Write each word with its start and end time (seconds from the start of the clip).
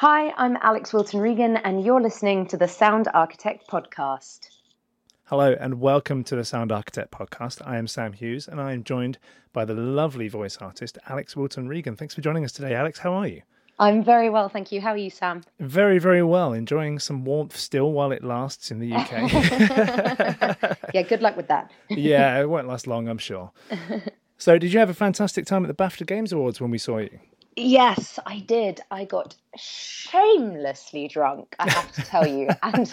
Hi, 0.00 0.32
I'm 0.38 0.56
Alix 0.62 0.94
Wilton 0.94 1.20
Regan, 1.20 1.58
and 1.58 1.84
you're 1.84 2.00
listening 2.00 2.46
to 2.46 2.56
the 2.56 2.66
Sound 2.66 3.06
Architect 3.12 3.68
Podcast. 3.68 4.48
Hello, 5.24 5.54
and 5.60 5.78
welcome 5.78 6.24
to 6.24 6.36
the 6.36 6.42
Sound 6.42 6.72
Architect 6.72 7.10
Podcast. 7.10 7.60
I 7.66 7.76
am 7.76 7.86
Sam 7.86 8.14
Hughes, 8.14 8.48
and 8.48 8.62
I 8.62 8.72
am 8.72 8.82
joined 8.82 9.18
by 9.52 9.66
the 9.66 9.74
lovely 9.74 10.26
voice 10.26 10.56
artist, 10.56 10.96
Alix 11.10 11.36
Wilton 11.36 11.68
Regan. 11.68 11.96
Thanks 11.96 12.14
for 12.14 12.22
joining 12.22 12.46
us 12.46 12.52
today, 12.52 12.74
Alix. 12.74 13.00
How 13.00 13.12
are 13.12 13.28
you? 13.28 13.42
I'm 13.78 14.02
very 14.02 14.30
well, 14.30 14.48
thank 14.48 14.72
you. 14.72 14.80
How 14.80 14.92
are 14.92 14.96
you, 14.96 15.10
Sam? 15.10 15.42
Very, 15.58 15.98
very 15.98 16.22
well. 16.22 16.54
Enjoying 16.54 16.98
some 16.98 17.26
warmth 17.26 17.54
still 17.54 17.92
while 17.92 18.10
it 18.10 18.24
lasts 18.24 18.70
in 18.70 18.78
the 18.78 18.94
UK. 18.94 19.10
yeah, 20.94 21.02
good 21.02 21.20
luck 21.20 21.36
with 21.36 21.48
that. 21.48 21.70
yeah, 21.90 22.40
it 22.40 22.48
won't 22.48 22.68
last 22.68 22.86
long, 22.86 23.06
I'm 23.06 23.18
sure. 23.18 23.52
So, 24.38 24.56
did 24.56 24.72
you 24.72 24.78
have 24.78 24.88
a 24.88 24.94
fantastic 24.94 25.44
time 25.44 25.66
at 25.66 25.68
the 25.68 25.74
BAFTA 25.74 26.06
Games 26.06 26.32
Awards 26.32 26.62
when 26.62 26.70
we 26.70 26.78
saw 26.78 26.96
you? 26.96 27.18
Yes, 27.56 28.18
I 28.24 28.40
did. 28.40 28.80
I 28.90 29.04
got 29.04 29.34
shamelessly 29.56 31.08
drunk, 31.08 31.56
I 31.58 31.70
have 31.70 31.92
to 31.92 32.02
tell 32.02 32.26
you. 32.26 32.48
and 32.62 32.92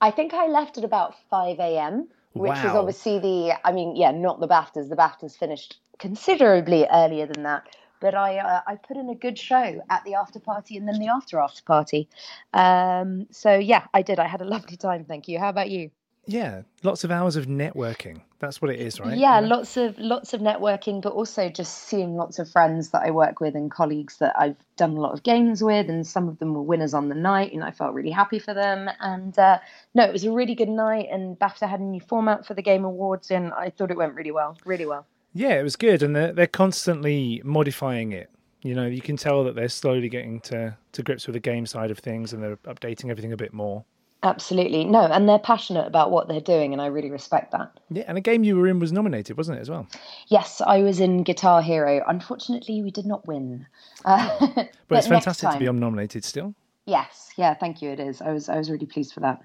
I 0.00 0.10
think 0.10 0.34
I 0.34 0.46
left 0.46 0.78
at 0.78 0.84
about 0.84 1.14
5 1.30 1.58
a.m., 1.58 2.08
which 2.34 2.50
wow. 2.50 2.64
was 2.64 2.74
obviously 2.74 3.18
the, 3.18 3.54
I 3.64 3.72
mean, 3.72 3.96
yeah, 3.96 4.10
not 4.10 4.40
the 4.40 4.48
BAFTAs. 4.48 4.88
The 4.88 4.96
BAFTAs 4.96 5.36
finished 5.36 5.78
considerably 5.98 6.86
earlier 6.92 7.26
than 7.26 7.44
that. 7.44 7.64
But 8.00 8.14
I, 8.14 8.38
uh, 8.38 8.60
I 8.66 8.74
put 8.74 8.96
in 8.96 9.08
a 9.08 9.14
good 9.14 9.38
show 9.38 9.80
at 9.88 10.04
the 10.04 10.14
after 10.14 10.38
party 10.38 10.76
and 10.76 10.86
then 10.86 10.98
the 10.98 11.08
after 11.08 11.38
after 11.38 11.62
party. 11.62 12.08
Um, 12.52 13.26
so 13.30 13.54
yeah, 13.54 13.86
I 13.94 14.02
did. 14.02 14.18
I 14.18 14.26
had 14.26 14.42
a 14.42 14.44
lovely 14.44 14.76
time. 14.76 15.04
Thank 15.04 15.28
you. 15.28 15.38
How 15.38 15.48
about 15.48 15.70
you? 15.70 15.90
Yeah, 16.26 16.62
lots 16.82 17.04
of 17.04 17.10
hours 17.10 17.36
of 17.36 17.46
networking. 17.46 18.20
That's 18.38 18.60
what 18.60 18.70
it 18.70 18.80
is, 18.80 19.00
right? 19.00 19.16
Yeah, 19.16 19.40
yeah, 19.40 19.46
lots 19.46 19.76
of 19.76 19.98
lots 19.98 20.34
of 20.34 20.40
networking, 20.40 21.02
but 21.02 21.12
also 21.12 21.48
just 21.48 21.84
seeing 21.84 22.16
lots 22.16 22.38
of 22.38 22.50
friends 22.50 22.90
that 22.90 23.02
I 23.02 23.10
work 23.10 23.40
with 23.40 23.54
and 23.54 23.70
colleagues 23.70 24.18
that 24.18 24.34
I've 24.38 24.56
done 24.76 24.96
a 24.96 25.00
lot 25.00 25.12
of 25.12 25.22
games 25.22 25.62
with, 25.62 25.88
and 25.88 26.06
some 26.06 26.28
of 26.28 26.38
them 26.38 26.54
were 26.54 26.62
winners 26.62 26.94
on 26.94 27.08
the 27.08 27.14
night, 27.14 27.52
and 27.52 27.64
I 27.64 27.70
felt 27.70 27.94
really 27.94 28.10
happy 28.10 28.38
for 28.38 28.54
them. 28.54 28.90
And 29.00 29.38
uh, 29.38 29.58
no, 29.94 30.04
it 30.04 30.12
was 30.12 30.24
a 30.24 30.32
really 30.32 30.54
good 30.54 30.68
night, 30.68 31.08
and 31.10 31.38
BAFTA 31.38 31.68
had 31.68 31.80
a 31.80 31.84
new 31.84 32.00
format 32.00 32.46
for 32.46 32.54
the 32.54 32.62
Game 32.62 32.84
Awards, 32.84 33.30
and 33.30 33.52
I 33.52 33.70
thought 33.70 33.90
it 33.90 33.96
went 33.96 34.14
really 34.14 34.32
well, 34.32 34.56
really 34.64 34.86
well. 34.86 35.06
Yeah, 35.32 35.58
it 35.58 35.62
was 35.62 35.76
good, 35.76 36.02
and 36.02 36.14
they're 36.14 36.32
they're 36.32 36.46
constantly 36.46 37.42
modifying 37.44 38.12
it. 38.12 38.30
You 38.62 38.74
know, 38.74 38.86
you 38.86 39.02
can 39.02 39.16
tell 39.16 39.44
that 39.44 39.54
they're 39.54 39.68
slowly 39.68 40.08
getting 40.08 40.40
to 40.40 40.76
to 40.92 41.02
grips 41.02 41.26
with 41.26 41.34
the 41.34 41.40
game 41.40 41.66
side 41.66 41.90
of 41.90 41.98
things, 41.98 42.32
and 42.32 42.42
they're 42.42 42.56
updating 42.58 43.10
everything 43.10 43.32
a 43.32 43.36
bit 43.36 43.52
more. 43.52 43.84
Absolutely. 44.24 44.86
No, 44.86 45.02
and 45.02 45.28
they're 45.28 45.38
passionate 45.38 45.86
about 45.86 46.10
what 46.10 46.28
they're 46.28 46.40
doing, 46.40 46.72
and 46.72 46.80
I 46.80 46.86
really 46.86 47.10
respect 47.10 47.52
that. 47.52 47.78
Yeah, 47.90 48.04
and 48.06 48.16
a 48.16 48.22
game 48.22 48.42
you 48.42 48.56
were 48.56 48.66
in 48.66 48.78
was 48.80 48.90
nominated, 48.90 49.36
wasn't 49.36 49.58
it, 49.58 49.60
as 49.60 49.68
well? 49.70 49.86
Yes, 50.28 50.62
I 50.66 50.78
was 50.78 50.98
in 50.98 51.24
Guitar 51.24 51.60
Hero. 51.60 52.02
Unfortunately, 52.06 52.82
we 52.82 52.90
did 52.90 53.04
not 53.04 53.26
win. 53.28 53.66
Uh, 54.06 54.34
but, 54.40 54.70
but, 54.88 54.98
it's 54.98 55.08
fantastic 55.08 55.50
to 55.50 55.58
be 55.58 55.66
nominated 55.66 56.24
still. 56.24 56.54
Yes, 56.86 57.32
yeah, 57.36 57.52
thank 57.52 57.82
you. 57.82 57.90
It 57.90 58.00
is. 58.00 58.22
I 58.22 58.32
was, 58.32 58.48
I 58.48 58.56
was 58.56 58.70
really 58.70 58.86
pleased 58.86 59.12
for 59.12 59.20
that. 59.20 59.42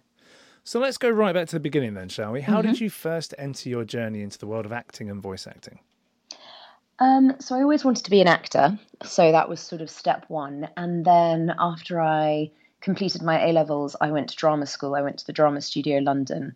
So 0.64 0.80
let's 0.80 0.98
go 0.98 1.10
right 1.10 1.34
back 1.34 1.48
to 1.50 1.56
the 1.56 1.60
beginning 1.60 1.94
then, 1.94 2.08
shall 2.08 2.32
we? 2.32 2.42
How 2.42 2.60
mm-hmm. 2.60 2.72
did 2.72 2.80
you 2.80 2.90
first 2.90 3.36
enter 3.38 3.68
your 3.68 3.84
journey 3.84 4.22
into 4.22 4.38
the 4.38 4.48
world 4.48 4.66
of 4.66 4.72
acting 4.72 5.10
and 5.10 5.22
voice 5.22 5.46
acting? 5.46 5.80
Um, 7.00 7.36
so 7.40 7.56
I 7.56 7.62
always 7.62 7.84
wanted 7.84 8.06
to 8.06 8.12
be 8.12 8.22
an 8.22 8.28
actor, 8.28 8.78
so 9.04 9.32
that 9.32 9.50
was 9.50 9.60
sort 9.60 9.82
of 9.82 9.90
step 9.90 10.26
one. 10.28 10.70
And 10.78 11.04
then 11.04 11.54
after 11.58 12.00
I 12.00 12.52
completed 12.82 13.22
my 13.22 13.48
A 13.48 13.52
levels, 13.52 13.96
I 14.00 14.12
went 14.12 14.30
to 14.30 14.36
drama 14.36 14.66
school. 14.66 14.96
I 14.96 15.02
went 15.02 15.20
to 15.20 15.26
the 15.26 15.34
Drama 15.34 15.62
Studio 15.62 16.00
London. 16.00 16.56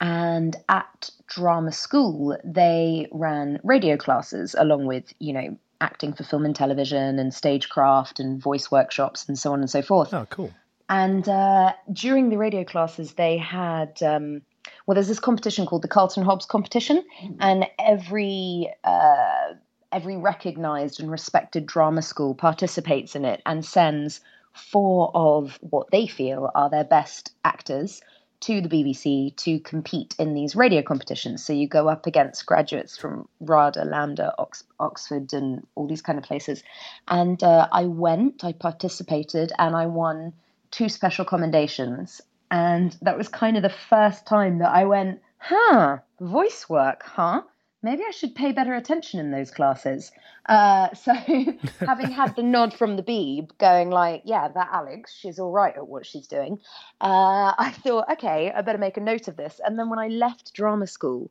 And 0.00 0.56
at 0.68 1.10
drama 1.28 1.70
school, 1.70 2.36
they 2.42 3.08
ran 3.12 3.60
radio 3.62 3.96
classes 3.96 4.56
along 4.58 4.86
with, 4.86 5.12
you 5.20 5.32
know, 5.32 5.56
acting 5.80 6.12
for 6.12 6.24
film 6.24 6.44
and 6.44 6.56
television 6.56 7.18
and 7.18 7.32
stagecraft 7.32 8.18
and 8.20 8.40
voice 8.40 8.70
workshops 8.70 9.28
and 9.28 9.38
so 9.38 9.52
on 9.52 9.60
and 9.60 9.70
so 9.70 9.82
forth. 9.82 10.12
Oh, 10.12 10.26
cool. 10.30 10.52
And 10.88 11.28
uh, 11.28 11.72
during 11.92 12.28
the 12.28 12.36
radio 12.36 12.64
classes, 12.64 13.12
they 13.12 13.38
had, 13.38 14.02
um, 14.02 14.42
well, 14.86 14.94
there's 14.94 15.08
this 15.08 15.20
competition 15.20 15.66
called 15.66 15.82
the 15.82 15.88
Carlton 15.88 16.24
Hobbs 16.24 16.44
competition, 16.44 17.02
mm. 17.22 17.36
and 17.40 17.66
every 17.78 18.72
uh, 18.84 19.54
every 19.90 20.16
recognized 20.16 21.00
and 21.00 21.10
respected 21.10 21.66
drama 21.66 22.02
school 22.02 22.34
participates 22.34 23.14
in 23.14 23.24
it 23.24 23.40
and 23.46 23.64
sends 23.64 24.20
four 24.54 25.10
of 25.14 25.58
what 25.60 25.90
they 25.90 26.06
feel 26.06 26.50
are 26.54 26.70
their 26.70 26.84
best 26.84 27.34
actors 27.44 28.02
to 28.42 28.60
the 28.60 28.68
BBC 28.68 29.34
to 29.36 29.60
compete 29.60 30.16
in 30.18 30.34
these 30.34 30.56
radio 30.56 30.82
competitions. 30.82 31.44
So 31.44 31.52
you 31.52 31.68
go 31.68 31.88
up 31.88 32.06
against 32.06 32.44
graduates 32.44 32.98
from 32.98 33.28
RADA, 33.40 33.84
LAMDA, 33.84 34.34
Ox- 34.36 34.64
Oxford, 34.80 35.32
and 35.32 35.64
all 35.76 35.86
these 35.86 36.02
kind 36.02 36.18
of 36.18 36.24
places. 36.24 36.64
And 37.06 37.40
uh, 37.42 37.68
I 37.70 37.84
went, 37.84 38.44
I 38.44 38.52
participated, 38.52 39.52
and 39.58 39.76
I 39.76 39.86
won 39.86 40.32
two 40.72 40.88
special 40.88 41.24
commendations. 41.24 42.20
And 42.50 42.96
that 43.02 43.16
was 43.16 43.28
kind 43.28 43.56
of 43.56 43.62
the 43.62 43.70
first 43.70 44.26
time 44.26 44.58
that 44.58 44.72
I 44.74 44.84
went, 44.86 45.22
huh, 45.38 45.98
voice 46.20 46.68
work, 46.68 47.04
huh? 47.04 47.42
Maybe 47.82 48.04
I 48.06 48.12
should 48.12 48.34
pay 48.34 48.52
better 48.52 48.74
attention 48.74 49.18
in 49.18 49.30
those 49.30 49.50
classes. 49.50 50.12
Uh, 50.46 50.92
so 50.94 51.12
having 51.80 52.10
had 52.10 52.36
the 52.36 52.42
nod 52.42 52.74
from 52.74 52.96
the 52.96 53.02
Beeb 53.02 53.50
going 53.58 53.90
like, 53.90 54.22
yeah, 54.24 54.48
that 54.48 54.68
Alix, 54.72 55.14
she's 55.14 55.38
all 55.38 55.52
right 55.52 55.76
at 55.76 55.88
what 55.88 56.06
she's 56.06 56.26
doing. 56.26 56.58
Uh, 57.00 57.52
I 57.58 57.74
thought, 57.82 58.10
okay, 58.12 58.52
I 58.54 58.62
better 58.62 58.78
make 58.78 58.96
a 58.96 59.00
note 59.00 59.28
of 59.28 59.36
this. 59.36 59.60
And 59.64 59.78
then 59.78 59.90
when 59.90 59.98
I 59.98 60.08
left 60.08 60.54
drama 60.54 60.86
school, 60.86 61.30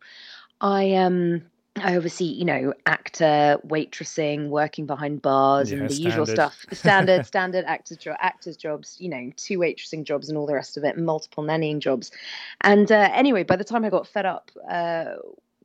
I 0.59 0.93
um 0.93 1.43
I 1.77 1.95
oversee, 1.95 2.25
you 2.25 2.43
know, 2.43 2.73
actor, 2.85 3.57
waitressing, 3.65 4.49
working 4.49 4.85
behind 4.85 5.21
bars, 5.21 5.71
yeah, 5.71 5.77
and 5.77 5.89
the 5.89 5.93
standard. 5.93 6.05
usual 6.05 6.25
stuff. 6.25 6.65
Standard, 6.73 7.25
standard 7.25 7.63
actors, 7.65 7.97
jo- 7.97 8.15
actors 8.19 8.57
jobs. 8.57 8.97
You 8.99 9.09
know, 9.09 9.31
two 9.37 9.57
waitressing 9.57 10.03
jobs 10.03 10.27
and 10.27 10.37
all 10.37 10.45
the 10.45 10.53
rest 10.53 10.75
of 10.75 10.83
it, 10.83 10.97
multiple 10.97 11.43
nannying 11.43 11.79
jobs. 11.79 12.11
And 12.61 12.91
uh, 12.91 13.09
anyway, 13.13 13.43
by 13.43 13.55
the 13.55 13.63
time 13.63 13.85
I 13.85 13.89
got 13.89 14.05
fed 14.05 14.25
up 14.25 14.51
uh, 14.69 15.13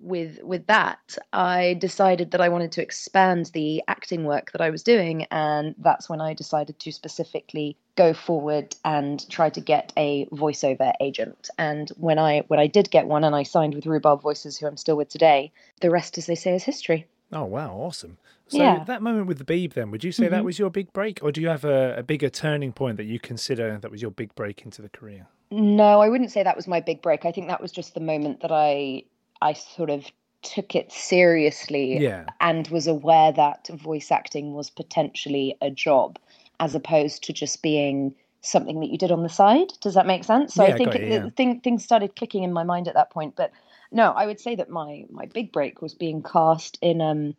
with 0.00 0.42
with 0.42 0.66
that, 0.66 1.16
I 1.32 1.74
decided 1.74 2.30
that 2.30 2.40
I 2.40 2.48
wanted 2.48 2.72
to 2.72 2.82
expand 2.82 3.46
the 3.52 3.82
acting 3.88 4.24
work 4.24 4.52
that 4.52 4.60
I 4.60 4.70
was 4.70 4.82
doing, 4.82 5.24
and 5.30 5.74
that's 5.78 6.08
when 6.08 6.20
I 6.20 6.34
decided 6.34 6.78
to 6.80 6.92
specifically 6.92 7.76
go 7.96 8.12
forward 8.12 8.76
and 8.84 9.28
try 9.30 9.48
to 9.50 9.60
get 9.60 9.92
a 9.96 10.26
voiceover 10.26 10.92
agent. 11.00 11.48
And 11.58 11.88
when 11.96 12.18
I 12.18 12.40
when 12.48 12.60
I 12.60 12.66
did 12.66 12.90
get 12.90 13.06
one, 13.06 13.24
and 13.24 13.34
I 13.34 13.42
signed 13.42 13.74
with 13.74 13.86
Rhubarb 13.86 14.22
Voices, 14.22 14.58
who 14.58 14.66
I'm 14.66 14.76
still 14.76 14.96
with 14.96 15.08
today, 15.08 15.52
the 15.80 15.90
rest, 15.90 16.18
as 16.18 16.26
they 16.26 16.34
say, 16.34 16.54
is 16.54 16.64
history. 16.64 17.06
Oh 17.32 17.44
wow, 17.44 17.74
awesome! 17.74 18.18
So 18.48 18.58
yeah. 18.58 18.84
that 18.84 19.02
moment 19.02 19.26
with 19.26 19.38
the 19.38 19.44
Beeb, 19.44 19.72
then, 19.72 19.90
would 19.90 20.04
you 20.04 20.12
say 20.12 20.24
mm-hmm. 20.24 20.34
that 20.34 20.44
was 20.44 20.58
your 20.58 20.70
big 20.70 20.92
break, 20.92 21.18
or 21.22 21.32
do 21.32 21.40
you 21.40 21.48
have 21.48 21.64
a, 21.64 21.96
a 21.98 22.02
bigger 22.02 22.28
turning 22.28 22.72
point 22.72 22.96
that 22.98 23.04
you 23.04 23.18
consider 23.18 23.78
that 23.78 23.90
was 23.90 24.02
your 24.02 24.12
big 24.12 24.34
break 24.34 24.62
into 24.62 24.82
the 24.82 24.88
career? 24.88 25.26
No, 25.50 26.00
I 26.00 26.08
wouldn't 26.08 26.32
say 26.32 26.42
that 26.42 26.56
was 26.56 26.66
my 26.66 26.80
big 26.80 27.02
break. 27.02 27.24
I 27.24 27.32
think 27.32 27.48
that 27.48 27.60
was 27.60 27.72
just 27.72 27.94
the 27.94 28.00
moment 28.00 28.40
that 28.40 28.52
I 28.52 29.04
I 29.41 29.52
sort 29.52 29.91
of 29.91 30.06
took 30.42 30.74
it 30.74 30.92
seriously 30.92 31.98
yeah. 31.98 32.24
and 32.41 32.69
was 32.69 32.86
aware 32.86 33.32
that 33.32 33.69
voice 33.69 34.10
acting 34.10 34.54
was 34.54 34.70
potentially 34.70 35.56
a 35.60 35.70
job 35.70 36.19
as 36.60 36.74
opposed 36.74 37.24
to 37.24 37.32
just 37.32 37.62
being 37.62 38.14
something 38.41 38.80
that 38.80 38.91
you 38.91 38.98
did 38.98 39.10
on 39.10 39.22
the 39.22 39.28
side. 39.28 39.72
Does 39.80 39.94
that 39.94 40.06
make 40.06 40.24
sense? 40.24 40.54
So 40.54 40.64
yeah, 40.64 40.74
I 40.74 40.76
think 40.76 40.94
it, 40.94 41.10
yeah. 41.10 41.28
thing, 41.30 41.60
things 41.60 41.84
started 41.84 42.16
clicking 42.16 42.44
in 42.44 42.52
my 42.52 42.64
mind 42.64 42.86
at 42.86 42.94
that 42.94 43.10
point. 43.10 43.34
But 43.36 43.50
no, 43.91 44.12
I 44.12 44.26
would 44.26 44.41
say 44.41 44.54
that 44.54 44.70
my 44.70 45.04
my 45.10 45.26
big 45.26 45.53
break 45.53 45.82
was 45.82 45.94
being 45.94 46.22
cast 46.22 46.78
in 46.80 47.00
um, 47.00 47.34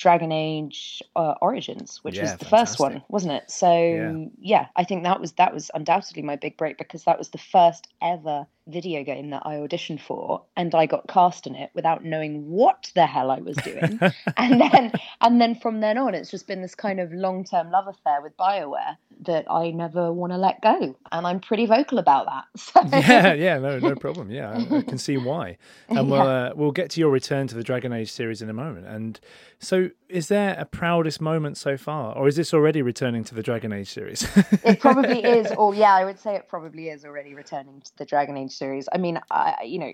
Dragon 0.00 0.32
Age 0.32 1.02
uh, 1.14 1.34
Origins, 1.42 1.98
which 2.02 2.16
yeah, 2.16 2.22
was 2.22 2.32
the 2.32 2.46
fantastic. 2.46 2.58
first 2.58 2.80
one, 2.80 3.02
wasn't 3.10 3.34
it? 3.34 3.50
So 3.50 3.70
yeah. 3.70 4.24
yeah. 4.40 4.66
I 4.74 4.82
think 4.82 5.04
that 5.04 5.20
was 5.20 5.32
that 5.32 5.52
was 5.52 5.70
undoubtedly 5.74 6.22
my 6.22 6.36
big 6.36 6.56
break 6.56 6.78
because 6.78 7.04
that 7.04 7.18
was 7.18 7.28
the 7.28 7.38
first 7.38 7.86
ever 8.00 8.46
video 8.66 9.02
game 9.04 9.30
that 9.30 9.42
I 9.44 9.56
auditioned 9.56 10.00
for, 10.00 10.42
and 10.56 10.74
I 10.74 10.86
got 10.86 11.06
cast 11.08 11.46
in 11.46 11.54
it 11.54 11.70
without 11.74 12.04
knowing 12.04 12.48
what 12.48 12.90
the 12.94 13.06
hell 13.06 13.30
I 13.30 13.40
was 13.40 13.56
doing. 13.58 14.00
and 14.36 14.60
then 14.60 14.92
and 15.20 15.40
then 15.40 15.54
from 15.54 15.80
then 15.80 15.98
on, 15.98 16.14
it's 16.14 16.30
just 16.30 16.46
been 16.46 16.62
this 16.62 16.74
kind 16.74 16.98
of 16.98 17.12
long 17.12 17.44
term 17.44 17.70
love 17.70 17.86
affair 17.86 18.22
with 18.22 18.36
Bioware 18.38 18.96
that 19.26 19.44
I 19.50 19.70
never 19.70 20.12
want 20.12 20.32
to 20.32 20.38
let 20.38 20.62
go, 20.62 20.96
and 21.12 21.26
I'm 21.26 21.40
pretty 21.40 21.66
vocal 21.66 21.98
about 21.98 22.26
that. 22.26 22.44
So. 22.60 22.80
Yeah, 22.90 23.32
yeah, 23.32 23.58
no, 23.58 23.78
no 23.78 23.94
problem. 23.96 24.30
Yeah, 24.30 24.50
I, 24.50 24.76
I 24.76 24.82
can 24.82 24.98
see 24.98 25.16
why, 25.16 25.58
and 25.88 26.10
we'll 26.10 26.22
uh, 26.22 26.52
we'll 26.54 26.72
get 26.72 26.90
to 26.90 27.00
your 27.00 27.10
return 27.10 27.48
to 27.48 27.54
the 27.54 27.64
Dragon 27.64 27.92
Age 27.92 28.10
series 28.10 28.42
in 28.42 28.48
a 28.48 28.52
moment. 28.52 28.86
And 28.86 29.18
so, 29.58 29.89
is 30.08 30.28
there 30.28 30.56
a 30.58 30.64
proudest 30.64 31.20
moment 31.20 31.56
so 31.56 31.76
far, 31.76 32.14
or 32.16 32.28
is 32.28 32.36
this 32.36 32.52
already 32.54 32.82
returning 32.82 33.24
to 33.24 33.34
the 33.34 33.42
Dragon 33.42 33.72
Age 33.72 33.90
series? 33.90 34.26
it 34.64 34.80
probably 34.80 35.24
is, 35.24 35.50
or 35.52 35.74
yeah, 35.74 35.94
I 35.94 36.04
would 36.04 36.18
say 36.18 36.34
it 36.36 36.48
probably 36.48 36.88
is 36.88 37.04
already 37.04 37.34
returning 37.34 37.80
to 37.80 37.96
the 37.96 38.04
Dragon 38.04 38.36
Age 38.36 38.52
series. 38.52 38.88
I 38.92 38.98
mean, 38.98 39.20
I 39.30 39.62
you 39.64 39.78
know. 39.78 39.92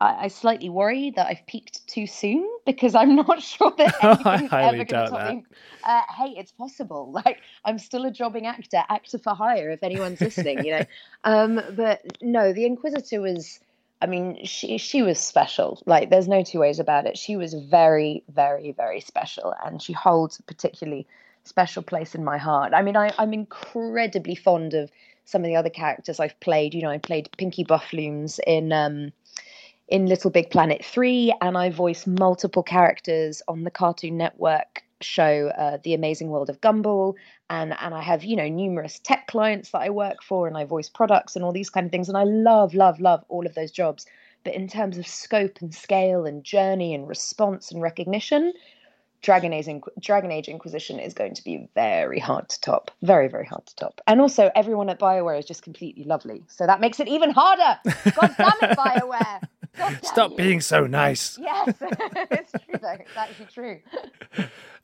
I, 0.00 0.24
I 0.24 0.28
slightly 0.28 0.68
worry 0.68 1.12
that 1.14 1.28
I've 1.28 1.46
peaked 1.46 1.86
too 1.86 2.08
soon 2.08 2.48
because 2.66 2.96
I'm 2.96 3.14
not 3.28 3.40
sure 3.40 3.72
that 3.78 3.94
anything's 4.02 4.52
ever 4.52 4.84
going 4.84 4.86
to 4.86 5.10
top 5.10 5.32
me. 5.32 5.44
Uh, 5.84 6.00
hey, 6.18 6.34
it's 6.36 6.50
possible. 6.50 7.12
Like 7.12 7.38
I'm 7.64 7.78
still 7.78 8.04
a 8.04 8.10
jobbing 8.10 8.46
actor, 8.46 8.82
actor 8.88 9.18
for 9.18 9.34
hire. 9.34 9.70
If 9.70 9.84
anyone's 9.84 10.20
listening, 10.20 10.64
you 10.64 10.72
know. 10.72 10.84
Um, 11.22 11.60
but 11.76 12.00
no, 12.20 12.52
the 12.52 12.64
Inquisitor 12.64 13.20
was. 13.20 13.60
I 14.02 14.06
mean, 14.06 14.44
she 14.44 14.78
she 14.78 15.00
was 15.02 15.20
special. 15.20 15.80
Like, 15.86 16.10
there's 16.10 16.26
no 16.26 16.42
two 16.42 16.58
ways 16.58 16.80
about 16.80 17.06
it. 17.06 17.16
She 17.16 17.36
was 17.36 17.54
very, 17.54 18.24
very, 18.28 18.72
very 18.72 19.00
special, 19.00 19.54
and 19.64 19.80
she 19.80 19.92
holds 19.92 20.40
a 20.40 20.42
particularly 20.42 21.06
special 21.44 21.84
place 21.84 22.14
in 22.14 22.24
my 22.24 22.36
heart. 22.36 22.74
I 22.74 22.82
mean, 22.82 22.96
I, 22.96 23.12
I'm 23.16 23.32
incredibly 23.32 24.34
fond 24.34 24.74
of 24.74 24.90
some 25.24 25.42
of 25.42 25.46
the 25.46 25.54
other 25.54 25.70
characters 25.70 26.18
I've 26.18 26.38
played. 26.40 26.74
You 26.74 26.82
know, 26.82 26.90
I 26.90 26.98
played 26.98 27.30
Pinky 27.38 27.64
Buffloons 27.64 28.40
in 28.44 28.72
um, 28.72 29.12
in 29.86 30.06
Little 30.06 30.32
Big 30.32 30.50
Planet 30.50 30.84
3, 30.84 31.34
and 31.40 31.56
I 31.56 31.70
voiced 31.70 32.08
multiple 32.08 32.64
characters 32.64 33.40
on 33.46 33.62
the 33.62 33.70
Cartoon 33.70 34.16
Network 34.16 34.82
show 35.04 35.48
uh, 35.56 35.78
The 35.82 35.94
Amazing 35.94 36.28
World 36.28 36.50
of 36.50 36.60
Gumball. 36.60 37.14
And, 37.50 37.74
and 37.80 37.94
I 37.94 38.02
have, 38.02 38.24
you 38.24 38.36
know, 38.36 38.48
numerous 38.48 38.98
tech 38.98 39.26
clients 39.26 39.70
that 39.70 39.82
I 39.82 39.90
work 39.90 40.22
for, 40.22 40.46
and 40.46 40.56
I 40.56 40.64
voice 40.64 40.88
products 40.88 41.36
and 41.36 41.44
all 41.44 41.52
these 41.52 41.70
kind 41.70 41.86
of 41.86 41.90
things. 41.90 42.08
And 42.08 42.16
I 42.16 42.24
love, 42.24 42.74
love, 42.74 43.00
love 43.00 43.24
all 43.28 43.46
of 43.46 43.54
those 43.54 43.70
jobs. 43.70 44.06
But 44.44 44.54
in 44.54 44.68
terms 44.68 44.98
of 44.98 45.06
scope 45.06 45.58
and 45.60 45.74
scale 45.74 46.26
and 46.26 46.42
journey 46.42 46.94
and 46.94 47.06
response 47.06 47.70
and 47.70 47.80
recognition, 47.80 48.52
Dragon 49.22 49.52
Age, 49.52 49.68
Dragon 50.00 50.32
Age 50.32 50.48
Inquisition 50.48 50.98
is 50.98 51.14
going 51.14 51.34
to 51.34 51.44
be 51.44 51.68
very 51.74 52.18
hard 52.18 52.48
to 52.48 52.60
top. 52.60 52.90
Very, 53.02 53.28
very 53.28 53.46
hard 53.46 53.64
to 53.66 53.76
top. 53.76 54.00
And 54.08 54.20
also, 54.20 54.50
everyone 54.56 54.88
at 54.90 54.98
BioWare 54.98 55.38
is 55.38 55.44
just 55.44 55.62
completely 55.62 56.04
lovely. 56.04 56.42
So 56.48 56.66
that 56.66 56.80
makes 56.80 56.98
it 56.98 57.06
even 57.06 57.30
harder. 57.30 57.78
God 57.84 58.34
damn 58.36 58.70
it, 58.70 58.76
BioWare. 58.76 59.42
Stop 60.02 60.36
being 60.36 60.60
so 60.60 60.86
nice. 60.86 61.38
Yes, 61.42 61.74
it's 61.80 62.52
true, 62.52 62.78
though. 62.80 62.88
It's 62.92 63.16
actually 63.16 63.46
true. 63.46 63.80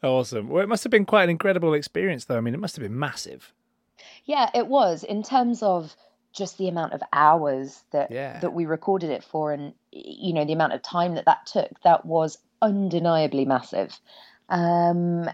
Awesome. 0.02 0.49
Well, 0.49 0.62
it 0.62 0.69
must 0.69 0.85
have 0.85 0.90
been 0.90 1.05
quite 1.05 1.25
an 1.25 1.31
incredible 1.31 1.75
experience, 1.75 2.25
though. 2.25 2.37
I 2.37 2.40
mean, 2.40 2.55
it 2.55 2.61
must 2.61 2.76
have 2.76 2.82
been 2.82 2.99
massive. 2.99 3.52
Yeah, 4.25 4.50
it 4.55 4.67
was 4.69 5.05
in 5.05 5.23
terms 5.23 5.62
of 5.62 5.94
just 6.32 6.58
the 6.58 6.69
amount 6.69 6.93
of 6.93 7.02
hours 7.12 7.82
that 7.93 8.11
Yeah. 8.11 8.38
that 8.40 8.52
we 8.52 8.67
recorded 8.67 9.11
it 9.11 9.25
for, 9.25 9.52
and 9.52 9.73
you 9.90 10.32
know 10.32 10.44
the 10.44 10.52
amount 10.52 10.73
of 10.75 10.82
time 10.82 11.14
that 11.17 11.25
that 11.25 11.46
took. 11.46 11.81
That 11.82 12.05
was 12.06 12.38
undeniably 12.62 13.44
massive. 13.44 13.99
Um, 14.49 15.29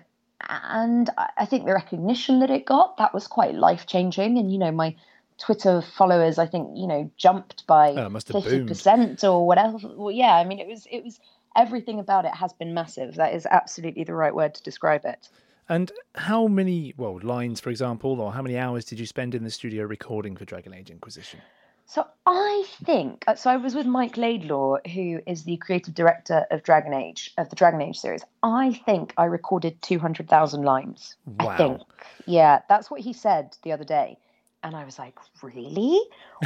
and 0.48 1.10
I 1.36 1.46
think 1.46 1.64
the 1.64 1.74
recognition 1.74 2.40
that 2.40 2.50
it 2.50 2.64
got 2.66 2.96
that 2.98 3.14
was 3.14 3.26
quite 3.26 3.54
life 3.54 3.86
changing. 3.86 4.38
And 4.38 4.52
you 4.52 4.58
know 4.58 4.72
my 4.72 4.94
Twitter 5.38 5.82
followers, 5.82 6.38
I 6.38 6.46
think 6.46 6.70
you 6.76 6.86
know 6.86 7.10
jumped 7.16 7.66
by 7.66 7.90
Oh, 7.90 8.06
it 8.06 8.10
must 8.10 8.28
have 8.28 8.42
fifty 8.42 8.58
boomed. 8.58 8.69
percent 8.69 9.25
or 9.25 9.46
whatever. 9.46 9.78
Well, 9.82 10.10
yeah, 10.10 10.34
I 10.36 10.44
mean 10.44 10.58
it 10.58 10.66
was 10.66 10.86
it 10.90 11.02
was 11.04 11.19
everything 11.56 11.98
about 12.00 12.25
it 12.25 12.34
has 12.34 12.52
been 12.52 12.75
massive. 12.75 13.16
That 13.16 13.34
is 13.34 13.46
absolutely 13.46 14.04
the 14.04 14.14
right 14.14 14.34
word 14.34 14.54
to 14.54 14.62
describe 14.62 15.04
it. 15.04 15.28
And 15.69 15.90
how 16.14 16.46
many, 16.46 16.92
well, 16.96 17.19
lines, 17.22 17.58
for 17.58 17.70
example, 17.70 18.20
or 18.20 18.32
how 18.32 18.42
many 18.42 18.58
hours 18.58 18.84
did 18.84 18.98
you 18.98 19.06
spend 19.06 19.34
in 19.34 19.44
the 19.44 19.50
studio 19.50 19.84
recording 19.84 20.36
for 20.36 20.44
Dragon 20.44 20.75
Age 20.75 20.90
Inquisition? 20.90 21.40
So 21.86 22.06
I 22.26 22.64
think 22.84 23.25
uh, 23.26 23.34
so. 23.34 23.50
I 23.50 23.56
was 23.56 23.75
with 23.75 23.86
Mike 23.86 24.16
Laidlaw, 24.16 24.78
who 24.92 25.20
is 25.26 25.44
the 25.44 25.56
creative 25.58 25.94
director 25.94 26.46
of 26.50 26.62
Dragon 26.62 26.94
Age 26.94 27.32
of 27.38 27.50
the 27.50 27.56
Dragon 27.56 27.81
Age 27.82 27.98
series. 27.98 28.22
I 28.42 28.72
think 28.86 29.14
I 29.16 29.25
recorded 29.25 29.81
two 29.82 29.98
hundred 29.98 30.28
thousand 30.28 30.62
lines. 30.62 31.16
I 31.38 31.44
Wow. 31.44 31.56
think, 31.56 31.81
yeah, 32.26 32.60
that's 32.69 32.90
what 32.90 33.00
he 33.00 33.12
said 33.12 33.56
the 33.62 33.72
other 33.72 33.84
day, 33.84 34.19
and 34.64 34.75
I 34.75 34.84
was 34.84 34.99
like, 34.99 35.16
really? 35.43 36.00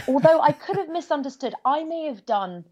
Although 0.09 0.41
I 0.41 0.53
could 0.53 0.77
have 0.77 0.89
misunderstood. 0.91 1.55
I 1.65 1.85
may 1.85 2.05
have 2.07 2.27
done 2.27 2.65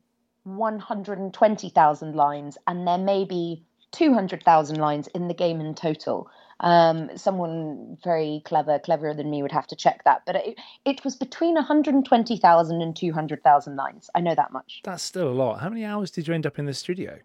one 0.42 0.78
hundred 0.78 1.18
and 1.18 1.32
twenty 1.32 1.70
thousand 1.70 2.14
lines, 2.14 2.58
and 2.66 2.86
there 2.86 2.98
may 2.98 3.24
be 3.24 3.62
two 3.92 4.12
hundred 4.12 4.42
thousand 4.42 4.76
lines 4.76 5.06
in 5.08 5.28
the 5.28 5.34
game 5.34 5.60
in 5.60 5.74
total. 5.74 6.28
Um, 6.60 7.10
someone 7.16 7.98
very 8.02 8.42
clever, 8.44 8.78
cleverer 8.78 9.14
than 9.14 9.30
me, 9.30 9.42
would 9.42 9.52
have 9.52 9.66
to 9.68 9.76
check 9.76 10.04
that. 10.04 10.22
But 10.26 10.36
it, 10.36 10.58
it 10.84 11.04
was 11.04 11.14
between 11.14 11.54
120,000 11.54 12.80
and 12.80 12.96
200,000 12.96 13.76
lines. 13.76 14.08
I 14.14 14.20
know 14.20 14.34
that 14.34 14.52
much. 14.52 14.80
That's 14.82 15.02
still 15.02 15.28
a 15.28 15.34
lot. 15.34 15.60
How 15.60 15.68
many 15.68 15.84
hours 15.84 16.10
did 16.10 16.26
you 16.26 16.32
end 16.32 16.46
up 16.46 16.58
in 16.58 16.64
the 16.64 16.72
studio? 16.72 17.18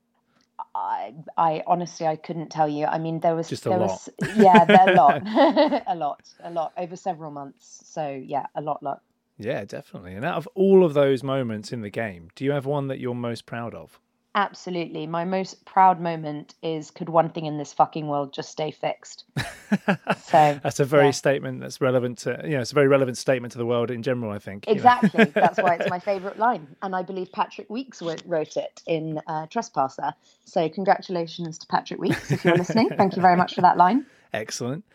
I, 0.74 1.14
I 1.38 1.64
honestly, 1.68 2.08
I 2.08 2.16
couldn't 2.16 2.50
tell 2.50 2.70
you. 2.70 2.86
I 2.86 2.98
mean, 2.98 3.20
there 3.20 3.36
was 3.36 3.50
Just 3.50 3.66
a 3.66 3.70
there 3.70 3.80
lot. 3.80 3.90
was 3.90 4.10
yeah, 4.38 4.66
there 4.66 4.90
a 4.90 4.96
lot, 4.96 5.22
a 5.88 5.96
lot, 5.96 6.22
a 6.44 6.52
lot 6.52 6.74
over 6.78 6.96
several 6.96 7.32
months. 7.32 7.82
So 7.86 8.08
yeah, 8.10 8.46
a 8.56 8.62
lot, 8.62 8.82
lot. 8.82 9.02
Yeah, 9.38 9.66
definitely. 9.66 10.14
And 10.14 10.24
out 10.24 10.38
of 10.38 10.48
all 10.56 10.86
of 10.86 10.94
those 10.94 11.24
moments 11.24 11.72
in 11.72 11.82
the 11.82 11.90
game, 11.90 12.30
do 12.36 12.46
you 12.46 12.52
have 12.52 12.66
one 12.66 12.88
that 12.88 13.00
you're 13.00 13.16
most 13.16 13.46
proud 13.46 13.74
of? 13.74 14.00
Absolutely. 14.34 15.08
My 15.08 15.26
most 15.26 15.66
proud 15.66 16.00
moment 16.00 16.54
is 16.64 16.90
could 16.90 17.10
one 17.10 17.30
thing 17.30 17.46
in 17.46 17.58
this 17.58 17.74
fucking 17.74 18.08
world 18.08 18.32
just 18.32 18.50
stay 18.50 18.72
fixed? 18.72 19.26
So 19.36 20.60
That's 20.64 20.80
a 20.80 20.86
very 20.86 21.06
yeah. 21.06 21.12
statement 21.12 21.60
that's 21.60 21.82
relevant 21.82 22.20
to, 22.20 22.40
you 22.46 22.52
know, 22.52 22.62
it's 22.62 22.72
a 22.72 22.76
very 22.76 22.88
relevant 22.88 23.18
statement 23.18 23.52
to 23.54 23.58
the 23.58 23.66
world 23.66 23.92
in 23.92 24.04
general, 24.04 24.32
I 24.32 24.40
think. 24.40 24.66
Exactly. 24.70 25.26
That's 25.36 25.58
why 25.62 25.76
it's 25.76 25.90
my 25.90 26.00
favourite 26.00 26.40
line. 26.40 26.66
And 26.82 26.96
I 26.96 27.04
believe 27.04 27.30
Patrick 27.34 27.70
Weekes 27.70 28.02
wrote 28.02 28.56
it 28.56 28.82
in 28.88 29.20
uh, 29.28 29.48
Trespasser. 29.48 30.14
So 30.46 30.70
congratulations 30.70 31.58
to 31.58 31.68
Patrick 31.68 32.00
Weekes 32.00 32.32
if 32.32 32.46
you're 32.46 32.56
listening. 32.56 32.90
Thank 32.98 33.18
you 33.18 33.22
very 33.22 33.36
much 33.36 33.54
for 33.56 33.62
that 33.62 33.76
line. 33.76 34.06
Excellent. 34.32 34.86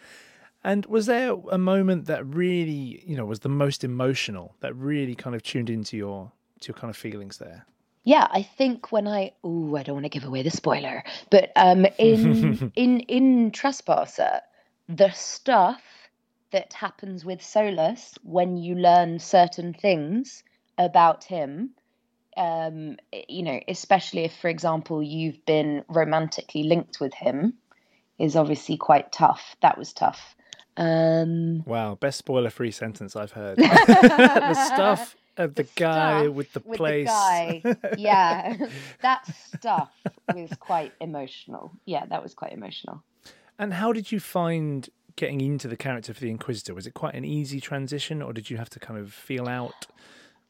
And 0.65 0.87
was 0.87 1.05
there 1.05 1.33
a 1.51 1.59
moment 1.59 2.07
that 2.07 2.27
really, 2.27 3.05
you 3.07 3.17
know, 3.17 3.27
was 3.27 3.41
the 3.41 3.51
most 3.51 3.85
emotional 3.85 4.55
that 4.61 4.75
really 4.75 5.15
kind 5.15 5.37
of 5.37 5.43
tuned 5.43 5.69
into 5.69 5.97
your 5.97 6.33
to 6.61 6.69
your 6.69 6.75
kind 6.75 6.91
of 6.91 6.97
feelings 6.97 7.37
there? 7.37 7.67
Yeah, 8.07 8.29
I 8.31 8.45
think 8.45 8.93
when 8.93 9.09
I 9.09 9.33
oh, 9.43 9.75
I 9.75 9.83
don't 9.83 9.97
want 9.97 10.05
to 10.05 10.09
give 10.09 10.23
away 10.23 10.43
the 10.43 10.51
spoiler, 10.51 11.03
but 11.29 11.51
um, 11.57 11.87
in 11.99 12.71
in 12.77 13.01
in 13.01 13.51
Trespasser, 13.51 14.43
the 14.89 15.11
stuff 15.11 15.83
that 16.53 16.73
happens 16.73 17.25
with 17.25 17.41
Solas 17.41 18.17
when 18.23 18.57
you 18.57 18.77
learn 18.77 19.19
certain 19.19 19.75
things 19.75 20.45
about 20.79 21.25
him, 21.25 21.71
um, 22.37 22.97
you 23.29 23.43
know, 23.43 23.59
especially 23.67 24.23
if, 24.23 24.37
for 24.37 24.49
example, 24.49 25.03
you've 25.03 25.45
been 25.45 25.85
romantically 25.89 26.63
linked 26.63 27.01
with 27.01 27.13
him, 27.13 27.55
is 28.21 28.37
obviously 28.37 28.77
quite 28.77 29.11
tough. 29.11 29.57
That 29.63 29.77
was 29.77 29.93
tough. 29.93 30.37
Um, 30.77 31.65
Wow, 31.67 31.97
best 31.97 32.19
spoiler 32.19 32.51
free 32.51 32.71
sentence 32.71 33.17
I've 33.17 33.33
heard. 33.33 33.57
the 33.59 34.55
stuff 34.55 35.17
of 35.37 35.55
the, 35.55 35.65
guy 35.75 36.29
with 36.29 36.53
the 36.53 36.61
with 36.61 36.79
place. 36.79 37.07
the 37.07 37.11
guy. 37.11 37.63
Yeah, 37.97 38.57
that 39.03 39.27
stuff 39.27 39.91
was 40.33 40.51
quite 40.59 40.95
emotional. 41.01 41.73
Yeah, 41.85 42.07
that 42.07 42.23
was 42.23 42.35
quite 42.35 42.53
emotional. 42.53 43.03
And 43.59 43.75
how 43.75 43.93
did 43.93 44.13
you 44.13 44.21
find 44.21 44.89
getting 45.17 45.41
into 45.41 45.67
the 45.69 45.77
character 45.77 46.13
for 46.13 46.21
the 46.21 46.31
Inquisitor? 46.31 46.75
Was 46.75 46.87
it 46.87 46.95
quite 46.95 47.15
an 47.15 47.25
easy 47.25 47.61
transition, 47.61 48.21
or 48.23 48.33
did 48.33 48.51
you 48.51 48.57
have 48.59 48.71
to 48.71 48.79
kind 48.79 49.01
of 49.01 49.13
feel 49.13 49.49
out 49.49 49.87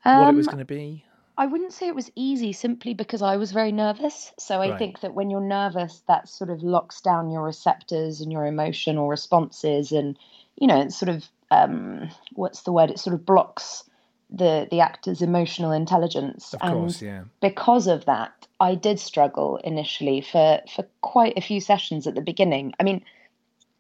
what 0.02 0.28
it 0.28 0.34
was 0.34 0.46
Um, 0.46 0.54
going 0.54 0.58
to 0.58 0.64
be? 0.64 1.04
I 1.38 1.46
wouldn't 1.46 1.72
say 1.72 1.86
it 1.86 1.94
was 1.94 2.10
easy 2.16 2.52
simply 2.52 2.94
because 2.94 3.20
I 3.20 3.36
was 3.36 3.52
very 3.52 3.70
nervous. 3.70 4.32
So 4.38 4.60
I 4.62 4.70
Right. 4.70 4.78
think 4.78 5.00
that 5.00 5.14
when 5.14 5.28
you're 5.30 5.40
nervous, 5.40 6.02
that 6.08 6.28
sort 6.28 6.48
of 6.50 6.62
locks 6.62 7.00
down 7.02 7.30
your 7.30 7.42
receptors 7.42 8.20
and 8.22 8.32
your 8.32 8.46
emotional 8.46 9.08
responses, 9.08 9.92
and 9.92 10.18
you 10.56 10.66
know, 10.66 10.80
it 10.80 10.92
sort 10.92 11.10
of 11.10 11.28
um, 11.50 12.08
what's 12.32 12.62
the 12.62 12.72
word? 12.72 12.90
It 12.90 12.98
sort 12.98 13.14
of 13.14 13.24
blocks 13.26 13.84
the 14.31 14.67
the 14.70 14.81
actor's 14.81 15.22
emotional 15.22 15.72
intelligence. 15.72 16.55
Of 16.55 16.60
and 16.62 16.72
course, 16.74 17.03
yeah. 17.03 17.24
because 17.41 17.86
of 17.86 18.05
that, 18.06 18.46
I 18.60 18.74
did 18.74 18.98
struggle 18.98 19.58
initially 19.58 20.20
for 20.20 20.60
for 20.74 20.86
quite 21.00 21.34
a 21.36 21.41
few 21.43 21.60
sessions 21.60 22.06
at 22.06 22.15
the 22.15 22.20
beginning. 22.20 22.72
I 22.81 22.82
mean, 22.82 23.05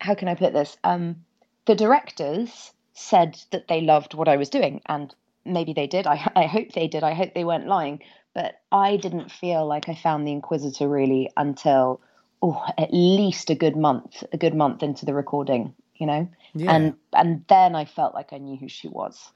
how 0.00 0.14
can 0.14 0.28
I 0.28 0.34
put 0.34 0.52
this? 0.52 0.76
Um, 0.84 1.24
the 1.66 1.74
directors 1.74 2.72
said 2.94 3.38
that 3.50 3.68
they 3.68 3.80
loved 3.80 4.14
what 4.14 4.28
I 4.28 4.36
was 4.36 4.48
doing, 4.50 4.80
and 4.86 5.14
maybe 5.44 5.72
they 5.72 5.86
did. 5.86 6.06
I 6.06 6.30
I 6.36 6.46
hope 6.46 6.72
they 6.72 6.88
did. 6.88 7.02
I 7.02 7.14
hope 7.14 7.34
they 7.34 7.44
weren't 7.44 7.66
lying. 7.66 8.02
But 8.34 8.60
I 8.70 8.98
didn't 8.98 9.32
feel 9.32 9.66
like 9.66 9.88
I 9.88 9.94
found 9.94 10.26
the 10.26 10.32
Inquisitor 10.32 10.86
really 10.88 11.30
until 11.38 12.00
oh, 12.42 12.62
at 12.76 12.92
least 12.92 13.48
a 13.48 13.54
good 13.54 13.76
month, 13.76 14.22
a 14.30 14.36
good 14.36 14.54
month 14.54 14.82
into 14.82 15.06
the 15.06 15.14
recording. 15.14 15.74
You 15.94 16.06
know, 16.06 16.28
Yeah. 16.54 16.72
and 16.72 16.94
and 17.14 17.44
then 17.48 17.74
I 17.74 17.86
felt 17.86 18.14
like 18.14 18.34
I 18.34 18.38
knew 18.38 18.56
who 18.58 18.68
she 18.68 18.88
was. 18.88 19.32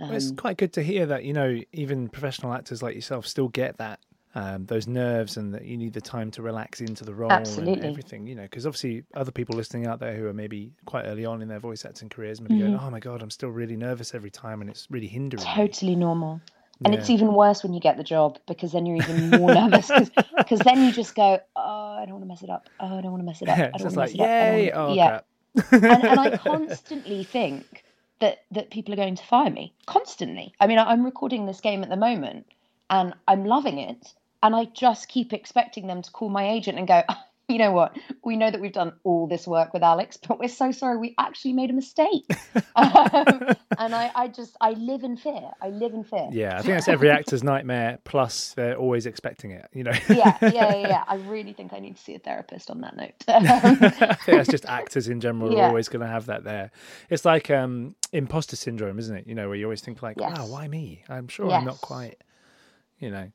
Well, 0.00 0.12
it's 0.12 0.30
Um, 0.30 0.36
quite 0.36 0.56
good 0.56 0.72
to 0.74 0.82
hear 0.82 1.06
that 1.06 1.24
you 1.24 1.32
know 1.32 1.60
even 1.72 2.08
professional 2.08 2.52
actors 2.52 2.82
like 2.82 2.94
yourself 2.94 3.26
still 3.26 3.48
get 3.48 3.76
that 3.78 4.00
um, 4.34 4.64
those 4.66 4.86
nerves 4.86 5.36
and 5.36 5.52
that 5.54 5.64
you 5.64 5.76
need 5.76 5.92
the 5.92 6.00
time 6.00 6.30
to 6.32 6.42
relax 6.42 6.80
into 6.80 7.04
the 7.04 7.12
role 7.14 7.32
Absolutely. 7.32 7.74
and 7.74 7.84
everything. 7.84 8.26
You 8.26 8.36
know, 8.36 8.42
because 8.42 8.64
obviously 8.66 9.02
other 9.14 9.32
people 9.32 9.56
listening 9.56 9.86
out 9.86 9.98
there 9.98 10.14
who 10.16 10.26
are 10.28 10.32
maybe 10.32 10.72
quite 10.84 11.04
early 11.06 11.24
on 11.24 11.42
in 11.42 11.48
their 11.48 11.58
voice 11.58 11.84
acting 11.84 12.08
careers 12.08 12.40
maybe 12.40 12.60
going, 12.60 12.76
"Oh 12.76 12.90
my 12.90 13.00
god, 13.00 13.22
I'm 13.22 13.30
still 13.30 13.50
really 13.50 13.76
nervous 13.76 14.14
every 14.14 14.30
time," 14.30 14.60
and 14.60 14.70
it's 14.70 14.86
really 14.90 15.08
hindering. 15.08 15.42
me." 15.42 15.50
totally 15.54 15.96
normal. 15.96 16.40
And 16.82 16.94
it's 16.94 17.10
even 17.10 17.34
worse 17.34 17.62
when 17.62 17.74
you 17.74 17.80
get 17.80 17.98
the 17.98 18.04
job 18.04 18.38
because 18.48 18.72
then 18.72 18.86
you're 18.86 18.96
even 18.96 19.28
more 19.30 19.52
nervous 19.54 19.90
because 20.38 20.60
then 20.60 20.82
you 20.82 20.92
just 20.92 21.14
go, 21.14 21.38
oh, 21.54 21.96
I 21.98 22.04
don't 22.06 22.12
want 22.14 22.22
to 22.22 22.28
mess 22.28 22.42
it 22.42 22.48
up. 22.48 22.70
Oh, 22.80 22.96
I 22.96 23.02
don't 23.02 23.10
want 23.10 23.20
to 23.20 23.26
mess 23.26 23.42
it 23.42 23.50
up. 23.50 23.58
I 23.58 23.70
don't 23.76 23.82
want 23.82 23.96
like, 23.96 24.12
to 24.12 24.16
mess 24.16 24.20
it 24.20 24.20
up. 24.22 24.26
I 24.30 24.46
don't 24.46 24.56
yay! 24.56 24.72
wanna-" 24.72 24.88
Oh 24.90 24.94
yeah. 24.94 25.20
and, 25.72 26.04
and 26.06 26.20
I 26.20 26.36
constantly 26.38 27.22
think 27.24 27.84
that 28.20 28.44
that 28.50 28.70
people 28.70 28.92
are 28.94 28.96
going 28.96 29.16
to 29.16 29.24
fire 29.26 29.50
me 29.50 29.74
constantly. 29.86 30.54
I 30.60 30.66
mean, 30.66 30.78
I'm 30.78 31.04
recording 31.04 31.46
this 31.46 31.60
game 31.60 31.82
at 31.82 31.90
the 31.90 31.96
moment, 31.96 32.46
and 32.88 33.14
I'm 33.26 33.44
loving 33.44 33.78
it, 33.78 34.14
and 34.42 34.54
I 34.54 34.66
just 34.66 35.08
keep 35.08 35.32
expecting 35.32 35.86
them 35.86 36.02
to 36.02 36.10
call 36.10 36.28
my 36.28 36.48
agent 36.50 36.78
and 36.78 36.86
go, 36.86 37.02
you 37.50 37.58
know 37.58 37.72
what? 37.72 37.96
We 38.24 38.36
know 38.36 38.50
that 38.50 38.60
we've 38.60 38.72
done 38.72 38.92
all 39.04 39.26
this 39.26 39.46
work 39.46 39.74
with 39.74 39.82
Alix, 39.82 40.16
but 40.16 40.38
we're 40.38 40.48
so 40.48 40.72
sorry. 40.72 40.96
We 40.96 41.14
actually 41.18 41.52
made 41.52 41.70
a 41.70 41.72
mistake. 41.72 42.24
um, 42.76 43.54
and 43.78 43.94
I, 43.94 44.10
I 44.14 44.28
just, 44.28 44.56
I 44.60 44.70
live 44.72 45.02
in 45.02 45.16
fear. 45.16 45.50
I 45.60 45.68
live 45.68 45.92
in 45.92 46.04
fear. 46.04 46.28
Yeah, 46.30 46.56
I 46.56 46.62
think 46.62 46.74
that's 46.74 46.88
every 46.88 47.10
actor's 47.10 47.42
nightmare. 47.42 47.98
Plus, 48.04 48.54
they're 48.54 48.76
always 48.76 49.06
expecting 49.06 49.50
it. 49.50 49.68
You 49.72 49.84
know. 49.84 49.92
yeah, 50.08 50.36
yeah, 50.40 50.50
yeah, 50.52 50.76
yeah. 50.76 51.04
I 51.08 51.16
really 51.16 51.52
think 51.52 51.72
I 51.72 51.80
need 51.80 51.96
to 51.96 52.02
see 52.02 52.14
a 52.14 52.18
therapist 52.18 52.70
on 52.70 52.80
that 52.82 52.96
note. 52.96 53.14
I 53.28 54.14
think 54.14 54.38
that's 54.38 54.50
just 54.50 54.66
actors 54.66 55.08
in 55.08 55.20
general 55.20 55.52
yeah. 55.52 55.64
are 55.64 55.68
always 55.68 55.88
going 55.88 56.02
to 56.02 56.10
have 56.10 56.26
that 56.26 56.44
there. 56.44 56.70
It's 57.08 57.24
like 57.24 57.50
um, 57.50 57.96
imposter 58.12 58.56
syndrome, 58.56 58.98
isn't 58.98 59.16
it? 59.16 59.26
You 59.26 59.34
know, 59.34 59.48
where 59.48 59.56
you 59.56 59.64
always 59.64 59.80
think 59.80 60.02
like, 60.02 60.16
yes. 60.18 60.38
"Wow, 60.38 60.46
why 60.46 60.68
me? 60.68 61.04
I'm 61.08 61.28
sure 61.28 61.48
yes. 61.48 61.58
I'm 61.58 61.64
not 61.64 61.80
quite." 61.80 62.22
You 62.98 63.10
know. 63.10 63.30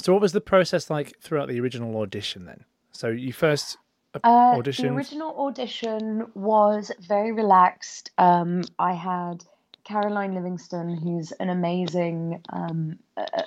So, 0.00 0.12
what 0.12 0.22
was 0.22 0.32
the 0.32 0.40
process 0.40 0.90
like 0.90 1.18
throughout 1.20 1.48
the 1.48 1.60
original 1.60 1.96
audition 2.00 2.44
then? 2.44 2.64
So, 2.98 3.10
you 3.10 3.32
first 3.32 3.78
uh, 4.24 4.26
audition? 4.26 4.86
The 4.86 4.92
original 4.92 5.46
audition 5.46 6.26
was 6.34 6.90
very 6.98 7.30
relaxed. 7.30 8.10
Um, 8.18 8.62
I 8.76 8.92
had 8.94 9.44
Caroline 9.84 10.34
Livingstone, 10.34 10.96
who's 10.96 11.30
an 11.30 11.48
amazing, 11.48 12.42
um, 12.48 12.98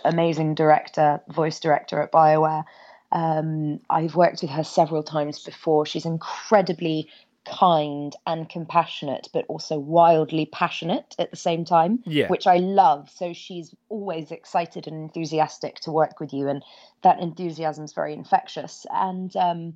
amazing 0.05 0.55
director, 0.55 1.19
voice 1.27 1.59
director 1.59 2.01
at 2.01 2.13
BioWare. 2.13 2.63
Um, 3.11 3.81
I've 3.89 4.15
worked 4.15 4.41
with 4.41 4.51
her 4.51 4.63
several 4.63 5.03
times 5.03 5.43
before. 5.43 5.85
She's 5.85 6.05
incredibly 6.05 7.09
kind 7.45 8.15
and 8.27 8.49
compassionate, 8.49 9.27
but 9.33 9.45
also 9.47 9.77
wildly 9.77 10.45
passionate 10.45 11.15
at 11.17 11.31
the 11.31 11.37
same 11.37 11.65
time, 11.65 12.03
yeah. 12.05 12.27
which 12.27 12.47
I 12.47 12.57
love. 12.57 13.09
So 13.09 13.33
she's 13.33 13.73
always 13.89 14.31
excited 14.31 14.87
and 14.87 14.97
enthusiastic 14.97 15.79
to 15.81 15.91
work 15.91 16.19
with 16.19 16.33
you, 16.33 16.47
and 16.47 16.63
that 17.01 17.19
enthusiasm 17.19 17.85
is 17.85 17.93
very 17.93 18.13
infectious. 18.13 18.85
And 18.91 19.35
um, 19.35 19.73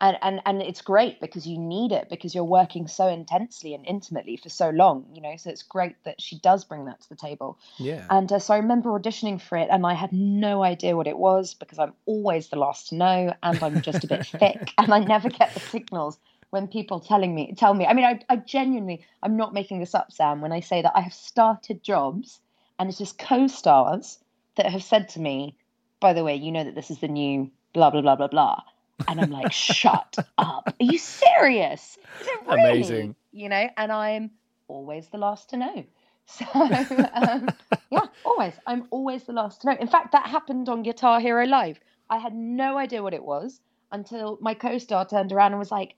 and 0.00 0.18
and 0.22 0.40
and 0.46 0.62
it's 0.62 0.82
great 0.82 1.20
because 1.20 1.46
you 1.46 1.58
need 1.58 1.92
it 1.92 2.08
because 2.08 2.34
you're 2.34 2.44
working 2.44 2.88
so 2.88 3.06
intensely 3.08 3.74
and 3.74 3.86
intimately 3.86 4.36
for 4.36 4.48
so 4.48 4.70
long, 4.70 5.06
you 5.14 5.22
know. 5.22 5.36
So 5.36 5.50
it's 5.50 5.62
great 5.62 5.96
that 6.04 6.20
she 6.20 6.38
does 6.40 6.64
bring 6.64 6.86
that 6.86 7.00
to 7.02 7.08
the 7.08 7.16
table. 7.16 7.58
Yeah. 7.78 8.06
And 8.10 8.30
uh, 8.32 8.38
so 8.38 8.54
I 8.54 8.56
remember 8.56 8.90
auditioning 8.90 9.40
for 9.40 9.56
it, 9.56 9.68
and 9.70 9.86
I 9.86 9.94
had 9.94 10.12
no 10.12 10.62
idea 10.62 10.96
what 10.96 11.06
it 11.06 11.18
was 11.18 11.54
because 11.54 11.78
I'm 11.78 11.92
always 12.06 12.48
the 12.48 12.56
last 12.56 12.88
to 12.88 12.96
know, 12.96 13.34
and 13.42 13.62
I'm 13.62 13.80
just 13.82 14.02
a 14.02 14.06
bit 14.06 14.26
thick, 14.40 14.72
and 14.78 14.92
I 14.92 14.98
never 14.98 15.28
get 15.28 15.54
the 15.54 15.60
signals 15.60 16.18
when 16.52 16.68
people 16.68 17.00
telling 17.00 17.34
me 17.34 17.54
tell 17.56 17.72
me 17.72 17.86
i 17.86 17.94
mean 17.94 18.04
I, 18.04 18.20
I 18.28 18.36
genuinely 18.36 19.04
i'm 19.22 19.38
not 19.38 19.54
making 19.54 19.80
this 19.80 19.94
up 19.94 20.12
sam 20.12 20.42
when 20.42 20.52
i 20.52 20.60
say 20.60 20.82
that 20.82 20.92
i 20.94 21.00
have 21.00 21.14
started 21.14 21.82
jobs 21.82 22.40
and 22.78 22.88
it's 22.90 22.98
just 22.98 23.18
co-stars 23.18 24.18
that 24.56 24.66
have 24.66 24.82
said 24.82 25.08
to 25.10 25.20
me 25.20 25.56
by 25.98 26.12
the 26.12 26.22
way 26.22 26.36
you 26.36 26.52
know 26.52 26.62
that 26.62 26.74
this 26.74 26.90
is 26.90 26.98
the 26.98 27.08
new 27.08 27.50
blah 27.72 27.90
blah 27.90 28.02
blah 28.02 28.16
blah 28.16 28.28
blah. 28.28 28.60
And 29.08 29.20
i'm 29.20 29.30
like 29.30 29.52
shut 29.78 30.16
up. 30.36 30.64
Are 30.66 30.84
you 30.84 30.98
serious? 30.98 31.96
Is 32.20 32.26
it 32.26 32.40
really? 32.46 32.60
amazing. 32.60 33.16
You 33.32 33.48
know 33.48 33.68
and 33.76 33.90
i'm 33.90 34.30
always 34.68 35.08
the 35.08 35.18
last 35.18 35.50
to 35.50 35.56
know. 35.56 35.84
So 36.24 36.44
um, 36.54 37.48
yeah 37.90 38.06
always. 38.24 38.54
I'm 38.66 38.86
always 38.90 39.24
the 39.24 39.32
last 39.32 39.62
to 39.62 39.68
know. 39.68 39.76
In 39.80 39.88
fact 39.88 40.12
that 40.12 40.26
happened 40.26 40.68
on 40.68 40.82
guitar 40.82 41.18
hero 41.18 41.44
live. 41.46 41.80
I 42.10 42.18
had 42.18 42.34
no 42.34 42.78
idea 42.78 43.02
what 43.02 43.14
it 43.14 43.24
was 43.24 43.60
until 43.90 44.38
my 44.40 44.54
co-star 44.54 45.04
turned 45.04 45.32
around 45.32 45.52
and 45.52 45.58
was 45.58 45.72
like 45.72 45.94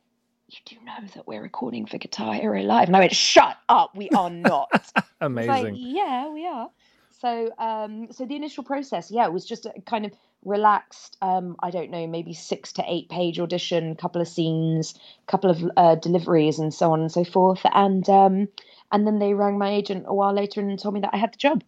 you 0.48 0.58
do 0.66 0.76
know 0.84 1.06
that 1.14 1.26
we're 1.26 1.42
recording 1.42 1.86
for 1.86 1.98
Guitar 1.98 2.34
Hero 2.34 2.62
Live. 2.62 2.88
And 2.88 2.96
I 2.96 3.00
went, 3.00 3.14
shut 3.14 3.56
up, 3.68 3.96
we 3.96 4.08
are 4.10 4.30
not. 4.30 4.70
Amazing. 5.20 5.48
Like, 5.48 5.74
yeah, 5.76 6.28
we 6.28 6.46
are. 6.46 6.70
So, 7.10 7.50
um, 7.58 8.08
so 8.10 8.26
the 8.26 8.36
initial 8.36 8.64
process, 8.64 9.10
yeah, 9.10 9.24
it 9.24 9.32
was 9.32 9.46
just 9.46 9.66
a 9.66 9.72
kind 9.86 10.04
of 10.04 10.12
relaxed, 10.44 11.16
um, 11.22 11.56
I 11.60 11.70
don't 11.70 11.90
know, 11.90 12.06
maybe 12.06 12.34
six 12.34 12.72
to 12.74 12.84
eight 12.86 13.08
page 13.08 13.40
audition, 13.40 13.94
couple 13.96 14.20
of 14.20 14.28
scenes, 14.28 14.94
couple 15.26 15.50
of 15.50 15.64
uh, 15.76 15.94
deliveries, 15.94 16.58
and 16.58 16.74
so 16.74 16.92
on 16.92 17.00
and 17.00 17.10
so 17.10 17.24
forth. 17.24 17.60
And 17.72 18.06
um, 18.10 18.48
and 18.92 19.06
then 19.06 19.20
they 19.20 19.32
rang 19.32 19.56
my 19.56 19.70
agent 19.72 20.04
a 20.06 20.14
while 20.14 20.34
later 20.34 20.60
and 20.60 20.78
told 20.78 20.94
me 20.94 21.00
that 21.00 21.14
I 21.14 21.16
had 21.16 21.32
the 21.32 21.38
job. 21.38 21.64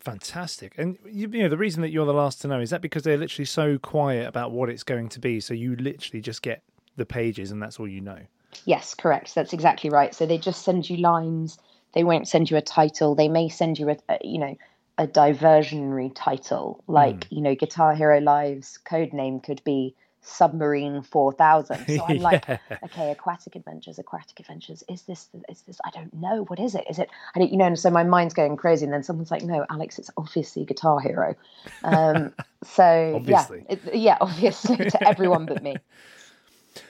Fantastic. 0.00 0.74
And 0.78 0.96
you, 1.04 1.28
you 1.28 1.42
know 1.42 1.48
the 1.48 1.58
reason 1.58 1.82
that 1.82 1.90
you're 1.90 2.06
the 2.06 2.14
last 2.14 2.40
to 2.42 2.48
know 2.48 2.60
is 2.60 2.70
that 2.70 2.80
because 2.80 3.02
they're 3.02 3.18
literally 3.18 3.44
so 3.44 3.76
quiet 3.76 4.26
about 4.26 4.52
what 4.52 4.70
it's 4.70 4.84
going 4.84 5.10
to 5.10 5.20
be, 5.20 5.40
so 5.40 5.52
you 5.52 5.76
literally 5.76 6.22
just 6.22 6.40
get 6.40 6.62
the 6.96 7.06
pages 7.06 7.50
and 7.50 7.62
that's 7.62 7.78
all 7.78 7.88
you 7.88 8.00
know. 8.00 8.18
Yes, 8.64 8.94
correct. 8.94 9.34
That's 9.34 9.52
exactly 9.52 9.90
right. 9.90 10.14
So 10.14 10.26
they 10.26 10.38
just 10.38 10.64
send 10.64 10.88
you 10.88 10.96
lines. 10.96 11.58
They 11.92 12.04
won't 12.04 12.28
send 12.28 12.50
you 12.50 12.56
a 12.56 12.62
title. 12.62 13.14
They 13.14 13.28
may 13.28 13.48
send 13.48 13.78
you 13.78 13.90
a, 13.90 13.96
a 14.08 14.18
you 14.22 14.38
know 14.38 14.56
a 14.98 15.06
diversionary 15.06 16.10
title 16.14 16.82
like 16.86 17.20
mm. 17.20 17.36
you 17.36 17.42
know 17.42 17.54
Guitar 17.54 17.94
Hero 17.94 18.18
Live's 18.18 18.78
code 18.78 19.12
name 19.12 19.40
could 19.40 19.62
be 19.64 19.94
Submarine 20.26 21.02
Four 21.02 21.32
Thousand. 21.32 21.86
So 21.86 22.04
I'm 22.04 22.16
yeah. 22.16 22.22
like, 22.22 22.48
okay, 22.84 23.12
Aquatic 23.12 23.54
Adventures, 23.54 23.98
Aquatic 23.98 24.38
Adventures. 24.40 24.82
Is 24.88 25.02
this? 25.02 25.28
Is 25.48 25.62
this? 25.62 25.78
I 25.84 25.90
don't 25.90 26.12
know. 26.14 26.44
What 26.48 26.58
is 26.58 26.74
it? 26.74 26.84
Is 26.90 26.98
it? 26.98 27.08
I 27.34 27.38
don't. 27.38 27.50
You 27.50 27.56
know. 27.56 27.66
And 27.66 27.78
so 27.78 27.90
my 27.90 28.02
mind's 28.02 28.34
going 28.34 28.56
crazy. 28.56 28.84
And 28.84 28.92
then 28.92 29.04
someone's 29.04 29.30
like, 29.30 29.42
no, 29.42 29.64
Alix, 29.70 29.98
it's 29.98 30.10
obviously 30.16 30.64
Guitar 30.64 30.98
Hero. 31.00 31.36
Um, 31.84 32.34
so 32.64 33.12
obviously. 33.16 33.64
yeah, 33.68 33.72
it, 33.72 33.94
yeah, 33.94 34.18
obviously 34.20 34.76
to 34.76 35.08
everyone 35.08 35.46
but 35.46 35.62
me. 35.62 35.76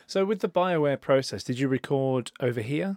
So, 0.06 0.24
with 0.24 0.40
the 0.40 0.48
Bioware 0.48 1.00
process, 1.00 1.42
did 1.42 1.58
you 1.58 1.66
record 1.66 2.30
over 2.40 2.60
here? 2.60 2.96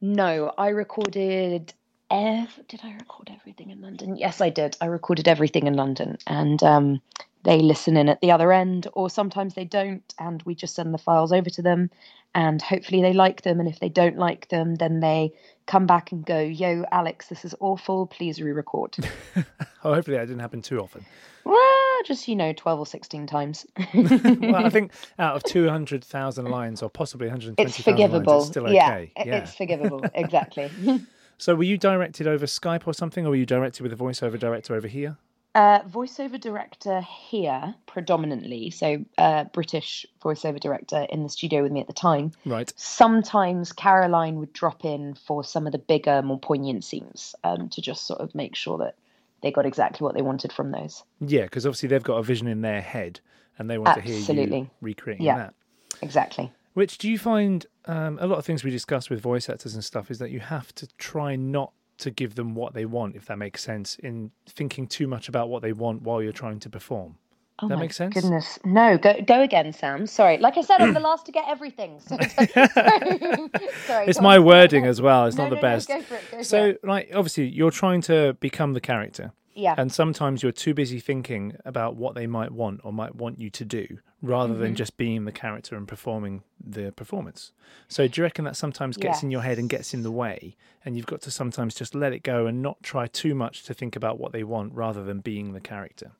No, 0.00 0.52
I 0.56 0.68
recorded. 0.68 1.74
Ev- 2.10 2.60
did 2.68 2.80
I 2.84 2.92
record 2.92 3.30
everything 3.32 3.70
in 3.70 3.80
London? 3.80 4.16
Yes, 4.16 4.40
I 4.40 4.50
did. 4.50 4.76
I 4.80 4.86
recorded 4.86 5.26
everything 5.26 5.66
in 5.66 5.74
London, 5.74 6.18
and 6.26 6.62
um, 6.62 7.00
they 7.42 7.58
listen 7.58 7.96
in 7.96 8.08
at 8.08 8.20
the 8.20 8.30
other 8.30 8.52
end, 8.52 8.86
or 8.92 9.10
sometimes 9.10 9.54
they 9.54 9.64
don't, 9.64 10.14
and 10.18 10.40
we 10.44 10.54
just 10.54 10.76
send 10.76 10.94
the 10.94 10.98
files 10.98 11.32
over 11.32 11.50
to 11.50 11.62
them, 11.62 11.90
and 12.34 12.62
hopefully 12.62 13.02
they 13.02 13.12
like 13.12 13.42
them. 13.42 13.58
And 13.58 13.68
if 13.68 13.80
they 13.80 13.88
don't 13.88 14.16
like 14.16 14.48
them, 14.50 14.76
then 14.76 15.00
they 15.00 15.32
come 15.66 15.86
back 15.86 16.12
and 16.12 16.24
go, 16.24 16.38
"Yo, 16.38 16.84
Alix, 16.92 17.26
this 17.26 17.44
is 17.44 17.56
awful. 17.58 18.06
Please 18.06 18.40
re-record." 18.40 18.96
oh, 19.36 19.94
hopefully 19.94 20.16
that 20.16 20.26
didn't 20.26 20.40
happen 20.40 20.62
too 20.62 20.78
often. 20.78 21.04
Well, 21.44 21.83
just 22.04 22.28
you 22.28 22.36
know, 22.36 22.52
twelve 22.52 22.78
or 22.78 22.86
sixteen 22.86 23.26
times. 23.26 23.66
well, 23.94 24.56
I 24.56 24.70
think 24.70 24.92
out 25.18 25.36
of 25.36 25.42
two 25.44 25.68
hundred 25.68 26.04
thousand 26.04 26.46
lines, 26.46 26.82
or 26.82 26.90
possibly 26.90 27.26
one 27.26 27.32
hundred 27.32 27.56
twenty, 27.56 27.68
it's 27.68 27.80
forgivable. 27.80 28.32
Lines, 28.32 28.44
it's 28.44 28.52
still 28.52 28.64
okay. 28.64 29.12
Yeah, 29.16 29.24
yeah, 29.24 29.36
it's 29.36 29.54
forgivable. 29.54 30.04
Exactly. 30.14 30.70
so, 31.38 31.54
were 31.54 31.64
you 31.64 31.78
directed 31.78 32.26
over 32.26 32.46
Skype 32.46 32.86
or 32.86 32.94
something, 32.94 33.26
or 33.26 33.30
were 33.30 33.36
you 33.36 33.46
directed 33.46 33.82
with 33.82 33.92
a 33.92 33.96
voiceover 33.96 34.38
director 34.38 34.74
over 34.74 34.88
here? 34.88 35.16
Uh, 35.54 35.80
voiceover 35.82 36.40
director 36.40 37.00
here 37.02 37.76
predominantly, 37.86 38.70
so 38.70 39.04
uh, 39.18 39.44
British 39.52 40.04
voiceover 40.20 40.58
director 40.58 41.06
in 41.10 41.22
the 41.22 41.28
studio 41.28 41.62
with 41.62 41.70
me 41.70 41.80
at 41.80 41.86
the 41.86 41.92
time. 41.92 42.32
Right. 42.44 42.72
Sometimes 42.76 43.72
Caroline 43.72 44.40
would 44.40 44.52
drop 44.52 44.84
in 44.84 45.14
for 45.14 45.44
some 45.44 45.66
of 45.66 45.72
the 45.72 45.78
bigger, 45.78 46.22
more 46.22 46.40
poignant 46.40 46.82
scenes 46.82 47.36
um, 47.44 47.68
to 47.68 47.80
just 47.80 48.04
sort 48.04 48.20
of 48.20 48.34
make 48.34 48.56
sure 48.56 48.78
that 48.78 48.96
they 49.44 49.52
got 49.52 49.66
exactly 49.66 50.02
what 50.02 50.14
they 50.14 50.22
wanted 50.22 50.52
from 50.52 50.72
those. 50.72 51.04
Yeah, 51.20 51.42
because 51.42 51.66
obviously 51.66 51.90
they've 51.90 52.02
got 52.02 52.16
a 52.16 52.22
vision 52.22 52.48
in 52.48 52.62
their 52.62 52.80
head 52.80 53.20
and 53.58 53.68
they 53.68 53.76
want 53.76 53.98
Absolutely. 53.98 54.22
to 54.22 54.46
hear 54.50 54.58
you 54.60 54.70
recreating 54.80 55.26
yeah, 55.26 55.36
that. 55.36 55.54
Exactly. 56.00 56.50
Which 56.72 56.96
do 56.96 57.10
you 57.10 57.18
find 57.18 57.66
um, 57.84 58.18
a 58.22 58.26
lot 58.26 58.38
of 58.38 58.46
things 58.46 58.64
we 58.64 58.70
discuss 58.70 59.10
with 59.10 59.20
voice 59.20 59.50
actors 59.50 59.74
and 59.74 59.84
stuff 59.84 60.10
is 60.10 60.18
that 60.18 60.30
you 60.30 60.40
have 60.40 60.74
to 60.76 60.88
try 60.96 61.36
not 61.36 61.72
to 61.98 62.10
give 62.10 62.36
them 62.36 62.54
what 62.54 62.72
they 62.72 62.86
want, 62.86 63.16
if 63.16 63.26
that 63.26 63.36
makes 63.36 63.62
sense, 63.62 63.96
in 63.96 64.30
thinking 64.46 64.86
too 64.86 65.06
much 65.06 65.28
about 65.28 65.50
what 65.50 65.60
they 65.60 65.74
want 65.74 66.00
while 66.00 66.22
you're 66.22 66.32
trying 66.32 66.58
to 66.60 66.70
perform. 66.70 67.18
Oh 67.60 67.68
that 67.68 67.78
makes 67.78 67.96
sense. 67.96 68.14
Goodness, 68.14 68.58
no, 68.64 68.98
go 68.98 69.20
go 69.22 69.40
again, 69.40 69.72
Sam. 69.72 70.08
Sorry, 70.08 70.38
like 70.38 70.58
I 70.58 70.62
said, 70.62 70.80
I'm 70.80 70.92
the 70.92 71.00
last 71.10 71.26
to 71.26 71.32
get 71.32 71.44
everything. 71.46 72.00
So, 72.00 72.16
sorry, 72.36 73.48
sorry, 73.86 74.06
it's 74.08 74.20
my 74.20 74.38
on. 74.38 74.44
wording 74.44 74.86
as 74.86 75.00
well. 75.00 75.26
It's 75.26 75.36
no, 75.36 75.44
not 75.44 75.50
no, 75.50 75.56
the 75.56 75.62
best. 75.62 75.88
No, 75.88 75.98
go 75.98 76.02
for 76.02 76.14
it, 76.16 76.22
go 76.32 76.42
so, 76.42 76.58
for 76.58 76.68
it. 76.70 76.84
like, 76.84 77.10
obviously, 77.14 77.46
you're 77.46 77.70
trying 77.70 78.00
to 78.02 78.36
become 78.40 78.72
the 78.72 78.80
character. 78.80 79.32
Yeah. 79.54 79.74
And 79.78 79.92
sometimes 79.92 80.42
you're 80.42 80.52
too 80.52 80.74
busy 80.74 80.98
thinking 80.98 81.56
about 81.64 81.94
what 81.96 82.14
they 82.14 82.26
might 82.26 82.50
want 82.50 82.80
or 82.82 82.92
might 82.92 83.14
want 83.14 83.40
you 83.40 83.50
to 83.50 83.64
do 83.64 83.86
rather 84.20 84.52
mm-hmm. 84.52 84.62
than 84.62 84.74
just 84.74 84.96
being 84.96 85.24
the 85.24 85.32
character 85.32 85.76
and 85.76 85.86
performing 85.86 86.42
the 86.60 86.90
performance. 86.90 87.52
So 87.86 88.08
do 88.08 88.20
you 88.20 88.24
reckon 88.24 88.44
that 88.46 88.56
sometimes 88.56 88.96
gets 88.96 89.18
yes. 89.18 89.22
in 89.22 89.30
your 89.30 89.42
head 89.42 89.58
and 89.58 89.68
gets 89.68 89.94
in 89.94 90.02
the 90.02 90.10
way 90.10 90.56
and 90.84 90.96
you've 90.96 91.06
got 91.06 91.20
to 91.22 91.30
sometimes 91.30 91.74
just 91.74 91.94
let 91.94 92.12
it 92.12 92.24
go 92.24 92.46
and 92.46 92.62
not 92.62 92.82
try 92.82 93.06
too 93.06 93.34
much 93.34 93.62
to 93.64 93.74
think 93.74 93.94
about 93.94 94.18
what 94.18 94.32
they 94.32 94.42
want 94.42 94.72
rather 94.72 95.04
than 95.04 95.20
being 95.20 95.52
the 95.52 95.60
character? 95.60 96.12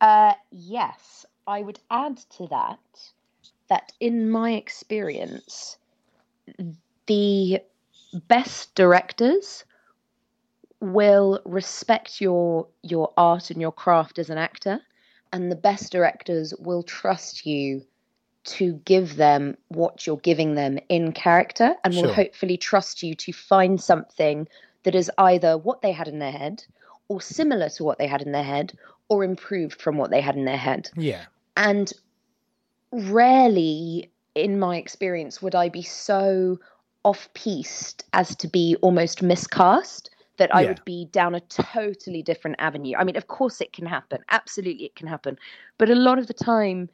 Uh, 0.00 0.34
yes. 0.50 1.26
I 1.46 1.62
would 1.62 1.80
add 1.90 2.18
to 2.36 2.46
that 2.48 2.78
that 3.68 3.92
in 4.00 4.30
my 4.30 4.52
experience, 4.52 5.78
the 7.06 7.60
best 8.12 8.74
directors 8.74 9.64
will 10.80 11.40
respect 11.44 12.20
your 12.20 12.66
your 12.82 13.12
art 13.16 13.50
and 13.50 13.60
your 13.60 13.72
craft 13.72 14.18
as 14.18 14.30
an 14.30 14.38
actor 14.38 14.80
and 15.32 15.50
the 15.50 15.56
best 15.56 15.92
directors 15.92 16.54
will 16.58 16.82
trust 16.82 17.44
you 17.44 17.84
to 18.44 18.74
give 18.84 19.16
them 19.16 19.56
what 19.68 20.06
you're 20.06 20.16
giving 20.18 20.54
them 20.54 20.78
in 20.88 21.12
character 21.12 21.74
and 21.84 21.92
sure. 21.92 22.04
will 22.04 22.14
hopefully 22.14 22.56
trust 22.56 23.02
you 23.02 23.14
to 23.14 23.32
find 23.32 23.80
something 23.80 24.48
that 24.84 24.94
is 24.94 25.10
either 25.18 25.58
what 25.58 25.82
they 25.82 25.92
had 25.92 26.08
in 26.08 26.18
their 26.18 26.32
head 26.32 26.64
or 27.08 27.20
similar 27.20 27.68
to 27.68 27.84
what 27.84 27.98
they 27.98 28.06
had 28.06 28.22
in 28.22 28.32
their 28.32 28.44
head 28.44 28.72
or 29.08 29.24
improved 29.24 29.80
from 29.80 29.96
what 29.96 30.10
they 30.10 30.20
had 30.20 30.36
in 30.36 30.44
their 30.44 30.56
head. 30.56 30.90
Yeah. 30.96 31.24
And 31.56 31.92
rarely, 32.92 34.10
in 34.34 34.58
my 34.58 34.76
experience, 34.76 35.42
would 35.42 35.54
I 35.54 35.68
be 35.68 35.82
so 35.82 36.58
off 37.04 37.28
piste 37.34 38.04
as 38.12 38.34
to 38.36 38.48
be 38.48 38.76
almost 38.82 39.22
miscast 39.22 40.10
that 40.36 40.54
I 40.54 40.62
Yeah. 40.62 40.68
would 40.68 40.84
be 40.84 41.06
down 41.06 41.34
a 41.34 41.40
totally 41.40 42.22
different 42.22 42.56
avenue. 42.60 42.96
I 42.96 43.04
mean, 43.04 43.16
of 43.16 43.26
course 43.26 43.60
it 43.60 43.72
can 43.72 43.86
happen. 43.86 44.22
Absolutely 44.30 44.84
it 44.84 44.94
can 44.94 45.08
happen. 45.08 45.36
But 45.78 45.90
a 45.90 45.94
lot 45.94 46.18
of 46.18 46.26
the 46.26 46.34
time 46.34 46.88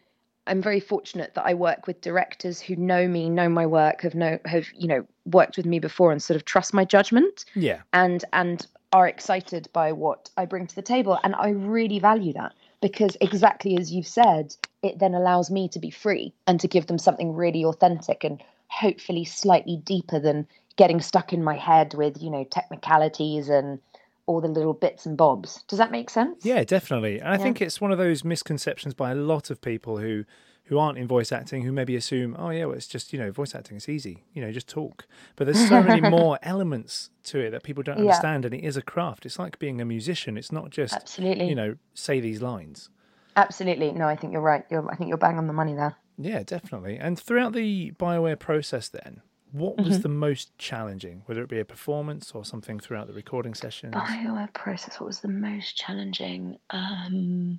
I'm 0.46 0.60
very 0.60 0.80
fortunate 0.80 1.34
that 1.34 1.46
I 1.46 1.54
work 1.54 1.86
with 1.86 2.00
directors 2.02 2.60
who 2.60 2.76
know 2.76 3.08
me, 3.08 3.30
know 3.30 3.48
my 3.48 3.66
work, 3.66 4.02
have 4.02 4.14
know 4.14 4.38
have, 4.44 4.66
you 4.74 4.86
know, 4.88 5.06
worked 5.26 5.56
with 5.56 5.66
me 5.66 5.78
before 5.78 6.12
and 6.12 6.22
sort 6.22 6.36
of 6.36 6.44
trust 6.44 6.74
my 6.74 6.84
judgment 6.84 7.44
Yeah. 7.54 7.80
and 7.92 8.24
and 8.32 8.66
are 8.94 9.08
excited 9.08 9.68
by 9.72 9.90
what 9.90 10.30
I 10.36 10.44
bring 10.44 10.68
to 10.68 10.74
the 10.74 10.80
table. 10.80 11.18
And 11.24 11.34
I 11.34 11.48
really 11.48 11.98
value 11.98 12.32
that 12.34 12.52
because 12.80 13.16
exactly 13.20 13.76
as 13.76 13.92
you've 13.92 14.06
said, 14.06 14.54
it 14.84 15.00
then 15.00 15.14
allows 15.14 15.50
me 15.50 15.68
to 15.70 15.80
be 15.80 15.90
free 15.90 16.32
and 16.46 16.60
to 16.60 16.68
give 16.68 16.86
them 16.86 16.98
something 16.98 17.34
really 17.34 17.64
authentic 17.64 18.22
and 18.22 18.40
hopefully 18.68 19.24
slightly 19.24 19.78
deeper 19.78 20.20
than 20.20 20.46
getting 20.76 21.00
stuck 21.00 21.32
in 21.32 21.42
my 21.42 21.56
head 21.56 21.94
with, 21.94 22.22
you 22.22 22.30
know, 22.30 22.44
technicalities 22.44 23.48
and 23.48 23.80
all 24.26 24.40
the 24.40 24.46
little 24.46 24.72
bits 24.72 25.06
and 25.06 25.16
bobs. 25.16 25.64
Does 25.66 25.80
that 25.80 25.90
make 25.90 26.08
sense? 26.08 26.46
Yeah, 26.46 26.62
definitely. 26.62 27.18
And 27.18 27.30
I 27.30 27.32
Yeah. 27.32 27.42
think 27.42 27.60
it's 27.60 27.80
one 27.80 27.90
of 27.90 27.98
those 27.98 28.22
misconceptions 28.22 28.94
by 28.94 29.10
a 29.10 29.16
lot 29.16 29.50
of 29.50 29.60
people 29.60 29.98
who 29.98 30.24
who 30.68 30.78
aren't 30.78 30.96
in 30.98 31.06
voice 31.06 31.30
acting 31.30 31.62
who 31.62 31.72
maybe 31.72 31.94
assume, 31.96 32.34
oh 32.38 32.50
yeah, 32.50 32.64
well 32.64 32.74
it's 32.76 32.86
just 32.86 33.12
you 33.12 33.18
know 33.18 33.30
voice 33.30 33.54
acting, 33.54 33.76
it's 33.76 33.88
easy, 33.88 34.24
you 34.32 34.40
know, 34.42 34.50
just 34.50 34.68
talk. 34.68 35.06
But 35.36 35.44
there's 35.46 35.68
so 35.68 35.82
many 35.82 36.00
more 36.18 36.38
elements 36.42 37.10
to 37.24 37.38
it 37.40 37.50
that 37.50 37.62
people 37.62 37.82
don't 37.82 37.96
Yeah. 37.98 38.02
understand, 38.02 38.44
and 38.44 38.54
it 38.54 38.64
is 38.64 38.76
a 38.76 38.82
craft. 38.82 39.26
It's 39.26 39.38
like 39.38 39.58
being 39.58 39.80
a 39.80 39.84
musician. 39.84 40.36
It's 40.38 40.52
not 40.52 40.70
just 40.70 40.94
Absolutely. 40.94 41.48
you 41.48 41.54
know 41.54 41.76
say 41.94 42.20
these 42.20 42.40
lines. 42.42 42.88
Absolutely. 43.36 43.92
No, 43.92 44.06
I 44.08 44.14
think 44.16 44.32
you're 44.32 44.42
right. 44.42 44.64
You're, 44.70 44.88
I 44.90 44.94
think 44.96 45.08
you're 45.08 45.18
bang 45.18 45.38
on 45.38 45.46
the 45.48 45.52
money 45.52 45.74
there. 45.74 45.96
Yeah, 46.16 46.44
definitely. 46.44 46.96
And 46.98 47.18
throughout 47.18 47.52
the 47.52 47.90
Bioware 47.98 48.38
process, 48.38 48.88
then, 48.88 49.22
what 49.50 49.76
was 49.76 49.94
Mm-hmm. 49.94 50.02
the 50.02 50.08
most 50.08 50.56
challenging? 50.56 51.22
Whether 51.26 51.42
it 51.42 51.48
be 51.48 51.58
a 51.58 51.64
performance 51.64 52.30
or 52.32 52.44
something 52.44 52.78
throughout 52.78 53.08
the 53.08 53.12
recording 53.12 53.52
session? 53.54 53.90
Bioware 53.90 54.52
process. 54.52 55.00
What 55.00 55.06
was 55.08 55.18
the 55.20 55.28
most 55.28 55.76
challenging? 55.76 56.58
Um, 56.70 57.58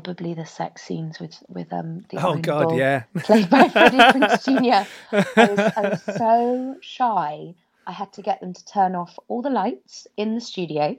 probably 0.00 0.34
the 0.34 0.44
sex 0.44 0.82
scenes 0.82 1.20
with 1.20 1.40
with 1.46 1.72
um 1.72 2.04
the 2.10 2.18
Oh 2.18 2.36
God, 2.36 2.70
Bull 2.70 2.78
yeah. 2.78 3.04
played 3.22 3.48
by 3.48 3.68
Freddie 3.68 3.98
Prinze 4.12 4.42
Jr. 4.44 4.88
I 5.12 5.44
was, 5.46 5.58
I 5.76 5.88
was 5.88 6.02
so 6.02 6.76
shy. 6.80 7.54
I 7.86 7.92
had 7.92 8.12
to 8.14 8.22
get 8.22 8.40
them 8.40 8.52
to 8.52 8.64
turn 8.64 8.96
off 8.96 9.16
all 9.28 9.40
the 9.40 9.50
lights 9.50 10.08
in 10.16 10.34
the 10.34 10.40
studio. 10.40 10.96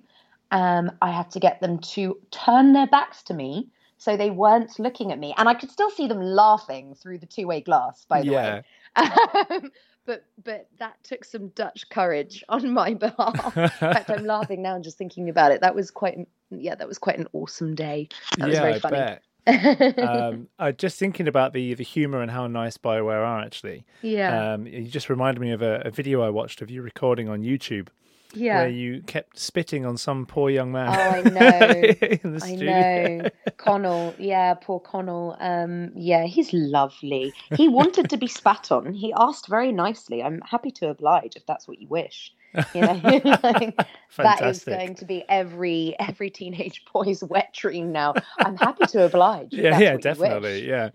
Um, 0.51 0.93
I 1.01 1.11
had 1.11 1.29
to 1.31 1.41
get 1.41 1.59
them 1.59 1.79
to 1.79 2.17
turn 2.31 2.71
their 2.71 2.87
backs 2.87 3.21
to 3.23 3.33
me 3.33 3.67
so 3.97 4.15
they 4.15 4.29
weren't 4.29 4.79
looking 4.79 5.11
at 5.11 5.19
me, 5.19 5.33
and 5.37 5.49
I 5.49 5.55
could 5.55 5.71
still 5.71 5.89
see 5.89 6.07
them 6.07 6.21
laughing 6.21 6.95
through 6.95 7.17
the 7.17 7.25
two-way 7.25 7.59
glass. 7.59 8.05
By 8.07 8.21
the 8.21 8.27
yeah. 8.27 8.61
way, 8.61 8.63
um, 9.49 9.71
but 10.05 10.25
but 10.43 10.67
that 10.79 11.03
took 11.03 11.25
some 11.25 11.49
Dutch 11.49 11.89
courage 11.89 12.43
on 12.49 12.71
my 12.71 12.93
behalf. 12.93 13.57
In 13.57 13.69
fact, 13.69 14.09
I'm 14.09 14.25
laughing 14.25 14.61
now 14.61 14.75
and 14.75 14.83
just 14.83 14.97
thinking 14.97 15.29
about 15.29 15.51
it. 15.51 15.61
That 15.61 15.75
was 15.75 15.91
quite 15.91 16.17
yeah, 16.51 16.75
that 16.75 16.87
was 16.87 16.97
quite 16.97 17.17
an 17.17 17.27
awesome 17.33 17.75
day. 17.75 18.09
That 18.37 18.47
was 18.47 18.55
yeah, 18.55 18.61
very 18.61 18.81
I 18.83 18.89
bet. 18.89 19.21
um, 19.99 20.47
I 20.57 20.71
just 20.71 20.97
thinking 20.97 21.27
about 21.27 21.53
the 21.53 21.75
the 21.75 21.83
humor 21.83 22.21
and 22.21 22.31
how 22.31 22.47
nice 22.47 22.77
Bioware 22.77 23.25
are 23.25 23.41
actually. 23.41 23.85
yeah, 24.01 24.53
Um, 24.53 24.65
you 24.65 24.83
just 24.83 25.09
reminded 25.09 25.39
me 25.39 25.51
of 25.51 25.61
a, 25.61 25.81
a 25.85 25.91
video 25.91 26.21
I 26.21 26.29
watched 26.29 26.61
of 26.61 26.71
you 26.71 26.81
recording 26.81 27.29
on 27.29 27.43
YouTube 27.43 27.89
yeah. 28.33 28.59
where 28.59 28.69
you 28.69 29.01
kept 29.01 29.39
spitting 29.39 29.85
on 29.85 29.97
some 29.97 30.25
poor 30.25 30.49
young 30.49 30.71
man. 30.71 30.89
Oh, 30.89 30.93
I 30.93 31.21
know. 31.29 32.07
in 32.21 32.33
the 32.33 32.41
I 32.43 32.55
know. 32.55 33.29
Connell, 33.57 34.13
yeah, 34.17 34.53
poor 34.55 34.79
Connell. 34.79 35.37
Um, 35.39 35.91
yeah, 35.95 36.25
he's 36.25 36.51
lovely. 36.53 37.33
He 37.55 37.67
wanted 37.67 38.09
to 38.09 38.17
be 38.17 38.27
spat 38.27 38.71
on. 38.71 38.93
He 38.93 39.13
asked 39.17 39.47
very 39.47 39.71
nicely. 39.71 40.23
I'm 40.23 40.41
happy 40.41 40.71
to 40.71 40.89
oblige 40.89 41.35
if 41.35 41.45
that's 41.45 41.67
what 41.67 41.79
you 41.79 41.87
wish. 41.87 42.33
You 42.73 42.81
know, 42.81 42.93
like, 43.43 43.77
that 44.17 44.41
is 44.43 44.63
going 44.63 44.95
to 44.95 45.05
be 45.05 45.25
every 45.27 45.93
every 45.99 46.29
teenage 46.29 46.83
boy's 46.93 47.21
wet 47.21 47.53
dream 47.53 47.91
now. 47.91 48.13
I'm 48.39 48.55
happy 48.55 48.85
to 48.87 49.03
oblige. 49.03 49.49
Yeah, 49.51 49.77
yeah, 49.77 49.95
what 49.95 50.05
you 50.05 50.11
wish. 50.11 50.19
definitely. 50.29 50.67
Yeah. 50.67 50.89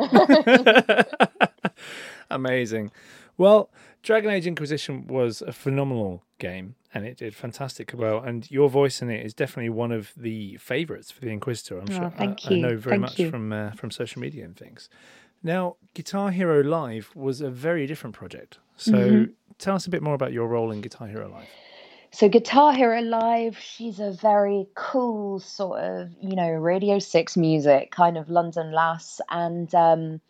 Amazing. 2.31 2.93
Well, 3.37 3.71
Dragon 4.03 4.31
Age 4.31 4.47
Inquisition 4.47 5.07
was 5.07 5.43
a 5.43 5.53
phenomenal 5.53 6.25
game 6.39 6.75
and 6.95 7.05
it 7.05 7.19
did 7.19 7.35
fantastic 7.35 7.93
well. 7.95 8.19
And 8.19 8.51
your 8.51 8.69
voice 8.71 9.03
in 9.03 9.11
it 9.11 9.25
is 9.25 9.35
definitely 9.35 9.71
one 9.71 9.93
of 9.93 10.13
the 10.17 10.57
favourites 10.57 11.11
for 11.11 11.21
the 11.21 11.31
Inquisitor. 11.31 11.79
I'm 11.79 11.91
Oh, 11.91 11.99
sure. 11.99 12.13
thank 12.17 12.47
I, 12.47 12.51
I 12.51 12.57
know 12.57 12.77
very 12.77 12.95
Thank 12.99 13.03
much 13.03 13.19
you. 13.19 13.31
from 13.31 13.53
uh, 13.53 13.71
from 13.73 13.91
social 13.91 14.21
media 14.21 14.45
and 14.45 14.57
things. 14.57 14.89
Now, 15.43 15.77
Guitar 15.95 16.31
Hero 16.31 16.63
Live 16.63 17.11
was 17.15 17.41
a 17.41 17.51
very 17.51 17.87
different 17.87 18.15
project. 18.17 18.59
So 18.77 18.95
Mm-hmm. 18.95 19.33
tell 19.59 19.75
us 19.75 19.87
a 19.87 19.91
bit 19.91 20.03
more 20.03 20.15
about 20.15 20.33
your 20.33 20.49
role 20.49 20.71
in 20.71 20.81
Guitar 20.81 21.07
Hero 21.09 21.29
Live. 21.31 21.49
So 22.13 22.29
Guitar 22.29 22.73
Hero 22.73 23.01
Live, 23.03 23.57
she's 23.59 24.01
a 24.01 24.13
very 24.13 24.67
cool 24.75 25.39
sort 25.39 25.81
of, 25.81 26.09
you 26.21 26.35
know, 26.35 26.49
Radio 26.51 26.99
6 26.99 27.37
music, 27.37 27.93
kind 27.93 28.19
of 28.19 28.29
London 28.29 28.73
lass. 28.73 29.21
And 29.31 29.73
um, 29.75 30.21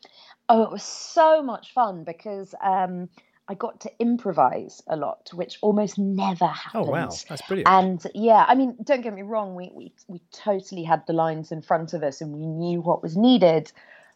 oh, 0.48 0.62
it 0.64 0.70
was 0.70 0.82
so 0.82 1.42
much 1.42 1.72
fun 1.72 2.04
because 2.04 2.54
um, 2.62 3.08
I 3.50 3.54
got 3.54 3.80
to 3.80 3.90
improvise 3.98 4.80
a 4.86 4.94
lot, 4.94 5.28
which 5.34 5.58
almost 5.60 5.98
never 5.98 6.46
happens. 6.46 6.86
Oh, 6.86 6.88
wow. 6.92 7.08
That's 7.28 7.42
brilliant. 7.48 7.68
And 7.68 8.06
yeah, 8.14 8.44
I 8.46 8.54
mean, 8.54 8.76
don't 8.84 9.00
get 9.00 9.12
me 9.12 9.22
wrong, 9.22 9.56
we, 9.56 9.72
we, 9.74 9.92
we 10.06 10.20
totally 10.30 10.84
had 10.84 11.04
the 11.08 11.14
lines 11.14 11.50
in 11.50 11.60
front 11.60 11.92
of 11.92 12.04
us 12.04 12.20
and 12.20 12.32
we 12.32 12.46
knew 12.46 12.80
what 12.80 13.02
was 13.02 13.16
needed. 13.16 13.72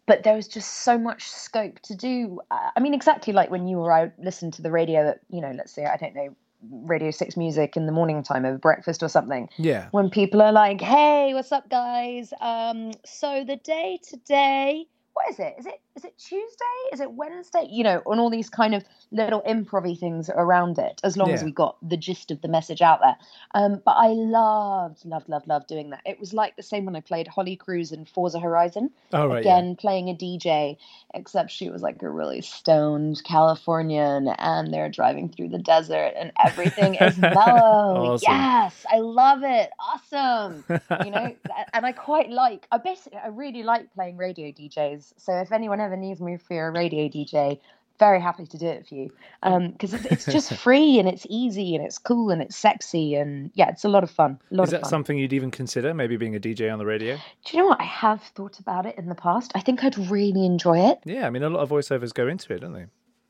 But 0.07 0.23
there 0.23 0.37
was 0.37 0.47
just 0.47 0.85
so 0.85 0.97
much 0.97 1.29
scope 1.29 1.81
to 1.81 1.97
do. 1.97 2.39
Uh, 2.53 2.71
I 2.77 2.79
mean, 2.79 2.95
exactly 2.95 3.33
like 3.33 3.51
when 3.51 3.67
you 3.67 3.79
or 3.79 3.91
I 3.91 4.13
listened 4.19 4.53
to 4.55 4.63
the 4.63 4.71
radio 4.71 5.09
at, 5.09 5.21
you 5.29 5.41
know, 5.41 5.51
let's 5.51 5.73
say, 5.73 5.85
I 5.85 5.97
don't 5.97 6.15
know, 6.15 6.37
Radio 6.71 7.11
6 7.11 7.37
music 7.37 7.77
in 7.77 7.87
the 7.87 7.93
morning 7.93 8.23
time 8.23 8.45
over 8.45 8.57
breakfast 8.57 9.03
or 9.03 9.09
something. 9.09 9.49
yeah. 9.57 9.89
When 9.91 10.11
people 10.11 10.43
are 10.43 10.53
like, 10.53 10.81
hey, 10.81 11.35
what's 11.35 11.51
up, 11.51 11.69
guys? 11.69 12.33
Um, 12.41 12.93
so 13.05 13.43
the 13.45 13.57
day 13.57 13.99
today, 14.09 14.87
what 15.15 15.29
is 15.29 15.41
it? 15.41 15.57
Is 15.59 15.67
it 15.67 15.81
is 15.97 16.05
it 16.05 16.19
Tuesday? 16.19 16.65
Is 16.93 17.01
it 17.01 17.13
Wednesday? 17.13 17.67
You 17.71 17.85
know, 17.85 18.03
on 18.07 18.19
all 18.19 18.31
these 18.31 18.51
kind 18.51 18.75
of 18.75 18.85
little 19.13 19.43
improv 19.43 19.99
things 19.99 20.29
around 20.35 20.79
it, 20.79 21.01
as 21.05 21.17
long 21.17 21.31
as 21.31 21.41
Yeah. 21.41 21.47
we 21.47 21.53
got 21.53 21.77
the 21.89 21.97
gist 21.97 22.31
of 22.33 22.41
the 22.43 22.49
message 22.49 22.83
out 22.83 23.01
there. 23.01 23.17
Um, 23.55 23.81
but 23.85 23.93
I 23.93 24.09
loved, 24.09 25.05
loved, 25.05 25.29
loved, 25.29 25.47
loved 25.47 25.69
doing 25.69 25.91
that. 25.91 26.01
It 26.05 26.19
was 26.19 26.33
like 26.33 26.57
the 26.57 26.63
same 26.65 26.85
when 26.85 26.97
I 26.97 27.01
played 27.01 27.29
Holly 27.29 27.55
Cruz 27.55 27.93
in 27.93 28.07
Forza 28.07 28.41
Horizon. 28.41 28.91
Oh, 29.13 29.29
right. 29.29 29.45
yeah. 29.45 29.57
Again, 29.59 29.77
playing 29.77 30.09
a 30.09 30.15
DJ, 30.15 30.77
except 31.15 31.51
she 31.53 31.71
was 31.71 31.81
like 31.83 32.03
a 32.03 32.11
really 32.11 32.41
stoned 32.41 33.23
Californian 33.25 34.29
and 34.39 34.73
they're 34.75 34.89
driving 34.91 35.29
through 35.29 35.51
the 35.51 35.59
desert 35.59 36.13
and 36.17 36.33
everything 36.45 36.97
is 36.97 37.17
mellow. 37.19 38.15
Awesome. 38.15 38.27
Yes, 38.33 38.85
I 38.93 38.99
love 38.99 39.43
it. 39.45 39.71
Awesome. 39.79 40.65
You 41.05 41.11
know, 41.11 41.35
and 41.73 41.87
I 41.87 41.93
quite 41.93 42.31
like, 42.31 42.67
I 42.73 42.79
basically, 42.79 43.19
I 43.19 43.29
really 43.29 43.63
like 43.63 43.93
playing 43.95 44.17
radio 44.17 44.49
DJs. 44.51 45.15
So 45.19 45.33
if 45.39 45.53
anyone 45.53 45.81
ever 45.85 45.97
needs 45.97 46.21
me 46.21 46.37
for 46.37 46.67
a 46.67 46.71
radio 46.71 47.09
DJ, 47.09 47.61
very 47.99 48.21
happy 48.21 48.45
to 48.45 48.59
do 48.59 48.67
it 48.67 48.89
for 48.89 48.95
you 48.97 49.13
Um 49.45 49.71
because 49.71 49.95
it's, 49.95 50.05
it's 50.07 50.25
just 50.25 50.53
free 50.65 50.99
and 50.99 51.09
it's 51.09 51.25
easy 51.29 51.77
and 51.77 51.85
it's 51.85 51.97
cool 51.97 52.31
and 52.31 52.43
it's 52.43 52.57
sexy 52.57 53.15
and 53.15 53.53
yeah, 53.55 53.69
it's 53.69 53.85
a 53.85 53.89
lot 53.89 54.03
of 54.03 54.11
fun. 54.11 54.41
Lot 54.51 54.65
Is 54.65 54.71
that 54.73 54.81
fun. 54.83 54.91
something 54.91 55.17
you'd 55.19 55.33
even 55.33 55.53
consider, 55.53 55.95
maybe 55.95 56.17
being 56.17 56.35
a 56.35 56.41
DJ 56.41 56.73
on 56.73 56.79
the 56.81 56.87
radio? 56.87 57.17
Do 57.45 57.57
you 57.57 57.63
know 57.63 57.69
what? 57.69 57.81
I 57.81 57.85
have 57.85 58.21
thought 58.35 58.59
about 58.59 58.85
it 58.87 58.99
in 58.99 59.09
the 59.09 59.15
past. 59.15 59.53
I 59.55 59.61
think 59.61 59.85
I'd 59.85 59.97
really 60.11 60.45
enjoy 60.45 60.79
it. 60.91 60.99
Yeah, 61.05 61.27
I 61.27 61.31
mean, 61.31 61.45
a 61.45 61.51
lot 61.51 61.61
of 61.61 61.71
voiceovers 61.71 62.13
go 62.13 62.27
into 62.27 62.53
it, 62.53 62.61
don't 62.63 62.73
they? 62.73 62.87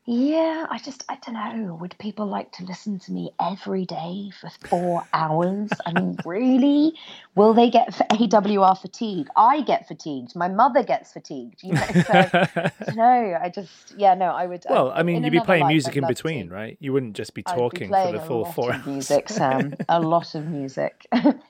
Yeah, 0.07 0.67
I 0.69 0.77
just, 0.77 1.03
I 1.09 1.17
don't 1.25 1.33
know. 1.33 1.73
Would 1.81 1.95
people 1.97 2.27
like 2.27 2.51
to 2.53 2.63
listen 2.63 2.99
to 2.99 3.11
me 3.11 3.31
every 3.41 3.85
day 3.85 4.29
for 4.39 4.51
four 4.67 5.03
hours? 5.13 5.71
I 5.83 5.93
mean, 5.93 6.17
really? 6.25 6.93
Will 7.33 7.55
they 7.55 7.71
get 7.71 7.89
AWR 8.11 8.79
fatigue? 8.79 9.27
I 9.35 9.61
get 9.61 9.87
fatigued. 9.87 10.35
My 10.35 10.47
mother 10.47 10.83
gets 10.83 11.11
fatigued. 11.11 11.63
You 11.63 11.73
know, 11.73 11.85
so 11.87 13.01
I. 13.01 13.39
I 13.45 13.49
just, 13.49 13.95
yeah, 13.97 14.13
no, 14.13 14.25
I 14.25 14.45
would. 14.45 14.63
Well, 14.69 14.91
I, 14.93 15.01
mean, 15.01 15.23
you'd 15.23 15.31
be 15.31 15.39
playing 15.39 15.63
life, 15.63 15.71
music 15.71 15.93
I'd 15.93 16.03
in 16.03 16.07
between, 16.07 16.49
to. 16.49 16.53
right? 16.53 16.77
You 16.79 16.93
wouldn't 16.93 17.15
just 17.15 17.33
be 17.33 17.41
I'd 17.47 17.55
be 17.55 17.59
talking 17.59 17.89
for 17.89 18.11
the 18.11 18.19
full 18.19 18.45
four 18.45 18.73
hours. 18.73 18.85
music, 18.85 19.29
Sam. 19.29 19.73
a 19.89 19.99
lot 19.99 20.35
of 20.35 20.45
music. 20.45 21.07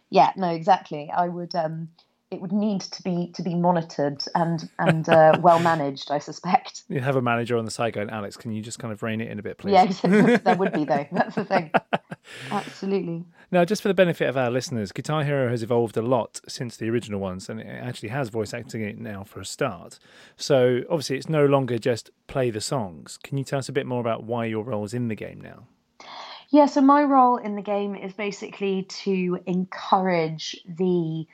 yeah, 0.10 0.32
no, 0.38 0.50
exactly. 0.50 1.12
I 1.12 1.28
would. 1.28 1.54
um 1.56 1.90
It 2.36 2.42
would 2.42 2.52
need 2.52 2.82
to 2.82 3.02
be 3.02 3.32
to 3.36 3.42
be 3.42 3.56
monitored 3.56 4.22
and 4.36 4.70
and 4.78 5.08
uh, 5.08 5.38
well 5.42 5.60
managed. 5.60 6.12
I 6.12 6.20
suspect. 6.20 6.84
You 6.90 7.00
have 7.00 7.16
a 7.16 7.22
manager 7.22 7.58
on 7.58 7.64
the 7.64 7.72
side 7.72 7.94
going, 7.94 8.10
Alix, 8.10 8.36
can 8.36 8.52
you 8.52 8.62
just 8.62 8.78
kind 8.78 8.92
of 8.92 9.02
rein 9.02 9.22
it 9.22 9.32
in 9.32 9.40
a 9.40 9.42
bit, 9.42 9.58
please? 9.58 9.72
Yeah, 9.72 10.38
there 10.38 10.58
would 10.58 10.74
be 10.74 10.84
though. 10.84 11.08
That's 11.14 11.36
the 11.36 11.46
thing. 11.46 11.72
Absolutely. 12.52 13.24
Now, 13.52 13.64
just 13.64 13.82
for 13.82 13.88
the 13.88 13.94
benefit 13.94 14.28
of 14.28 14.36
our 14.36 14.52
listeners, 14.52 14.92
Guitar 14.92 15.24
Hero 15.24 15.50
has 15.50 15.64
evolved 15.64 15.96
a 15.96 16.02
lot 16.02 16.42
since 16.46 16.76
the 16.76 16.90
original 16.90 17.22
ones, 17.22 17.48
and 17.48 17.62
it 17.62 17.68
actually 17.68 18.10
has 18.10 18.28
voice 18.28 18.54
acting 18.54 18.82
in 18.82 18.90
it 18.90 19.00
now 19.00 19.24
for 19.24 19.40
a 19.40 19.46
start. 19.46 19.98
So, 20.36 20.82
obviously, 20.90 21.16
it's 21.16 21.30
no 21.30 21.46
longer 21.46 21.78
just 21.78 22.10
play 22.28 22.50
the 22.50 22.60
songs. 22.60 23.18
Can 23.24 23.38
you 23.38 23.46
tell 23.46 23.60
us 23.60 23.70
a 23.70 23.72
bit 23.72 23.86
more 23.86 24.02
about 24.02 24.24
why 24.24 24.46
your 24.46 24.66
role 24.66 24.84
is 24.84 24.94
in 24.94 25.08
the 25.08 25.16
game 25.16 25.40
now? 25.40 25.68
Yeah, 26.50 26.66
so 26.66 26.82
my 26.82 27.04
role 27.04 27.38
in 27.38 27.56
the 27.56 27.62
game 27.62 27.96
is 27.96 28.14
basically 28.14 28.84
to 28.84 29.40
encourage 29.46 30.56
the 30.68 31.26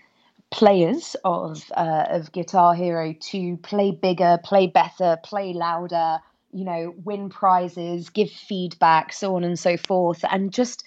players 0.51 1.15
of 1.23 1.63
uh, 1.75 2.05
of 2.09 2.31
Guitar 2.31 2.75
Hero 2.75 3.13
to 3.13 3.57
play 3.57 3.91
bigger, 3.91 4.39
play 4.43 4.67
better, 4.67 5.17
play 5.23 5.53
louder, 5.53 6.19
you 6.51 6.65
know, 6.65 6.93
win 7.03 7.29
prizes, 7.29 8.09
give 8.09 8.29
feedback, 8.29 9.13
so 9.13 9.35
on 9.35 9.43
and 9.43 9.57
so 9.57 9.77
forth, 9.77 10.23
and 10.29 10.53
just 10.53 10.83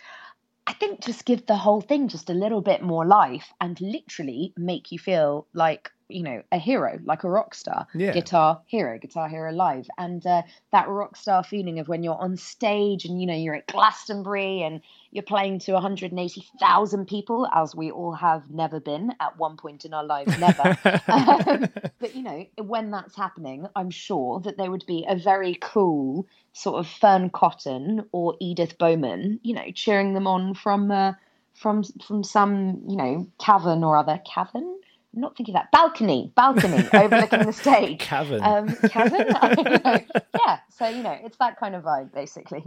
I 0.66 0.72
think 0.74 1.02
just 1.02 1.24
give 1.24 1.46
the 1.46 1.56
whole 1.56 1.80
thing 1.80 2.08
just 2.08 2.30
a 2.30 2.34
little 2.34 2.60
bit 2.60 2.82
more 2.82 3.04
life 3.04 3.52
and 3.60 3.80
literally 3.80 4.52
make 4.56 4.92
you 4.92 4.98
feel 4.98 5.46
like 5.52 5.90
you 6.08 6.22
know 6.22 6.42
a 6.52 6.58
hero 6.58 6.98
like 7.04 7.24
a 7.24 7.30
rock 7.30 7.54
star. 7.54 7.86
Yeah. 7.94 8.12
guitar 8.12 8.60
hero 8.66 8.98
guitar 8.98 9.28
hero 9.28 9.52
live. 9.52 9.88
And 9.98 10.24
uh, 10.26 10.42
that 10.72 10.88
rock 10.88 11.16
star 11.16 11.42
feeling 11.44 11.78
of 11.78 11.88
when 11.88 12.02
you're 12.02 12.20
on 12.20 12.36
stage 12.36 13.04
and 13.04 13.20
you 13.20 13.26
know 13.26 13.34
you're 13.34 13.54
at 13.54 13.66
glastonbury 13.66 14.62
and 14.62 14.80
you're 15.10 15.22
playing 15.22 15.60
to 15.60 15.72
180000 15.72 17.06
people 17.06 17.48
as 17.54 17.74
we 17.74 17.90
all 17.90 18.12
have 18.12 18.50
never 18.50 18.80
been 18.80 19.12
at 19.20 19.38
one 19.38 19.56
point 19.56 19.84
in 19.84 19.94
our 19.94 20.04
lives 20.04 20.38
never. 20.38 20.78
Um, 21.06 21.68
but 22.00 22.14
you 22.14 22.22
know 22.22 22.46
when 22.58 22.90
that's 22.90 23.16
happening 23.16 23.66
i'm 23.76 23.90
sure 23.90 24.40
that 24.40 24.56
there 24.56 24.70
would 24.70 24.84
be 24.86 25.04
a 25.08 25.16
very 25.16 25.56
cool 25.60 26.26
sort 26.52 26.78
of 26.78 26.86
fearne 26.86 27.30
cotton 27.30 28.06
or 28.12 28.36
edith 28.40 28.78
bowman 28.78 29.38
you 29.42 29.54
know 29.54 29.70
cheering 29.74 30.14
them 30.14 30.26
on 30.26 30.54
from 30.54 30.90
uh, 30.90 31.12
from 31.54 31.84
from 32.06 32.22
some 32.22 32.82
you 32.88 32.96
know 32.96 33.26
cavern 33.38 33.84
or 33.84 33.96
other. 33.96 34.20
Cavern 34.26 34.78
I'm 35.14 35.20
not 35.20 35.36
thinking 35.36 35.54
that 35.54 35.70
balcony, 35.70 36.32
balcony 36.34 36.88
overlooking 36.92 37.46
the 37.46 37.52
stage. 37.52 38.00
Cavern. 38.00 38.42
Um, 38.42 38.74
cavern. 38.88 39.26
I 39.40 39.54
don't 39.54 39.84
know. 39.84 40.20
yeah. 40.46 40.58
So 40.70 40.88
you 40.88 41.02
know, 41.02 41.16
it's 41.22 41.36
that 41.38 41.58
kind 41.58 41.74
of 41.74 41.84
vibe, 41.84 42.12
basically. 42.12 42.64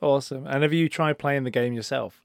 awesome. 0.00 0.46
And 0.46 0.62
have 0.62 0.72
you 0.72 0.88
tried 0.88 1.18
playing 1.18 1.44
the 1.44 1.50
game 1.50 1.72
yourself? 1.72 2.22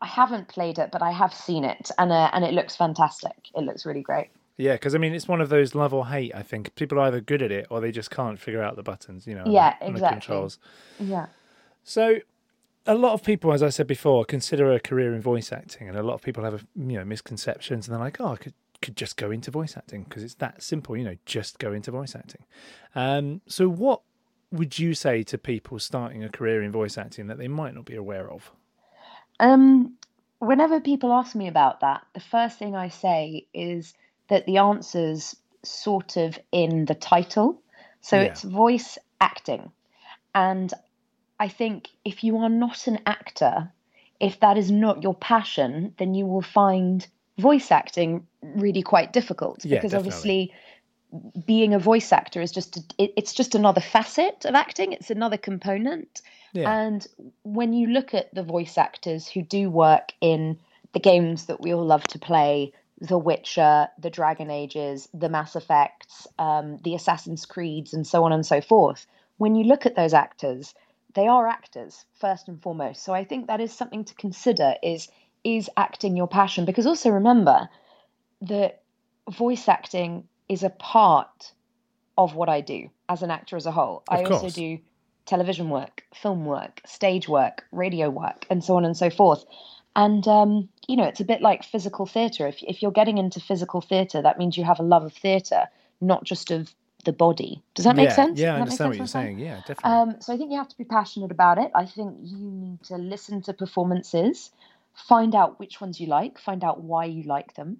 I 0.00 0.06
haven't 0.06 0.48
played 0.48 0.78
it, 0.78 0.90
but 0.92 1.02
I 1.02 1.10
have 1.10 1.34
seen 1.34 1.64
it, 1.64 1.90
and 1.98 2.12
uh, 2.12 2.30
and 2.32 2.44
it 2.44 2.54
looks 2.54 2.76
fantastic. 2.76 3.50
It 3.54 3.62
looks 3.62 3.84
really 3.84 4.02
great. 4.02 4.28
Yeah, 4.56 4.72
because 4.72 4.94
I 4.94 4.98
mean, 4.98 5.14
it's 5.14 5.28
one 5.28 5.40
of 5.40 5.48
those 5.48 5.74
love 5.74 5.92
or 5.92 6.06
hate. 6.06 6.34
I 6.34 6.42
think 6.42 6.74
people 6.76 6.98
are 6.98 7.02
either 7.02 7.20
good 7.20 7.42
at 7.42 7.52
it 7.52 7.66
or 7.70 7.80
they 7.80 7.92
just 7.92 8.10
can't 8.10 8.38
figure 8.38 8.62
out 8.62 8.76
the 8.76 8.82
buttons. 8.82 9.26
You 9.26 9.34
know. 9.34 9.44
Yeah, 9.46 9.74
and 9.80 9.94
the 9.94 9.98
exactly. 9.98 10.20
controls. 10.20 10.58
Yeah. 10.98 11.26
So, 11.84 12.18
a 12.86 12.94
lot 12.94 13.12
of 13.12 13.22
people, 13.22 13.52
as 13.52 13.62
I 13.62 13.68
said 13.68 13.86
before, 13.86 14.24
consider 14.24 14.72
a 14.72 14.80
career 14.80 15.14
in 15.14 15.20
voice 15.20 15.52
acting, 15.52 15.88
and 15.88 15.98
a 15.98 16.02
lot 16.02 16.14
of 16.14 16.22
people 16.22 16.44
have 16.44 16.64
you 16.74 16.98
know 16.98 17.04
misconceptions, 17.04 17.86
and 17.86 17.94
they're 17.94 18.02
like, 18.02 18.20
"Oh, 18.20 18.32
I 18.32 18.36
could 18.36 18.54
could 18.82 18.96
just 18.96 19.16
go 19.16 19.30
into 19.30 19.50
voice 19.50 19.76
acting 19.76 20.04
because 20.04 20.22
it's 20.22 20.34
that 20.34 20.62
simple." 20.62 20.96
You 20.96 21.04
know, 21.04 21.16
just 21.26 21.58
go 21.58 21.72
into 21.72 21.90
voice 21.90 22.14
acting. 22.14 22.44
Um, 22.94 23.40
so, 23.46 23.68
what 23.68 24.02
would 24.52 24.78
you 24.78 24.94
say 24.94 25.22
to 25.24 25.38
people 25.38 25.78
starting 25.78 26.22
a 26.24 26.28
career 26.28 26.62
in 26.62 26.72
voice 26.72 26.96
acting 26.96 27.26
that 27.26 27.38
they 27.38 27.48
might 27.48 27.74
not 27.74 27.84
be 27.84 27.96
aware 27.96 28.30
of? 28.30 28.52
Um, 29.40 29.96
whenever 30.38 30.80
people 30.80 31.12
ask 31.12 31.34
me 31.34 31.48
about 31.48 31.80
that, 31.80 32.06
the 32.14 32.20
first 32.20 32.58
thing 32.58 32.74
I 32.74 32.88
say 32.88 33.46
is 33.52 33.94
that 34.28 34.46
the 34.46 34.58
answer's 34.58 35.36
sort 35.64 36.16
of 36.16 36.38
in 36.52 36.84
the 36.84 36.94
title. 36.94 37.60
So 38.00 38.16
Yeah. 38.16 38.24
it's 38.24 38.42
voice 38.42 38.98
acting. 39.20 39.72
And 40.34 40.72
I 41.40 41.48
think 41.48 41.88
if 42.04 42.22
you 42.24 42.38
are 42.38 42.48
not 42.48 42.86
an 42.86 43.00
actor, 43.06 43.72
if 44.20 44.40
that 44.40 44.56
is 44.56 44.70
not 44.70 45.02
your 45.02 45.14
passion, 45.14 45.94
then 45.98 46.14
you 46.14 46.26
will 46.26 46.42
find 46.42 47.06
voice 47.38 47.70
acting 47.70 48.26
really 48.42 48.82
quite 48.82 49.12
difficult 49.12 49.64
Yeah, 49.64 49.76
because 49.78 49.92
definitely. 49.92 49.98
obviously 49.98 50.54
being 51.46 51.74
a 51.74 51.78
voice 51.78 52.12
actor 52.12 52.40
is 52.40 52.50
just 52.50 52.76
a, 52.76 52.80
it, 52.98 53.12
it's 53.16 53.32
just 53.32 53.54
another 53.54 53.80
facet 53.80 54.44
of 54.44 54.54
acting 54.54 54.92
it's 54.92 55.10
another 55.10 55.36
component 55.36 56.20
Yeah. 56.52 56.82
and 56.82 57.06
when 57.42 57.72
you 57.72 57.88
look 57.88 58.12
at 58.14 58.34
the 58.34 58.42
voice 58.42 58.76
actors 58.76 59.28
who 59.28 59.42
do 59.42 59.70
work 59.70 60.12
in 60.20 60.58
the 60.92 61.00
games 61.00 61.46
that 61.46 61.60
we 61.60 61.72
all 61.72 61.84
love 61.84 62.04
to 62.04 62.18
play 62.18 62.72
the 63.00 63.18
witcher 63.18 63.88
the 63.98 64.10
dragon 64.10 64.50
ages 64.50 65.08
the 65.14 65.28
mass 65.28 65.54
effects 65.54 66.26
um, 66.38 66.78
the 66.84 66.94
assassin's 66.94 67.46
creeds 67.46 67.92
and 67.94 68.06
so 68.06 68.24
on 68.24 68.32
and 68.32 68.44
so 68.46 68.60
forth 68.60 69.06
when 69.36 69.54
you 69.54 69.64
look 69.64 69.86
at 69.86 69.94
those 69.94 70.14
actors 70.14 70.74
they 71.14 71.28
are 71.28 71.46
actors 71.46 72.04
first 72.18 72.48
and 72.48 72.60
foremost 72.62 73.02
so 73.04 73.12
i 73.14 73.24
think 73.24 73.46
that 73.46 73.60
is 73.60 73.72
something 73.72 74.04
to 74.04 74.14
consider 74.14 74.74
is 74.82 75.08
is 75.44 75.70
acting 75.76 76.16
your 76.16 76.28
passion 76.28 76.64
because 76.64 76.86
also 76.86 77.10
remember 77.10 77.68
that 78.42 78.82
voice 79.30 79.68
acting 79.68 80.24
is 80.48 80.62
a 80.62 80.70
part 80.70 81.52
of 82.18 82.34
what 82.34 82.48
I 82.48 82.60
do 82.60 82.88
as 83.08 83.22
an 83.22 83.30
actor 83.30 83.56
as 83.56 83.66
a 83.66 83.72
whole. 83.72 84.02
I 84.08 84.20
Of 84.20 84.32
also 84.32 84.50
do 84.50 84.78
television 85.26 85.70
work, 85.70 86.04
film 86.14 86.44
work, 86.44 86.80
stage 86.86 87.28
work, 87.28 87.64
radio 87.72 88.08
work, 88.10 88.46
and 88.48 88.64
so 88.64 88.76
on 88.76 88.84
and 88.84 88.96
so 88.96 89.10
forth. 89.10 89.44
And 89.94 90.26
um, 90.28 90.68
you 90.86 90.96
know, 90.96 91.04
it's 91.04 91.20
a 91.20 91.24
bit 91.24 91.42
like 91.42 91.64
physical 91.64 92.06
theatre. 92.06 92.46
If 92.46 92.62
if 92.62 92.82
you're 92.82 92.92
getting 92.92 93.18
into 93.18 93.40
physical 93.40 93.80
theatre, 93.80 94.22
that 94.22 94.38
means 94.38 94.56
you 94.56 94.64
have 94.64 94.78
a 94.78 94.84
love 94.84 95.04
of 95.04 95.12
theatre, 95.12 95.66
not 96.00 96.24
just 96.24 96.50
of 96.50 96.74
the 97.04 97.12
body. 97.12 97.62
Does 97.74 97.84
that 97.86 97.96
make 97.96 98.10
yeah, 98.10 98.14
sense? 98.14 98.38
Yeah, 98.38 98.56
I 98.56 98.60
understand 98.60 98.90
what 98.90 98.98
you're 98.98 99.06
saying. 99.06 99.38
Yeah, 99.38 99.60
definitely. 99.66 99.90
um, 99.90 100.20
so 100.20 100.34
I 100.34 100.36
think 100.36 100.50
you 100.50 100.58
have 100.58 100.68
to 100.68 100.76
be 100.76 100.84
passionate 100.84 101.30
about 101.30 101.56
it. 101.58 101.70
I 101.74 101.86
think 101.86 102.16
you 102.22 102.36
need 102.36 102.82
to 102.84 102.96
listen 102.96 103.40
to 103.42 103.54
performances, 103.54 104.50
find 104.96 105.34
out 105.34 105.58
which 105.60 105.80
ones 105.80 106.00
you 106.00 106.06
like, 106.06 106.38
find 106.38 106.64
out 106.64 106.80
why 106.82 107.04
you 107.04 107.22
like 107.24 107.54
them, 107.54 107.78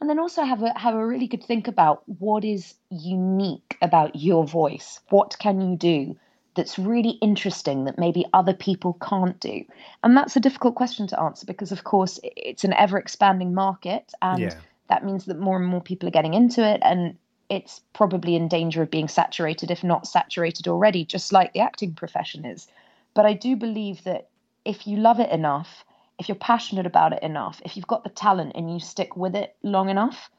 and 0.00 0.08
then 0.08 0.18
also 0.18 0.44
have 0.44 0.62
a 0.62 0.78
have 0.78 0.94
a 0.94 1.06
really 1.06 1.26
good 1.26 1.42
think 1.42 1.66
about 1.66 2.02
what 2.06 2.44
is 2.44 2.74
unique 2.90 3.76
about 3.82 4.14
your 4.16 4.46
voice. 4.46 5.00
What 5.10 5.36
can 5.38 5.60
you 5.60 5.76
do 5.76 6.16
that's 6.54 6.78
really 6.78 7.18
interesting 7.22 7.84
that 7.84 7.98
maybe 7.98 8.26
other 8.32 8.54
people 8.54 8.98
can't 9.00 9.38
do? 9.40 9.64
And 10.02 10.16
that's 10.16 10.36
a 10.36 10.40
difficult 10.40 10.74
question 10.74 11.06
to 11.08 11.20
answer 11.20 11.46
because, 11.46 11.72
of 11.72 11.84
course, 11.84 12.20
it's 12.22 12.64
an 12.64 12.74
ever 12.74 12.98
expanding 12.98 13.54
market, 13.54 14.12
and 14.20 14.42
Yeah. 14.42 14.54
that 14.88 15.04
means 15.04 15.24
that 15.26 15.38
more 15.38 15.56
and 15.56 15.66
more 15.66 15.82
people 15.82 16.08
are 16.08 16.12
getting 16.12 16.34
into 16.34 16.62
it, 16.66 16.80
and 16.82 17.16
it's 17.48 17.80
probably 17.94 18.36
in 18.36 18.46
danger 18.46 18.82
of 18.82 18.90
being 18.90 19.08
saturated, 19.08 19.70
if 19.70 19.82
not 19.82 20.06
saturated 20.06 20.68
already, 20.68 21.04
just 21.04 21.32
like 21.32 21.52
the 21.54 21.60
acting 21.60 21.94
profession 21.94 22.44
is. 22.44 22.68
But 23.14 23.24
I 23.24 23.32
do 23.32 23.56
believe 23.56 24.04
that 24.04 24.28
if 24.64 24.86
you 24.86 24.98
love 24.98 25.18
it 25.18 25.30
enough, 25.30 25.84
if 26.18 26.28
you're 26.28 26.36
passionate 26.36 26.86
about 26.86 27.12
it 27.12 27.22
enough, 27.22 27.60
if 27.64 27.76
you've 27.76 27.86
got 27.86 28.04
the 28.04 28.10
talent 28.10 28.52
and 28.54 28.72
you 28.72 28.80
stick 28.80 29.16
with 29.16 29.34
it 29.34 29.56
long 29.62 29.88
enough, 29.88 30.30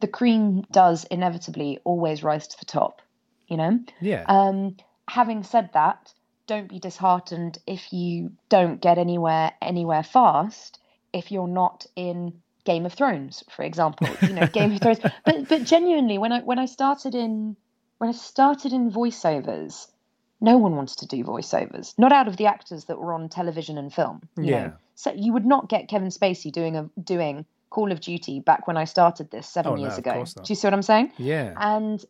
the 0.00 0.08
cream 0.08 0.64
does 0.70 1.04
inevitably 1.04 1.78
always 1.84 2.22
rise 2.22 2.48
to 2.48 2.58
the 2.58 2.66
top, 2.66 3.00
you 3.48 3.56
know? 3.56 3.80
yeah. 4.00 4.24
Um, 4.26 4.76
having 5.08 5.42
said 5.42 5.70
that, 5.74 6.12
don't 6.46 6.68
be 6.68 6.78
disheartened 6.78 7.58
if 7.66 7.92
you 7.92 8.32
don't 8.48 8.80
get 8.80 8.98
anywhere 8.98 9.52
anywhere 9.62 10.02
fast 10.02 10.78
if 11.12 11.30
you're 11.30 11.48
not 11.48 11.86
in 11.96 12.42
Game 12.64 12.86
of 12.86 12.92
Thrones, 12.92 13.42
for 13.50 13.62
example. 13.62 14.08
You 14.22 14.34
know, 14.34 14.46
Game 14.52 14.72
of 14.72 14.80
Thrones. 14.80 15.00
But 15.24 15.48
but 15.48 15.64
genuinely, 15.64 16.18
when 16.18 16.32
I 16.32 16.40
when 16.40 16.58
I 16.58 16.66
started 16.66 17.14
in 17.14 17.56
when 17.98 18.10
I 18.10 18.12
started 18.12 18.72
in 18.72 18.90
voiceovers, 18.90 19.88
no 20.40 20.56
one 20.58 20.76
wanted 20.76 20.98
to 20.98 21.06
do 21.06 21.24
voiceovers. 21.24 21.94
Not 21.98 22.12
out 22.12 22.28
of 22.28 22.36
the 22.36 22.46
actors 22.46 22.84
that 22.86 22.98
were 22.98 23.12
on 23.12 23.28
television 23.28 23.78
and 23.78 23.92
film. 23.92 24.22
You 24.36 24.44
Yeah. 24.44 24.66
Know? 24.66 24.72
So 25.02 25.12
you 25.16 25.32
would 25.32 25.44
not 25.44 25.68
get 25.68 25.88
Kevin 25.88 26.10
Spacey 26.10 26.52
doing 26.52 26.76
a 26.76 26.88
doing 27.02 27.44
Call 27.70 27.90
of 27.90 28.00
Duty 28.00 28.38
back 28.38 28.68
when 28.68 28.76
I 28.76 28.84
started 28.84 29.32
this 29.32 29.48
seven 29.48 29.72
Oh, 29.72 29.76
years 29.76 29.94
of 29.94 29.98
ago. 29.98 30.24
Do 30.24 30.42
you 30.46 30.54
see 30.54 30.66
what 30.66 30.74
I'm 30.74 30.82
saying? 30.82 31.10
yeah. 31.18 31.54
And 31.56 32.04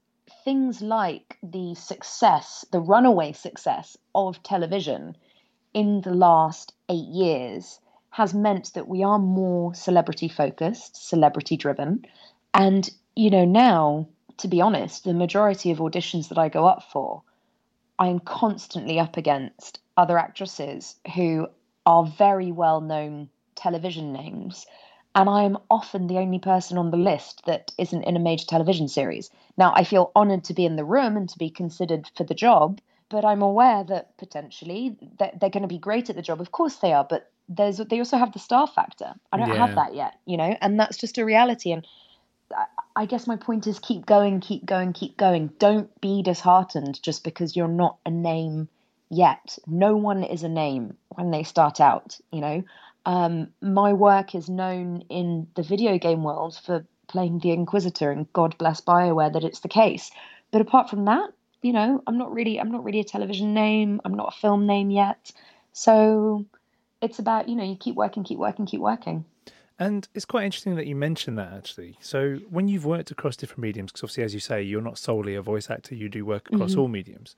things 0.44 0.82
like 0.82 1.38
the 1.42 1.74
success, 1.74 2.66
the 2.70 2.80
runaway 2.80 3.32
success 3.32 3.96
of 4.14 4.42
television 4.42 5.16
in 5.72 6.02
the 6.02 6.12
last 6.12 6.74
eight 6.90 7.08
years 7.08 7.80
has 8.10 8.34
meant 8.34 8.74
that 8.74 8.88
we 8.88 9.02
are 9.02 9.18
more 9.18 9.74
celebrity 9.74 10.28
focused, 10.28 11.08
celebrity 11.08 11.56
driven. 11.56 12.04
And, 12.52 12.90
you 13.16 13.30
know, 13.30 13.46
now, 13.46 14.06
to 14.36 14.48
be 14.48 14.60
honest, 14.60 15.04
the 15.04 15.14
majority 15.14 15.70
of 15.70 15.78
auditions 15.78 16.28
that 16.28 16.36
I 16.36 16.50
go 16.50 16.66
up 16.66 16.82
for, 16.92 17.22
I'm 17.98 18.20
constantly 18.20 19.00
up 19.00 19.16
against 19.16 19.78
other 19.96 20.18
actresses 20.18 20.96
who 21.14 21.48
are 21.86 22.06
very 22.06 22.52
well 22.52 22.80
known 22.80 23.28
television 23.54 24.12
names. 24.12 24.66
And 25.14 25.28
I'm 25.28 25.58
often 25.70 26.06
the 26.06 26.18
only 26.18 26.38
person 26.38 26.78
on 26.78 26.90
the 26.90 26.96
list 26.96 27.42
that 27.44 27.70
isn't 27.76 28.04
in 28.04 28.16
a 28.16 28.20
major 28.20 28.46
television 28.46 28.88
series. 28.88 29.30
Now, 29.58 29.72
I 29.74 29.84
feel 29.84 30.10
honored 30.16 30.44
to 30.44 30.54
be 30.54 30.64
in 30.64 30.76
the 30.76 30.84
room 30.84 31.16
and 31.16 31.28
to 31.28 31.38
be 31.38 31.50
considered 31.50 32.10
for 32.16 32.24
the 32.24 32.34
job, 32.34 32.80
but 33.10 33.24
I'm 33.24 33.42
aware 33.42 33.84
that 33.84 34.16
potentially 34.16 34.96
that 35.18 35.38
they're 35.38 35.50
going 35.50 35.62
to 35.62 35.68
be 35.68 35.78
great 35.78 36.08
at 36.08 36.16
the 36.16 36.22
job. 36.22 36.40
Of 36.40 36.50
course 36.50 36.76
they 36.76 36.94
are, 36.94 37.04
but 37.04 37.30
there's 37.48 37.76
they 37.76 37.98
also 37.98 38.16
have 38.16 38.32
the 38.32 38.38
star 38.38 38.66
factor. 38.66 39.14
I 39.30 39.36
don't 39.36 39.48
Yeah. 39.50 39.66
have 39.66 39.74
that 39.74 39.94
yet, 39.94 40.18
you 40.24 40.38
know, 40.38 40.56
and 40.62 40.80
that's 40.80 40.96
just 40.96 41.18
a 41.18 41.24
reality. 41.24 41.72
And 41.72 41.86
I- 42.56 42.66
I 42.96 43.06
guess 43.06 43.26
my 43.26 43.36
point 43.36 43.66
is 43.66 43.78
keep 43.78 44.06
going, 44.06 44.40
keep 44.40 44.64
going, 44.64 44.92
keep 44.94 45.16
going. 45.18 45.48
Don't 45.58 46.00
be 46.00 46.22
disheartened 46.22 47.02
just 47.02 47.24
because 47.24 47.54
you're 47.54 47.68
not 47.68 47.98
a 48.06 48.10
name 48.10 48.68
yet. 49.12 49.58
No 49.66 49.94
one 49.94 50.24
is 50.24 50.42
a 50.42 50.48
name 50.48 50.96
when 51.10 51.30
they 51.30 51.42
start 51.42 51.80
out, 51.80 52.18
you 52.32 52.40
know. 52.40 52.64
Um, 53.04 53.48
my 53.60 53.92
work 53.92 54.34
is 54.34 54.48
known 54.48 55.02
in 55.10 55.46
the 55.54 55.62
video 55.62 55.98
game 55.98 56.24
world 56.24 56.58
for 56.64 56.86
playing 57.08 57.40
the 57.40 57.50
Inquisitor, 57.50 58.10
and 58.10 58.32
God 58.32 58.56
bless 58.58 58.80
Bioware 58.80 59.32
that 59.32 59.44
it's 59.44 59.60
the 59.60 59.68
case. 59.68 60.10
But 60.50 60.62
apart 60.62 60.88
from 60.88 61.04
that, 61.04 61.30
you 61.60 61.72
know, 61.72 62.02
I'm 62.06 62.16
not 62.16 62.32
really, 62.32 62.58
I'm 62.58 62.72
not 62.72 62.84
really 62.84 63.00
a 63.00 63.04
television 63.04 63.52
name. 63.54 64.00
I'm 64.04 64.14
not 64.14 64.34
a 64.34 64.40
film 64.40 64.66
name 64.66 64.90
yet. 64.90 65.30
So 65.72 66.46
it's 67.02 67.18
about, 67.18 67.48
you 67.48 67.56
know, 67.56 67.64
you 67.64 67.76
keep 67.76 67.96
working, 67.96 68.24
keep 68.24 68.38
working, 68.38 68.66
keep 68.66 68.80
working. 68.80 69.24
And 69.78 70.08
it's 70.14 70.24
quite 70.24 70.44
interesting 70.44 70.76
that 70.76 70.86
you 70.86 70.94
mentioned 70.94 71.36
that 71.38 71.52
actually. 71.52 71.96
So 72.00 72.38
when 72.50 72.68
you've 72.68 72.84
worked 72.86 73.10
across 73.10 73.36
different 73.36 73.60
mediums, 73.60 73.90
because 73.90 74.04
obviously, 74.04 74.24
as 74.24 74.34
you 74.34 74.40
say, 74.40 74.62
you're 74.62 74.80
not 74.80 74.96
solely 74.96 75.34
a 75.34 75.42
voice 75.42 75.68
actor, 75.70 75.94
you 75.94 76.08
do 76.08 76.24
work 76.24 76.48
across 76.52 76.72
Mm-hmm. 76.72 76.80
all 76.80 76.88
mediums. 76.88 77.34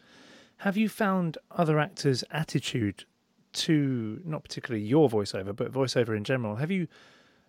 Have 0.58 0.76
you 0.76 0.88
found 0.88 1.38
other 1.50 1.78
actors' 1.78 2.24
attitude 2.30 3.04
to 3.52 4.20
not 4.24 4.42
particularly 4.42 4.84
your 4.84 5.08
voiceover, 5.08 5.54
but 5.54 5.72
voiceover 5.72 6.16
in 6.16 6.24
general? 6.24 6.56
Have 6.56 6.70
you 6.70 6.88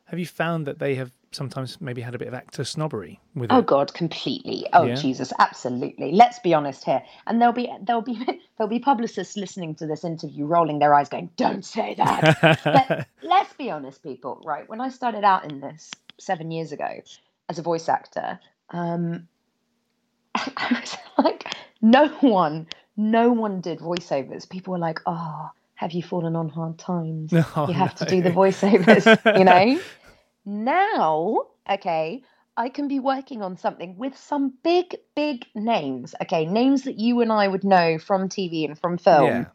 have 0.05 0.19
you 0.19 0.25
found 0.27 0.67
that 0.67 0.77
they 0.77 0.95
have 0.95 1.11
sometimes 1.31 1.81
maybe 1.81 2.01
had 2.01 2.13
a 2.13 2.19
bit 2.19 2.27
of 2.27 2.33
actor 2.33 2.63
snobbery 2.63 3.19
with 3.33 3.51
it? 3.51 3.53
Oh 3.53 3.59
it? 3.59 3.65
God, 3.65 3.93
completely. 3.93 4.67
Oh 4.71 4.85
Yeah. 4.85 4.95
Jesus, 4.95 5.33
absolutely. 5.39 6.11
Let's 6.11 6.37
be 6.39 6.53
honest 6.53 6.83
here. 6.83 7.01
And 7.25 7.41
there'll 7.41 7.53
be 7.53 7.71
there'll 7.81 8.03
be 8.03 8.15
there'll 8.57 8.69
be 8.69 8.79
publicists 8.79 9.35
listening 9.35 9.75
to 9.75 9.87
this 9.87 10.03
interview, 10.03 10.45
rolling 10.45 10.79
their 10.79 10.93
eyes, 10.93 11.09
going, 11.09 11.31
"Don't 11.37 11.65
say 11.65 11.95
that." 11.95 12.61
but 12.63 13.07
let's 13.23 13.53
be 13.53 13.71
honest, 13.71 14.03
people. 14.03 14.41
Right? 14.45 14.69
When 14.69 14.81
I 14.81 14.89
started 14.89 15.23
out 15.23 15.51
in 15.51 15.59
this 15.59 15.89
seven 16.19 16.51
years 16.51 16.71
ago 16.71 17.01
as 17.49 17.59
a 17.59 17.61
voice 17.61 17.89
actor, 17.89 18.39
um, 18.69 19.27
I 20.35 20.79
was 20.81 20.97
like, 21.17 21.55
no 21.81 22.07
one, 22.19 22.67
no 22.97 23.31
one 23.31 23.61
did 23.61 23.79
voiceovers. 23.79 24.49
People 24.49 24.73
were 24.73 24.79
like, 24.79 24.99
"Oh, 25.05 25.49
have 25.75 25.91
you 25.91 26.03
fallen 26.03 26.35
on 26.35 26.49
hard 26.49 26.77
times? 26.77 27.33
Oh, 27.55 27.67
you 27.67 27.73
have 27.73 27.95
to 27.95 28.05
do 28.05 28.21
the 28.21 28.31
voiceovers." 28.31 29.37
you 29.37 29.43
know. 29.51 29.79
Now, 30.45 31.47
okay, 31.69 32.23
I 32.57 32.69
can 32.69 32.87
be 32.87 32.99
working 32.99 33.41
on 33.41 33.57
something 33.57 33.97
with 33.97 34.15
some 34.17 34.53
big, 34.63 34.95
big 35.15 35.45
names. 35.55 36.15
Okay, 36.21 36.45
names 36.45 36.83
that 36.83 36.99
you 36.99 37.21
and 37.21 37.31
I 37.31 37.47
would 37.47 37.63
know 37.63 37.97
from 37.97 38.29
TV 38.29 38.65
and 38.65 38.79
from 38.79 38.97
film. 38.97 39.25
Yeah. 39.25 39.45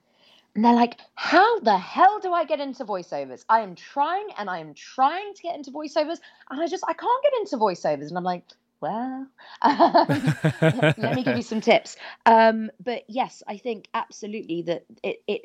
And 0.54 0.64
they're 0.64 0.74
like, 0.74 0.98
how 1.14 1.60
the 1.60 1.78
hell 1.78 2.18
do 2.18 2.32
I 2.32 2.44
get 2.44 2.58
into 2.58 2.84
voiceovers? 2.84 3.44
I 3.48 3.60
am 3.60 3.76
trying 3.76 4.28
and 4.36 4.50
I 4.50 4.58
am 4.58 4.74
trying 4.74 5.32
to 5.34 5.42
get 5.42 5.54
into 5.54 5.70
voiceovers, 5.70 6.18
and 6.50 6.60
I 6.60 6.66
just 6.66 6.84
I 6.88 6.92
can't 6.92 7.22
get 7.22 7.32
into 7.38 7.56
voiceovers. 7.56 8.08
And 8.08 8.18
I'm 8.18 8.24
like, 8.24 8.44
well, 8.80 9.26
let 9.64 11.14
me 11.14 11.22
give 11.22 11.36
you 11.36 11.42
some 11.42 11.60
tips. 11.60 11.96
Um, 12.26 12.70
but 12.82 13.04
yes, 13.08 13.42
I 13.46 13.56
think 13.58 13.88
absolutely 13.94 14.62
that 14.62 14.84
it, 15.02 15.22
it 15.26 15.42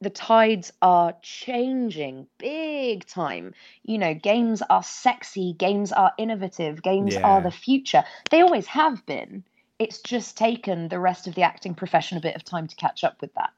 the 0.00 0.10
tides 0.10 0.72
are 0.80 1.14
changing 1.22 2.28
big 2.38 3.04
time. 3.06 3.54
You 3.82 3.98
know, 3.98 4.14
games 4.14 4.62
are 4.62 4.82
sexy, 4.82 5.54
games 5.54 5.92
are 5.92 6.12
innovative, 6.18 6.82
games 6.82 7.14
Yeah. 7.14 7.22
are 7.24 7.40
the 7.40 7.50
future. 7.50 8.04
They 8.30 8.42
always 8.42 8.66
have 8.68 9.04
been. 9.06 9.44
It's 9.78 10.00
just 10.00 10.36
taken 10.36 10.88
the 10.88 11.00
rest 11.00 11.26
of 11.26 11.34
the 11.34 11.42
acting 11.42 11.74
profession 11.74 12.18
a 12.18 12.20
bit 12.20 12.36
of 12.36 12.44
time 12.44 12.68
to 12.68 12.76
catch 12.76 13.04
up 13.04 13.20
with 13.20 13.34
that. 13.34 13.50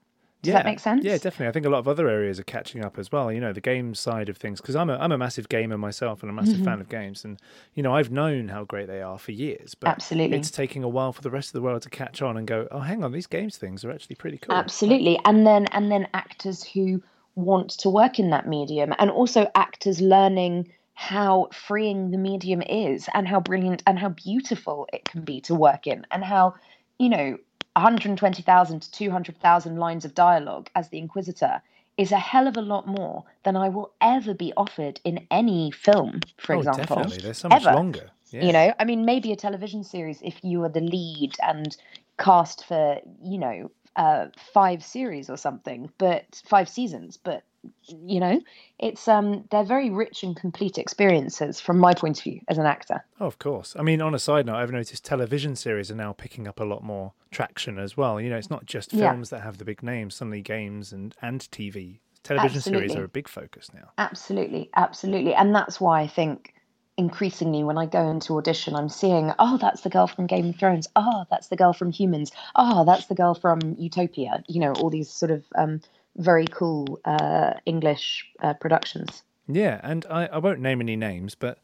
Does 0.43 0.53
that 0.53 0.65
make 0.65 0.79
sense? 0.79 1.03
Yeah, 1.03 1.17
definitely. 1.17 1.47
I 1.47 1.51
think 1.51 1.65
a 1.65 1.69
lot 1.69 1.79
of 1.79 1.87
other 1.87 2.07
areas 2.09 2.39
are 2.39 2.43
catching 2.43 2.83
up 2.83 2.97
as 2.99 3.11
well. 3.11 3.31
You 3.31 3.39
know, 3.39 3.53
the 3.53 3.61
game 3.61 3.93
side 3.95 4.29
of 4.29 4.37
things, 4.37 4.61
because 4.61 4.75
I'm 4.75 4.89
a 4.89 4.97
I'm 4.97 5.11
a 5.11 5.17
massive 5.17 5.49
gamer 5.49 5.77
myself 5.77 6.21
and 6.23 6.29
a 6.29 6.33
massive 6.33 6.61
Mm-hmm. 6.61 6.65
fan 6.65 6.81
of 6.81 6.89
games, 6.89 7.23
and 7.25 7.39
you 7.73 7.83
know 7.83 7.93
I've 7.95 8.11
known 8.11 8.47
how 8.49 8.63
great 8.63 8.87
they 8.87 9.01
are 9.01 9.17
for 9.19 9.31
years. 9.31 9.75
But 9.75 9.89
Absolutely. 9.89 10.37
it's 10.37 10.51
taking 10.51 10.83
a 10.83 10.89
while 10.89 11.11
for 11.13 11.21
the 11.21 11.31
rest 11.31 11.49
of 11.49 11.53
the 11.53 11.61
world 11.61 11.81
to 11.83 11.89
catch 11.89 12.21
on 12.21 12.37
and 12.37 12.47
go, 12.47 12.67
oh, 12.71 12.79
hang 12.79 13.03
on, 13.03 13.11
these 13.11 13.27
games 13.27 13.57
things 13.57 13.83
are 13.85 13.91
actually 13.91 14.15
pretty 14.15 14.37
cool. 14.37 14.55
Absolutely. 14.55 15.19
And 15.25 15.45
then 15.47 15.65
and 15.67 15.91
then 15.91 16.07
actors 16.13 16.63
who 16.63 17.01
want 17.35 17.69
to 17.71 17.89
work 17.89 18.19
in 18.19 18.29
that 18.31 18.47
medium 18.47 18.93
and 18.99 19.09
also 19.09 19.49
actors 19.55 20.01
learning 20.01 20.71
how 20.93 21.47
freeing 21.53 22.11
the 22.11 22.17
medium 22.17 22.61
is 22.61 23.09
and 23.13 23.27
how 23.27 23.39
brilliant 23.39 23.81
and 23.87 23.97
how 23.97 24.09
beautiful 24.09 24.87
it 24.93 25.05
can 25.05 25.23
be 25.23 25.41
to 25.41 25.55
work 25.55 25.87
in 25.87 26.05
and 26.11 26.23
how, 26.23 26.53
you 26.99 27.09
know, 27.09 27.37
120,000 27.75 28.81
to 28.81 28.91
200,000 28.91 29.77
lines 29.77 30.05
of 30.05 30.13
dialogue 30.13 30.69
as 30.75 30.89
the 30.89 30.97
Inquisitor 30.97 31.61
is 31.97 32.11
a 32.11 32.19
hell 32.19 32.47
of 32.47 32.57
a 32.57 32.61
lot 32.61 32.87
more 32.87 33.23
than 33.43 33.55
I 33.55 33.69
will 33.69 33.91
ever 34.01 34.33
be 34.33 34.53
offered 34.57 34.99
in 35.03 35.27
any 35.29 35.71
film, 35.71 36.21
for 36.37 36.55
oh, 36.55 36.59
example. 36.59 36.95
definitely. 36.97 37.17
They're 37.17 37.33
so 37.33 37.49
much 37.49 37.65
ever. 37.65 37.75
longer. 37.75 38.09
Yeah. 38.31 38.45
You 38.45 38.53
know, 38.53 38.73
I 38.79 38.85
mean, 38.85 39.05
maybe 39.05 39.31
a 39.31 39.35
television 39.35 39.83
series 39.83 40.21
if 40.21 40.43
you 40.43 40.63
are 40.63 40.69
the 40.69 40.81
lead 40.81 41.35
and 41.43 41.75
cast 42.17 42.65
for, 42.65 42.99
you 43.21 43.37
know, 43.37 43.71
uh, 43.95 44.27
five 44.53 44.83
series 44.83 45.29
or 45.29 45.37
something, 45.37 45.91
but 45.97 46.41
five 46.45 46.69
seasons. 46.69 47.17
But 47.17 47.43
you 47.87 48.19
know, 48.19 48.41
it's 48.79 49.07
um, 49.07 49.45
they're 49.51 49.63
very 49.63 49.89
rich 49.89 50.23
and 50.23 50.35
complete 50.35 50.77
experiences 50.77 51.59
from 51.59 51.77
my 51.77 51.93
point 51.93 52.17
of 52.19 52.23
view 52.23 52.41
as 52.47 52.57
an 52.57 52.65
actor. 52.65 53.03
Oh, 53.19 53.25
of 53.25 53.39
course. 53.39 53.75
I 53.77 53.83
mean, 53.83 54.01
on 54.01 54.15
a 54.15 54.19
side 54.19 54.45
note, 54.45 54.55
I've 54.55 54.71
noticed 54.71 55.03
television 55.05 55.55
series 55.55 55.91
are 55.91 55.95
now 55.95 56.13
picking 56.13 56.47
up 56.47 56.59
a 56.59 56.63
lot 56.63 56.83
more 56.83 57.13
traction 57.29 57.77
as 57.77 57.95
well. 57.95 58.19
You 58.19 58.29
know, 58.29 58.37
it's 58.37 58.49
not 58.49 58.65
just 58.65 58.93
Yeah. 58.93 59.09
films 59.09 59.29
that 59.29 59.41
have 59.41 59.57
the 59.57 59.65
big 59.65 59.83
names, 59.83 60.15
suddenly 60.15 60.41
games 60.41 60.91
and, 60.91 61.15
and 61.21 61.41
TV. 61.41 61.99
Television 62.23 62.61
series 62.61 62.95
are 62.95 63.03
a 63.03 63.09
big 63.09 63.27
focus 63.27 63.69
now. 63.73 63.91
Absolutely, 63.97 64.69
absolutely, 64.75 65.33
and 65.33 65.55
that's 65.55 65.81
why 65.81 66.01
I 66.01 66.07
think 66.07 66.53
increasingly 66.97 67.63
when 67.63 67.77
I 67.79 67.87
go 67.87 68.09
into 68.09 68.37
audition, 68.37 68.75
I'm 68.75 68.89
seeing, 68.89 69.31
oh, 69.39 69.57
that's 69.57 69.81
the 69.81 69.89
girl 69.89 70.05
from 70.07 70.27
Game 70.27 70.49
of 70.49 70.55
Thrones. 70.55 70.87
Oh, 70.95 71.25
that's 71.31 71.47
the 71.47 71.55
girl 71.55 71.73
from 71.73 71.91
Humans. 71.91 72.31
Oh, 72.55 72.85
that's 72.85 73.07
the 73.07 73.15
girl 73.15 73.33
from 73.33 73.75
Utopia. 73.79 74.43
You 74.47 74.59
know, 74.59 74.73
all 74.73 74.91
these 74.91 75.09
sort 75.09 75.31
of 75.31 75.43
um, 75.55 75.81
very 76.17 76.45
cool 76.47 76.99
uh, 77.05 77.53
English 77.65 78.25
uh, 78.41 78.53
productions. 78.55 79.23
Yeah, 79.47 79.79
and 79.83 80.05
I, 80.09 80.27
I 80.27 80.37
won't 80.37 80.59
name 80.59 80.81
any 80.81 80.95
names, 80.95 81.35
but 81.35 81.59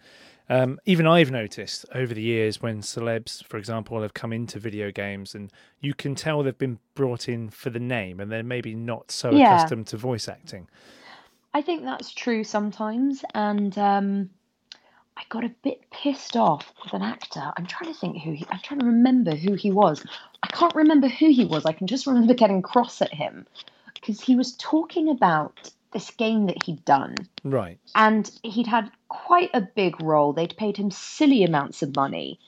um, 0.50 0.80
even 0.86 1.06
I've 1.08 1.32
noticed 1.32 1.86
over 1.94 2.14
the 2.14 2.22
years 2.22 2.62
when 2.62 2.82
celebs, 2.82 3.44
for 3.46 3.58
example, 3.58 4.02
have 4.02 4.14
come 4.14 4.34
into 4.34 4.60
video 4.60 4.92
games 4.92 5.36
and 5.36 5.52
you 5.80 5.94
can 5.94 6.16
tell 6.16 6.44
they've 6.44 6.58
been 6.58 6.80
brought 6.96 7.30
in 7.30 7.50
for 7.50 7.70
the 7.70 7.80
name 7.80 8.20
and 8.20 8.32
they're 8.32 8.44
maybe 8.44 8.74
not 8.76 9.12
so 9.12 9.36
Yeah. 9.36 9.38
accustomed 9.38 9.88
to 9.88 9.98
voice 9.98 10.28
acting. 10.28 10.68
I 11.54 11.62
think 11.62 11.84
that's 11.84 12.14
true 12.14 12.44
sometimes, 12.44 13.24
and 13.34 13.78
um, 13.78 14.30
I 15.18 15.24
got 15.30 15.44
a 15.44 15.52
bit 15.64 15.90
pissed 15.92 16.38
off 16.38 16.72
with 16.84 16.94
an 16.94 17.02
actor. 17.02 17.52
I'm 17.58 17.66
trying 17.66 17.94
to 17.94 18.00
think 18.00 18.22
who 18.22 18.34
he. 18.34 18.46
I'm 18.52 18.60
trying 18.60 18.80
to 18.82 18.86
remember 18.86 19.32
who 19.36 19.56
he 19.56 19.72
was. 19.72 20.06
I 20.44 20.48
can't 20.48 20.76
remember 20.76 21.08
who 21.08 21.30
he 21.30 21.46
was. 21.46 21.66
I 21.66 21.72
can 21.74 21.88
just 21.88 22.06
remember 22.06 22.34
getting 22.36 22.62
cross 22.62 23.02
at 23.02 23.14
him 23.14 23.48
because 24.08 24.22
he 24.22 24.36
was 24.38 24.54
talking 24.54 25.10
about 25.10 25.70
this 25.92 26.10
game 26.12 26.46
that 26.46 26.64
he'd 26.64 26.84
done, 26.86 27.16
Right. 27.44 27.78
and 27.96 28.30
he'd 28.44 28.68
had 28.68 28.90
quite 29.10 29.50
a 29.54 29.62
big 29.62 30.02
role. 30.02 30.32
They'd 30.32 30.56
paid 30.56 30.78
him 30.78 30.92
silly 30.92 31.44
amounts 31.44 31.82
of 31.84 31.96
money, 31.96 32.40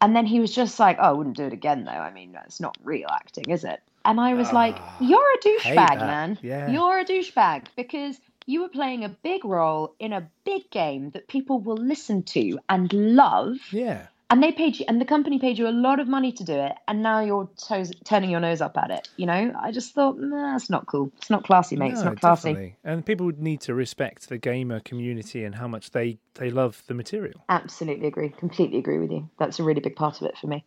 and 0.00 0.14
then 0.14 0.26
he 0.26 0.40
was 0.40 0.54
just 0.54 0.78
like, 0.78 0.98
"Oh, 1.00 1.08
I 1.08 1.12
wouldn't 1.12 1.36
do 1.36 1.44
it 1.46 1.52
again, 1.54 1.84
though. 1.84 1.90
I 1.90 2.12
mean, 2.12 2.32
that's 2.32 2.60
not 2.60 2.76
real 2.84 3.08
acting, 3.10 3.48
is 3.50 3.64
it?" 3.64 3.80
And 4.04 4.20
I 4.20 4.34
was 4.34 4.52
like, 4.52 4.76
Ah, 4.78 4.96
"You're 5.00 5.32
a 5.34 5.38
douchebag, 5.38 5.98
man. 6.00 6.38
Yeah. 6.42 6.70
You're 6.70 7.00
a 7.00 7.04
douchebag 7.04 7.66
because." 7.76 8.20
You 8.48 8.60
were 8.60 8.68
playing 8.68 9.02
a 9.02 9.08
big 9.08 9.44
role 9.44 9.96
in 9.98 10.12
a 10.12 10.30
big 10.44 10.70
game 10.70 11.10
that 11.10 11.26
people 11.26 11.58
will 11.58 11.76
listen 11.76 12.22
to 12.22 12.60
and 12.68 12.92
love, 12.92 13.56
Yeah. 13.72 14.06
And 14.28 14.42
they 14.42 14.50
paid 14.52 14.78
you, 14.78 14.84
and 14.88 15.00
the 15.00 15.04
company 15.04 15.38
paid 15.38 15.56
you 15.58 15.68
a 15.68 15.70
lot 15.70 16.00
of 16.00 16.08
money 16.08 16.32
to 16.32 16.44
do 16.44 16.54
it, 16.54 16.72
and 16.88 17.02
now 17.02 17.20
you're 17.20 17.48
toes, 17.68 17.92
turning 18.04 18.30
your 18.30 18.40
nose 18.40 18.60
up 18.60 18.76
at 18.76 18.90
it. 18.90 19.08
You 19.16 19.26
know, 19.26 19.52
I 19.60 19.70
just 19.70 19.94
thought, 19.94 20.18
nah, 20.18 20.52
that's 20.52 20.68
not 20.68 20.86
cool. 20.86 21.12
It's 21.18 21.30
not 21.30 21.44
classy, 21.44 21.76
mate. 21.76 21.92
it's 21.92 22.02
not 22.02 22.18
classy. 22.20 22.50
definitely. 22.50 22.76
And 22.84 23.06
people 23.06 23.26
would 23.26 23.40
need 23.40 23.60
to 23.62 23.74
respect 23.74 24.28
the 24.28 24.38
gamer 24.38 24.80
community 24.80 25.44
and 25.44 25.54
how 25.54 25.68
much 25.68 25.92
they, 25.92 26.18
they 26.34 26.50
love 26.50 26.82
the 26.88 26.94
material. 26.94 27.44
Absolutely 27.48 28.08
agree. 28.08 28.30
Completely 28.30 28.78
agree 28.78 28.98
with 28.98 29.10
you. 29.12 29.28
That's 29.38 29.58
a 29.60 29.62
really 29.62 29.80
big 29.80 29.96
part 29.96 30.20
of 30.20 30.26
it 30.26 30.36
for 30.38 30.48
me. 30.48 30.64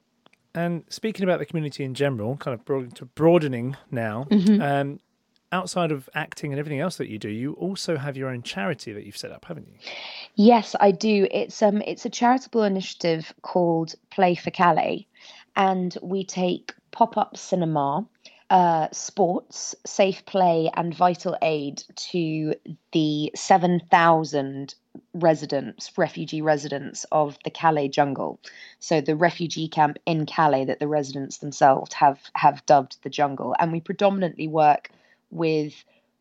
And 0.56 0.84
speaking 0.90 1.24
about 1.24 1.40
the 1.40 1.46
community 1.46 1.84
in 1.84 1.94
general, 1.94 2.36
kind 2.38 2.54
of 2.58 2.66
broad, 2.66 2.96
to 2.96 3.06
broadening 3.06 3.78
now, 3.92 4.26
Mm-hmm. 4.32 4.62
um, 4.62 5.00
outside 5.52 5.92
of 5.92 6.10
acting 6.14 6.52
and 6.52 6.60
everything 6.60 6.80
else 6.80 6.98
that 6.98 7.10
you 7.10 7.18
do, 7.18 7.30
you 7.30 7.54
also 7.54 7.98
have 7.98 8.16
your 8.16 8.30
own 8.30 8.44
charity 8.44 8.94
that 8.94 9.06
you've 9.06 9.18
set 9.18 9.32
up, 9.32 9.46
haven't 9.46 9.68
you? 9.68 9.92
Yes, 10.36 10.76
I 10.80 10.92
do. 10.92 11.28
It's 11.32 11.62
um 11.62 11.82
it's 11.82 12.06
a 12.06 12.10
charitable 12.10 12.64
initiative 12.64 13.34
called 13.42 13.96
Play4Calais, 14.12 15.06
and 15.56 15.98
we 16.02 16.24
take 16.24 16.74
pop-up 16.92 17.38
cinema, 17.38 18.06
uh, 18.50 18.88
sports, 18.92 19.76
safe 19.86 20.26
play, 20.26 20.72
and 20.76 20.96
vital 20.96 21.38
aid 21.42 21.84
to 21.96 22.56
the 22.92 23.32
seven 23.36 23.82
thousand 23.92 24.76
residents, 25.14 25.98
refugee 25.98 26.42
residents 26.42 27.06
of 27.12 27.38
the 27.44 27.52
Calais 27.52 27.90
jungle. 27.90 28.40
So 28.80 29.02
the 29.02 29.16
refugee 29.16 29.68
camp 29.68 29.98
in 30.06 30.26
Calais 30.26 30.66
that 30.66 30.80
the 30.80 30.88
residents 30.88 31.38
themselves 31.38 31.94
have 31.94 32.20
have 32.36 32.66
dubbed 32.66 32.98
the 33.04 33.10
jungle, 33.10 33.56
and 33.60 33.72
we 33.72 33.82
predominantly 33.82 34.48
work 34.48 34.92
with 35.32 35.74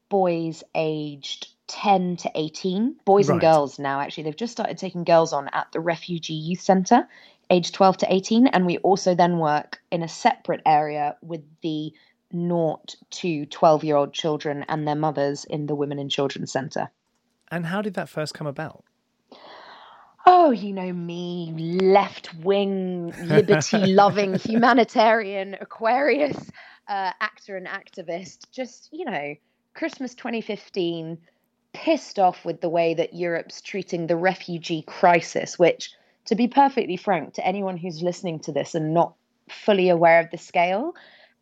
boys 0.09 0.63
aged 0.75 1.49
10 1.69 2.17
to 2.17 2.31
18 2.35 2.97
boys 3.05 3.29
and 3.29 3.41
girls 3.41 3.79
now 3.79 4.01
actually. 4.01 4.25
They've 4.25 4.37
just 4.37 4.53
started 4.53 4.79
taking 4.79 5.05
girls 5.05 5.33
on 5.33 5.49
at 5.49 5.71
the 5.73 5.81
refugee 5.81 6.35
youth 6.35 6.61
center 6.61 7.07
aged 7.51 7.75
12 7.75 7.99
to 7.99 8.13
18 8.13 8.47
and 8.49 8.67
we 8.67 8.79
also 8.79 9.15
then 9.15 9.39
work 9.39 9.81
in 9.91 10.03
a 10.03 10.09
separate 10.09 10.61
area 10.67 11.17
with 11.23 11.43
the 11.63 11.93
0 12.33 12.83
to 13.11 13.47
12 13.47 13.85
year 13.85 13.97
old 13.97 14.13
children 14.13 14.65
and 14.69 14.87
their 14.87 14.95
mothers 14.95 15.45
in 15.45 15.67
the 15.67 15.75
women 15.75 15.99
and 15.99 16.11
children 16.11 16.47
center 16.47 16.91
And 17.51 17.67
how 17.67 17.83
did 17.83 17.95
that 17.95 18.09
first 18.09 18.35
come 18.35 18.47
about? 18.47 18.85
Oh, 20.27 20.51
you 20.51 20.75
know 20.75 20.93
me, 20.93 21.55
left 21.81 22.35
wing, 22.35 23.15
liberty 23.23 23.79
loving, 23.87 24.35
humanitarian, 24.35 25.57
Aquarius 25.59 26.51
uh, 26.89 27.13
actor 27.21 27.57
and 27.57 27.67
activist. 27.67 28.51
Just, 28.51 28.89
you 28.93 29.05
know, 29.05 29.35
Christmas 29.75 30.15
2015, 30.15 31.19
pissed 31.73 32.19
off 32.19 32.45
with 32.45 32.61
the 32.61 32.69
way 32.69 32.95
that 32.95 33.15
Europe's 33.15 33.61
treating 33.61 34.07
the 34.07 34.17
refugee 34.17 34.83
crisis, 34.83 35.59
which, 35.59 35.91
to 36.25 36.35
be 36.35 36.49
perfectly 36.49 36.97
frank, 36.97 37.35
to 37.35 37.47
anyone 37.47 37.77
who's 37.77 38.03
listening 38.03 38.41
to 38.41 38.53
this 38.53 38.75
and 38.75 38.95
not 38.95 39.15
fully 39.49 39.89
aware 39.89 40.21
of 40.21 40.31
the 40.31 40.39
scale, 40.39 40.95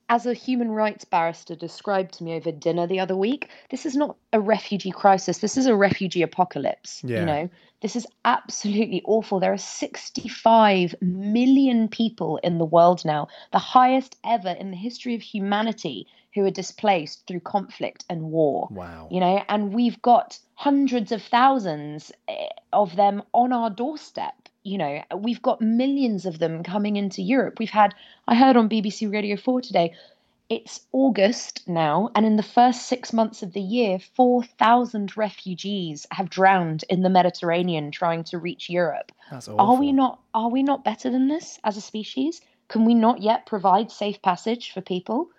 as 0.08 0.26
a 0.26 0.34
human 0.34 0.70
rights 0.70 1.04
barrister 1.04 1.56
described 1.56 2.14
to 2.14 2.24
me 2.24 2.34
over 2.34 2.52
dinner 2.52 2.86
the 2.86 3.00
other 3.00 3.16
week, 3.16 3.48
this 3.70 3.84
is 3.84 3.96
not 3.96 4.16
a 4.32 4.40
refugee 4.40 4.90
crisis. 4.90 5.38
This 5.38 5.56
is 5.56 5.66
a 5.66 5.74
refugee 5.74 6.22
apocalypse. 6.22 7.02
Yeah. 7.04 7.20
You 7.20 7.26
know, 7.26 7.50
this 7.82 7.96
is 7.96 8.06
absolutely 8.24 9.02
awful. 9.04 9.40
There 9.40 9.52
are 9.52 9.58
65 9.58 10.94
million 11.00 11.88
people 11.88 12.38
in 12.38 12.58
the 12.58 12.64
world 12.64 13.04
now, 13.04 13.28
the 13.52 13.58
highest 13.58 14.16
ever 14.24 14.50
in 14.50 14.70
the 14.70 14.76
history 14.76 15.14
of 15.14 15.22
humanity 15.22 16.06
who 16.34 16.44
are 16.44 16.50
displaced 16.50 17.26
through 17.26 17.40
conflict 17.40 18.04
and 18.08 18.22
war. 18.30 18.68
Wow. 18.70 19.08
You 19.10 19.20
know, 19.20 19.42
and 19.48 19.74
we've 19.74 20.00
got 20.02 20.38
hundreds 20.54 21.10
of 21.10 21.22
thousands 21.22 22.12
eh, 22.28 22.48
of 22.72 22.94
them 22.94 23.22
on 23.32 23.52
our 23.52 23.70
doorstep 23.70 24.45
you 24.66 24.78
know, 24.78 25.00
we've 25.16 25.40
got 25.40 25.60
millions 25.60 26.26
of 26.26 26.40
them 26.40 26.64
coming 26.64 26.96
into 26.96 27.22
Europe. 27.22 27.60
We've 27.60 27.70
had, 27.70 27.94
I 28.26 28.34
heard 28.34 28.56
on 28.56 28.68
BBC 28.68 29.12
Radio 29.12 29.36
4 29.36 29.60
today, 29.60 29.94
it's 30.48 30.80
August 30.92 31.62
now, 31.68 32.10
and 32.16 32.26
in 32.26 32.36
the 32.36 32.42
first 32.42 32.82
six 32.82 33.12
months 33.12 33.42
of 33.44 33.52
the 33.52 33.60
year, 33.60 34.00
4,000 34.16 35.16
refugees 35.16 36.06
have 36.10 36.28
drowned 36.28 36.84
in 36.88 37.02
the 37.02 37.08
Mediterranean 37.08 37.92
trying 37.92 38.24
to 38.24 38.38
reach 38.38 38.68
Europe. 38.68 39.12
That's 39.30 39.48
awful. 39.48 39.60
Are 39.60 39.76
we 39.78 39.92
not? 39.92 40.20
Are 40.34 40.50
we 40.50 40.62
not 40.62 40.84
better 40.84 41.10
than 41.10 41.28
this 41.28 41.58
as 41.64 41.76
a 41.76 41.80
species? 41.80 42.40
Can 42.68 42.84
we 42.84 42.94
not 42.94 43.22
yet 43.22 43.46
provide 43.46 43.90
safe 43.90 44.20
passage 44.22 44.72
for 44.72 44.80
people? 44.80 45.30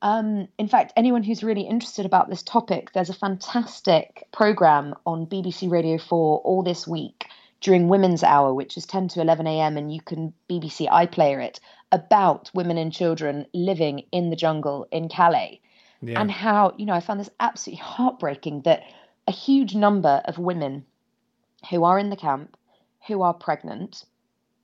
Um, 0.00 0.48
in 0.58 0.68
fact, 0.68 0.92
anyone 0.96 1.22
who's 1.22 1.42
really 1.42 1.62
interested 1.62 2.04
about 2.04 2.28
this 2.28 2.42
topic, 2.42 2.92
there's 2.92 3.10
a 3.10 3.14
fantastic 3.14 4.26
program 4.32 4.94
on 5.06 5.26
BBC 5.26 5.70
Radio 5.70 5.98
4 5.98 6.40
all 6.40 6.62
this 6.62 6.86
week 6.86 7.26
during 7.64 7.88
Women's 7.88 8.22
Hour, 8.22 8.52
which 8.52 8.76
is 8.76 8.84
10 8.84 9.08
to 9.08 9.22
11 9.22 9.46
a.m., 9.46 9.78
and 9.78 9.92
you 9.92 10.02
can 10.02 10.34
BBC 10.50 10.86
iPlayer 10.86 11.42
it 11.42 11.60
about 11.90 12.50
women 12.52 12.76
and 12.76 12.92
children 12.92 13.46
living 13.54 14.04
in 14.12 14.28
the 14.28 14.36
jungle 14.36 14.86
in 14.92 15.08
Calais. 15.08 15.62
Yeah. 16.02 16.20
And 16.20 16.30
how, 16.30 16.74
you 16.76 16.84
know, 16.84 16.92
I 16.92 17.00
found 17.00 17.20
this 17.20 17.30
absolutely 17.40 17.82
heartbreaking 17.82 18.62
that 18.62 18.82
a 19.26 19.32
huge 19.32 19.74
number 19.74 20.20
of 20.26 20.36
women 20.36 20.84
who 21.70 21.84
are 21.84 21.98
in 21.98 22.10
the 22.10 22.16
camp, 22.16 22.54
who 23.06 23.22
are 23.22 23.32
pregnant, 23.32 24.04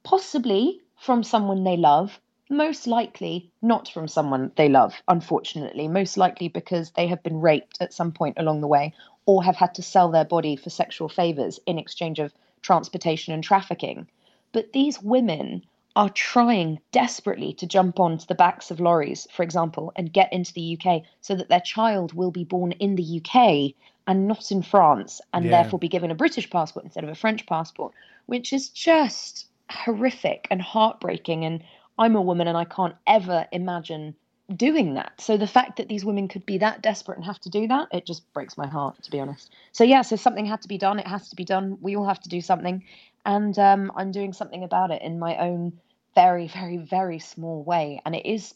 possibly 0.02 0.82
from 0.98 1.22
someone 1.22 1.64
they 1.64 1.78
love, 1.78 2.20
most 2.50 2.86
likely 2.86 3.50
not 3.62 3.88
from 3.88 4.08
someone 4.08 4.52
they 4.56 4.68
love, 4.68 5.00
unfortunately, 5.08 5.88
most 5.88 6.18
likely 6.18 6.48
because 6.48 6.90
they 6.90 7.06
have 7.06 7.22
been 7.22 7.40
raped 7.40 7.78
at 7.80 7.94
some 7.94 8.12
point 8.12 8.36
along 8.38 8.60
the 8.60 8.66
way 8.66 8.92
or 9.24 9.42
have 9.42 9.56
had 9.56 9.74
to 9.76 9.82
sell 9.82 10.10
their 10.10 10.26
body 10.26 10.54
for 10.54 10.68
sexual 10.68 11.08
favors 11.08 11.58
in 11.64 11.78
exchange 11.78 12.18
of 12.18 12.34
transportation 12.62 13.32
and 13.32 13.42
trafficking. 13.42 14.08
But 14.52 14.72
these 14.72 15.02
women 15.02 15.64
are 15.96 16.10
trying 16.10 16.80
desperately 16.92 17.52
to 17.54 17.66
jump 17.66 17.98
onto 17.98 18.26
the 18.26 18.34
backs 18.34 18.70
of 18.70 18.80
lorries, 18.80 19.26
for 19.32 19.42
example, 19.42 19.92
and 19.96 20.12
get 20.12 20.32
into 20.32 20.52
the 20.52 20.78
UK 20.78 21.02
so 21.20 21.34
that 21.34 21.48
their 21.48 21.60
child 21.60 22.12
will 22.12 22.30
be 22.30 22.44
born 22.44 22.72
in 22.72 22.94
the 22.94 23.20
UK 23.20 23.74
and 24.06 24.26
not 24.26 24.50
in 24.50 24.62
France 24.62 25.20
and 25.32 25.44
yeah. 25.44 25.50
therefore 25.50 25.78
be 25.78 25.88
given 25.88 26.10
a 26.10 26.14
British 26.14 26.48
passport 26.48 26.84
instead 26.84 27.04
of 27.04 27.10
a 27.10 27.14
French 27.14 27.46
passport, 27.46 27.92
which 28.26 28.52
is 28.52 28.68
just 28.68 29.46
horrific 29.68 30.46
and 30.50 30.62
heartbreaking. 30.62 31.44
And 31.44 31.62
I'm 31.98 32.16
a 32.16 32.22
woman 32.22 32.48
and 32.48 32.56
I 32.56 32.64
can't 32.64 32.96
ever 33.06 33.46
imagine 33.52 34.14
doing 34.56 34.94
that. 34.94 35.20
So 35.20 35.36
the 35.36 35.46
fact 35.46 35.76
that 35.76 35.88
these 35.88 36.04
women 36.04 36.28
could 36.28 36.44
be 36.44 36.58
that 36.58 36.82
desperate 36.82 37.16
and 37.16 37.24
have 37.24 37.40
to 37.40 37.50
do 37.50 37.68
that, 37.68 37.88
it 37.92 38.06
just 38.06 38.30
breaks 38.32 38.58
my 38.58 38.66
heart, 38.66 39.02
to 39.02 39.10
be 39.10 39.20
honest. 39.20 39.50
So 39.72 39.84
yeah, 39.84 40.02
so 40.02 40.16
something 40.16 40.46
had 40.46 40.62
to 40.62 40.68
be 40.68 40.78
done. 40.78 40.98
It 40.98 41.06
has 41.06 41.28
to 41.30 41.36
be 41.36 41.44
done. 41.44 41.78
We 41.80 41.96
all 41.96 42.06
have 42.06 42.20
to 42.20 42.28
do 42.28 42.40
something, 42.40 42.84
and 43.24 43.58
um, 43.58 43.92
I'm 43.96 44.12
doing 44.12 44.32
something 44.32 44.64
about 44.64 44.90
it 44.90 45.02
in 45.02 45.18
my 45.18 45.36
own 45.38 45.78
very, 46.14 46.48
very, 46.48 46.78
very 46.78 47.18
small 47.18 47.62
way, 47.62 48.00
and 48.04 48.14
it 48.14 48.26
is 48.26 48.54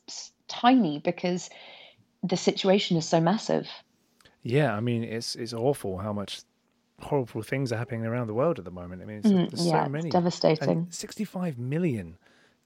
tiny 0.49 0.99
because 0.99 1.51
the 2.23 2.37
situation 2.37 2.97
is 2.97 3.07
so 3.07 3.21
massive. 3.21 3.69
Yeah, 4.43 4.75
I 4.75 4.81
mean, 4.81 5.05
it's 5.05 5.37
it's 5.37 5.53
awful 5.53 5.99
how 5.99 6.13
much 6.13 6.43
horrible 7.01 7.43
things 7.43 7.73
are 7.73 7.77
happening 7.77 8.05
around 8.05 8.27
the 8.27 8.35
world 8.35 8.59
at 8.59 8.65
the 8.65 8.71
moment. 8.71 9.03
I 9.03 9.05
mean, 9.05 9.23
mm, 9.23 9.51
there's 9.51 9.67
yeah, 9.67 9.85
so 9.85 9.91
many. 9.91 10.11
devastating. 10.11 10.69
And 10.69 10.95
65 10.95 11.59
million 11.59 12.19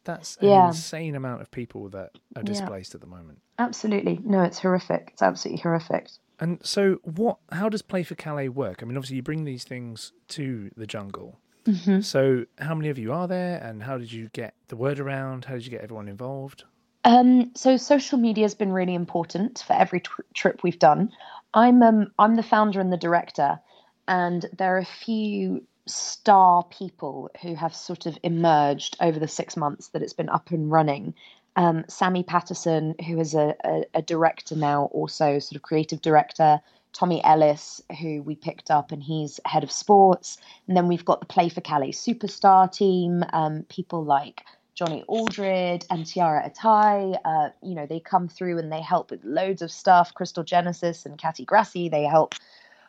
that's 0.09 0.37
an 0.39 0.49
yeah. 0.49 0.69
insane 0.69 1.15
amount 1.15 1.43
of 1.43 1.51
people 1.51 1.91
that 1.91 2.13
are 2.35 2.43
displaced 2.43 2.93
yeah. 2.93 2.97
at 2.97 3.01
the 3.03 3.07
moment. 3.07 3.43
Absolutely. 3.59 4.19
No, 4.25 4.43
it's 4.43 4.59
horrific. 4.59 5.11
It's 5.13 5.21
absolutely 5.21 5.61
horrific. 5.61 6.09
And 6.41 6.65
so, 6.65 6.95
what? 7.03 7.37
How 7.53 7.69
does 7.69 7.83
Play4Calais 7.83 8.49
work? 8.49 8.83
I 8.83 8.87
mean, 8.87 8.97
obviously, 8.97 9.17
you 9.17 9.23
bring 9.23 9.45
these 9.45 9.65
things 9.65 10.13
to 10.29 10.71
the 10.77 10.87
jungle. 10.87 11.39
Mm-hmm. 11.67 12.01
So, 12.01 12.47
how 12.59 12.75
many 12.75 12.89
of 12.89 12.99
you 12.99 13.13
are 13.13 13.29
there, 13.29 13.59
and 13.63 13.83
how 13.83 13.99
did 13.99 14.11
you 14.11 14.31
get 14.33 14.55
the 14.69 14.77
word 14.77 14.99
around? 14.99 15.45
How 15.45 15.55
did 15.55 15.67
you 15.67 15.71
get 15.71 15.83
everyone 15.83 16.09
involved? 16.09 16.65
Um, 17.05 17.53
so, 17.55 17.77
social 17.77 18.19
media 18.19 18.45
has 18.45 18.55
been 18.55 18.73
really 18.73 18.95
important 18.95 19.63
for 19.67 19.75
every 19.75 20.01
t- 20.01 20.09
trip 20.33 20.63
we've 20.63 20.79
done. 20.79 21.13
I'm 21.53 21.83
um, 21.83 22.13
I'm 22.19 22.37
the 22.37 22.43
founder 22.43 22.81
and 22.81 22.91
the 22.91 22.97
director, 22.97 23.61
and 24.07 24.47
there 24.57 24.77
are 24.77 24.79
a 24.79 24.87
few 24.87 25.67
star 25.89 26.65
people 26.65 27.31
who 27.43 27.55
have 27.55 27.75
sort 27.75 28.07
of 28.07 28.19
emerged 28.23 28.97
over 29.01 29.19
the 29.19 29.29
six 29.29 29.57
months 29.57 29.89
that 29.89 30.03
it's 30.03 30.13
been 30.13 30.29
up 30.29 30.51
and 30.51 30.71
running. 30.71 31.15
Um, 31.57 31.85
Sammy 31.89 32.23
Patterson, 32.23 32.95
who 33.07 33.19
is 33.19 33.35
a, 33.35 33.55
a, 33.65 33.85
a, 33.95 34.03
director 34.03 34.55
now, 34.55 34.85
also 34.93 35.39
sort 35.39 35.57
of 35.57 35.63
creative 35.63 36.01
director. 36.01 36.61
Tommy 36.93 37.23
Ellis, 37.25 37.83
who 38.01 38.23
we 38.23 38.35
picked 38.35 38.71
up, 38.71 38.93
and 38.93 39.03
he's 39.03 39.41
head 39.45 39.63
of 39.63 39.71
sports. 39.71 40.39
And 40.67 40.77
then 40.77 40.89
we've 40.89 41.05
got 41.05 41.21
the 41.21 41.27
Play4Calais 41.27 41.91
superstar 41.91 42.71
team, 42.71 43.25
um, 43.33 43.65
people 43.69 44.05
like 44.05 44.45
Johnny 44.79 45.03
Aldred 45.09 45.85
and 45.91 46.07
Tiara 46.07 46.49
Atai. 46.49 47.19
Uh, 47.25 47.49
you 47.63 47.75
know, 47.75 47.87
they 47.87 47.99
come 47.99 48.29
through 48.29 48.59
and 48.59 48.71
they 48.71 48.81
help 48.81 49.11
with 49.11 49.25
loads 49.25 49.61
of 49.61 49.73
stuff. 49.73 50.15
Crystal 50.15 50.45
Genesis 50.45 51.05
and 51.05 51.19
Catty 51.19 51.45
Grassi, 51.45 51.89
they 51.89 52.05
help 52.05 52.37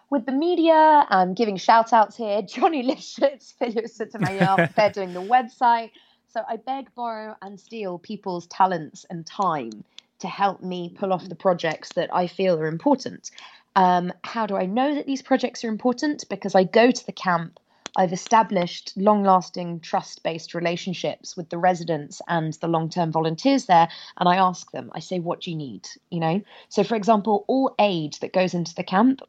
with 0.10 0.26
the 0.26 0.32
media, 0.32 1.06
I'm 1.10 1.34
giving 1.34 1.58
shout 1.58 1.93
outs 1.93 2.17
here. 2.17 2.41
Johnny 2.48 2.84
Lifshitz, 2.84 3.54
Philip 3.54 3.88
Sotomayor, 3.88 4.69
they're 4.76 4.91
doing 4.91 5.13
the 5.13 5.22
website. 5.22 5.91
So 6.28 6.41
I 6.48 6.58
beg, 6.58 6.93
borrow, 6.95 7.36
and 7.41 7.60
steal 7.60 7.98
people's 8.00 8.48
talents 8.48 9.06
and 9.10 9.26
time 9.26 9.84
to 10.19 10.28
help 10.28 10.62
me 10.62 10.93
pull 10.98 11.13
off 11.13 11.28
the 11.28 11.36
projects 11.36 11.93
that 11.93 12.13
I 12.13 12.28
feel 12.28 12.60
are 12.60 12.67
important. 12.67 13.32
Um, 13.76 14.12
how 14.24 14.45
do 14.45 14.56
I 14.56 14.65
know 14.65 14.95
that 14.95 15.06
these 15.06 15.22
projects 15.22 15.63
are 15.63 15.69
important? 15.69 16.26
Because 16.30 16.56
I 16.56 16.65
go 16.65 16.91
to 16.91 17.06
the 17.06 17.12
camp, 17.12 17.60
I've 17.95 18.13
established 18.13 18.93
long 18.95 19.24
lasting 19.24 19.80
trust 19.80 20.22
based 20.24 20.54
relationships 20.54 21.36
with 21.36 21.50
the 21.50 21.58
residents 21.58 22.22
and 22.28 22.54
the 22.54 22.67
long 22.67 22.89
term 22.89 23.12
volunteers 23.12 23.65
there. 23.65 23.88
And 24.17 24.30
I 24.30 24.36
ask 24.36 24.72
them, 24.72 24.91
I 24.93 25.00
say, 25.00 25.19
what 25.19 25.41
do 25.41 25.52
you 25.52 25.58
need? 25.58 25.88
You 26.12 26.19
know? 26.19 26.41
So, 26.69 26.84
for 26.84 26.95
example, 26.95 27.45
all 27.48 27.74
aid 27.80 28.17
that 28.22 28.34
goes 28.34 28.54
into 28.54 28.76
the 28.76 28.84
camp, 28.84 29.22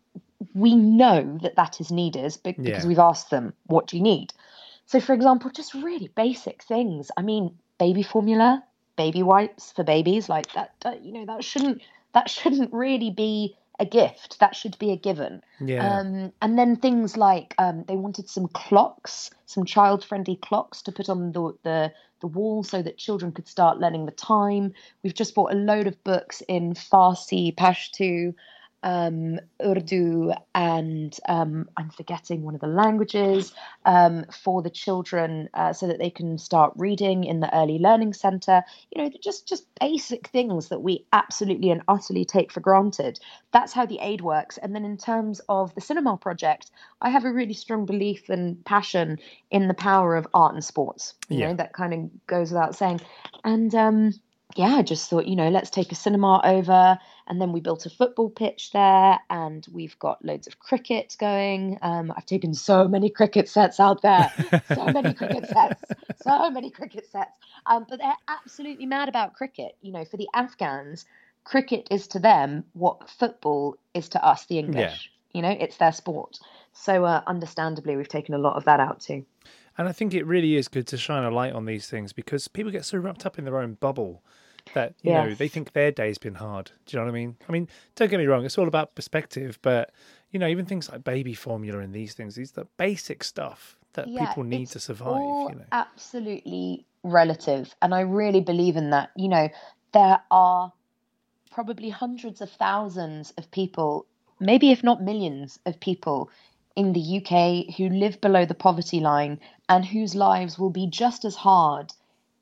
we 0.55 0.75
know 0.75 1.39
that 1.43 1.57
that 1.57 1.81
is 1.81 1.91
needed 1.91 2.37
because 2.43 2.67
yeah. 2.67 2.87
we've 2.87 2.99
asked 2.99 3.31
them, 3.31 3.53
what 3.67 3.87
do 3.87 3.97
you 3.97 4.03
need? 4.03 4.33
So, 4.87 5.01
for 5.01 5.13
example, 5.13 5.51
just 5.51 5.75
really 5.75 6.09
basic 6.17 6.63
things. 6.65 7.11
I 7.17 7.23
mean, 7.23 7.57
baby 7.79 8.03
formula, 8.03 8.65
baby 8.97 9.23
wipes 9.23 9.73
for 9.73 9.85
babies, 9.85 10.29
like 10.29 10.53
that, 10.55 10.75
that 10.81 11.05
you 11.05 11.13
know, 11.13 11.27
that 11.27 11.45
shouldn't 11.45 11.83
that 12.13 12.29
shouldn't 12.29 12.73
really 12.73 13.11
be 13.11 13.57
a 13.79 13.87
gift. 13.87 14.41
That 14.41 14.57
should 14.57 14.79
be 14.79 14.91
a 14.91 14.97
given. 14.97 15.43
Yeah. 15.61 15.99
Um, 15.99 16.33
and 16.43 16.59
then 16.59 16.77
things 16.77 17.17
like 17.17 17.55
um, 17.59 17.85
they 17.87 17.97
wanted 17.97 18.29
some 18.29 18.49
clocks, 18.49 19.31
some 19.47 19.65
child-friendly 19.65 20.37
clocks 20.37 20.83
to 20.83 20.93
put 20.93 21.09
on 21.09 21.33
the, 21.33 21.55
the 21.63 21.93
the 22.21 22.27
wall 22.27 22.63
so 22.63 22.83
that 22.83 22.99
children 22.99 23.33
could 23.33 23.49
start 23.49 23.79
learning 23.79 24.07
the 24.07 24.13
time. 24.13 24.75
We've 25.03 25.15
just 25.15 25.35
bought 25.35 25.53
a 25.53 25.57
load 25.57 25.87
of 25.87 26.03
books 26.05 26.43
in 26.49 26.75
Farsi, 26.75 27.55
Pashto, 27.55 28.35
um, 28.83 29.39
Urdu, 29.63 30.33
and 30.55 31.17
um, 31.29 31.69
I'm 31.77 31.91
forgetting 31.91 32.43
one 32.43 32.55
of 32.55 32.61
the 32.61 32.67
languages 32.67 33.53
um, 33.85 34.25
for 34.33 34.63
the 34.63 34.71
children 34.71 35.49
uh, 35.55 35.73
so 35.73 35.87
that 35.87 35.99
they 35.99 36.11
can 36.11 36.39
start 36.39 36.73
reading 36.77 37.25
in 37.25 37.41
the 37.41 37.55
early 37.55 37.79
learning 37.79 38.15
center. 38.15 38.63
You 38.91 39.03
know, 39.03 39.11
just 39.23 39.47
just 39.47 39.67
basic 39.81 40.29
things 40.29 40.69
that 40.69 40.81
we 40.81 41.05
absolutely 41.13 41.71
and 41.71 41.83
utterly 41.89 42.25
take 42.25 42.53
for 42.53 42.61
granted. 42.61 43.21
That's 43.53 43.73
how 43.73 43.87
the 43.87 43.99
aid 44.01 44.21
works. 44.21 44.59
And 44.59 44.75
then 44.75 44.85
in 44.85 44.97
terms 44.97 45.41
of 45.49 45.75
the 45.75 45.81
cinema 45.81 46.17
project, 46.17 46.71
I 47.03 47.11
have 47.11 47.25
a 47.25 47.33
really 47.33 47.55
strong 47.55 47.87
belief 47.87 48.29
and 48.29 48.65
passion 48.65 49.19
in 49.51 49.69
the 49.69 49.75
power 49.75 50.17
of 50.17 50.27
art 50.33 50.55
and 50.55 50.65
sports. 50.65 51.15
You 51.29 51.39
yeah. 51.39 51.49
know, 51.49 51.55
that 51.55 51.73
kind 51.73 51.93
of 51.93 52.27
goes 52.27 52.51
without 52.51 52.77
saying. 52.77 53.01
And 53.45 53.75
um, 53.75 54.15
yeah, 54.57 54.77
I 54.77 54.83
just 54.83 55.09
thought, 55.09 55.27
you 55.27 55.37
know, 55.37 55.49
let's 55.49 55.71
take 55.71 55.93
a 55.93 55.95
cinema 55.95 56.41
over. 56.45 56.99
And 57.27 57.41
then 57.41 57.53
we 57.53 57.61
built 57.61 57.87
a 57.87 57.91
football 57.91 58.29
pitch 58.29 58.73
there, 58.73 59.19
and 59.31 59.67
we've 59.73 59.99
got 59.99 60.25
loads 60.25 60.47
of 60.47 60.59
cricket 60.59 61.17
going. 61.19 61.79
Um, 61.83 62.13
I've 62.17 62.27
taken 62.27 62.55
so 62.55 62.89
many 62.89 63.09
cricket 63.09 63.49
sets 63.49 63.79
out 63.79 64.03
there, 64.03 64.33
so 64.75 64.87
many 64.87 65.15
cricket 65.15 65.47
sets, 65.47 65.83
so 66.23 66.51
many 66.51 66.71
cricket 66.71 67.07
sets. 67.11 67.39
Um, 67.67 67.87
but 67.89 67.99
they're 67.99 68.13
absolutely 68.29 68.87
mad 68.87 69.09
about 69.09 69.35
cricket. 69.35 69.77
You 69.81 69.93
know, 69.93 70.05
for 70.05 70.17
the 70.17 70.29
Afghans, 70.35 71.05
cricket 71.45 71.87
is 71.91 72.09
to 72.09 72.19
them 72.19 72.65
what 72.73 73.09
football 73.09 73.77
is 73.95 74.09
to 74.11 74.25
us, 74.25 74.47
the 74.47 74.59
English. 74.59 75.11
You 75.33 75.43
know, 75.43 75.57
it's 75.61 75.77
their 75.77 75.93
sport. 75.93 76.41
So, 76.73 77.05
uh, 77.05 77.23
understandably, 77.27 77.97
we've 77.97 78.09
taken 78.09 78.35
a 78.35 78.39
lot 78.39 78.57
of 78.57 78.65
that 78.65 78.81
out 78.81 79.01
too. 79.01 79.25
And 79.79 79.89
I 79.89 79.93
think 79.93 80.15
it 80.15 80.27
really 80.27 80.57
is 80.57 80.69
good 80.69 80.87
to 80.89 80.99
shine 80.99 81.25
a 81.25 81.31
light 81.31 81.53
on 81.53 81.65
these 81.65 81.89
things 81.89 82.13
because 82.13 82.49
people 82.49 82.71
get 82.73 82.85
so 82.85 82.99
wrapped 82.99 83.25
up 83.25 83.39
in 83.39 83.45
their 83.45 83.59
own 83.59 83.75
bubble 83.75 84.23
that 84.75 84.95
you 85.03 85.11
yes. 85.11 85.29
know 85.29 85.35
they 85.35 85.49
think 85.49 85.73
their 85.73 85.91
day's 85.91 86.19
been 86.19 86.35
hard. 86.35 86.71
Do 86.87 86.97
you 86.97 86.99
know 86.99 87.07
what 87.07 87.13
I 87.13 87.15
mean? 87.15 87.37
I 87.49 87.53
mean, 87.53 87.69
don't 87.97 88.11
get 88.11 88.19
me 88.19 88.27
wrong; 88.27 88.45
it's 88.45 88.59
all 88.59 88.69
about 88.69 88.95
perspective, 88.95 89.59
but 89.63 89.93
you 90.31 90.39
know, 90.39 90.47
even 90.47 90.67
things 90.67 90.91
like 90.91 91.05
baby 91.05 91.35
formula 91.35 91.81
and 91.81 91.93
these 91.93 92.15
things, 92.15 92.35
these 92.35 92.53
the 92.53 92.67
basic 92.77 93.25
stuff 93.25 93.77
that 93.95 94.09
yeah, 94.09 94.27
people 94.27 94.45
need 94.45 94.69
to 94.69 94.81
survive. 94.81 95.21
You 95.51 95.57
know? 95.57 95.65
absolutely 95.73 96.87
relative, 97.03 97.75
and 97.83 97.95
I 97.95 98.01
really 98.01 98.41
believe 98.41 98.77
in 98.77 98.91
that. 98.91 99.11
You 99.17 99.29
know, 99.29 99.49
there 99.93 100.21
are 100.31 100.73
probably 101.51 101.91
hundreds 101.91 102.41
of 102.41 102.51
thousands 102.51 103.33
of 103.33 103.51
people, 103.51 104.07
maybe 104.39 104.71
if 104.71 104.85
not 104.85 105.03
millions 105.03 105.59
of 105.67 105.81
people 105.81 106.31
in 106.77 106.93
the 106.93 107.19
UK 107.19 107.75
who 107.77 107.89
live 107.89 108.21
below 108.21 108.45
the 108.45 108.55
poverty 108.55 109.01
line 109.01 109.41
and 109.69 109.85
whose 109.85 110.15
lives 110.15 110.59
will 110.59 110.71
be 110.71 110.87
just 110.87 111.25
as 111.25 111.35
hard, 111.35 111.93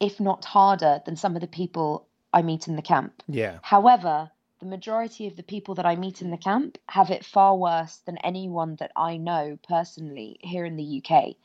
if 0.00 0.20
not 0.20 0.44
harder, 0.44 1.00
than 1.06 1.16
some 1.16 1.34
of 1.34 1.40
the 1.40 1.48
people 1.48 2.06
I 2.32 2.42
meet 2.42 2.68
in 2.68 2.76
the 2.76 2.82
camp. 2.82 3.22
Yeah. 3.26 3.58
However, 3.62 4.30
the 4.60 4.66
majority 4.66 5.26
of 5.26 5.36
the 5.36 5.42
people 5.42 5.74
that 5.76 5.86
I 5.86 5.96
meet 5.96 6.20
in 6.20 6.30
the 6.30 6.36
camp 6.36 6.78
have 6.88 7.10
it 7.10 7.24
far 7.24 7.56
worse 7.56 7.98
than 7.98 8.18
anyone 8.18 8.76
that 8.76 8.92
I 8.96 9.16
know 9.16 9.58
personally 9.66 10.38
here 10.40 10.64
in 10.64 10.76
the 10.76 11.02
UK. 11.02 11.36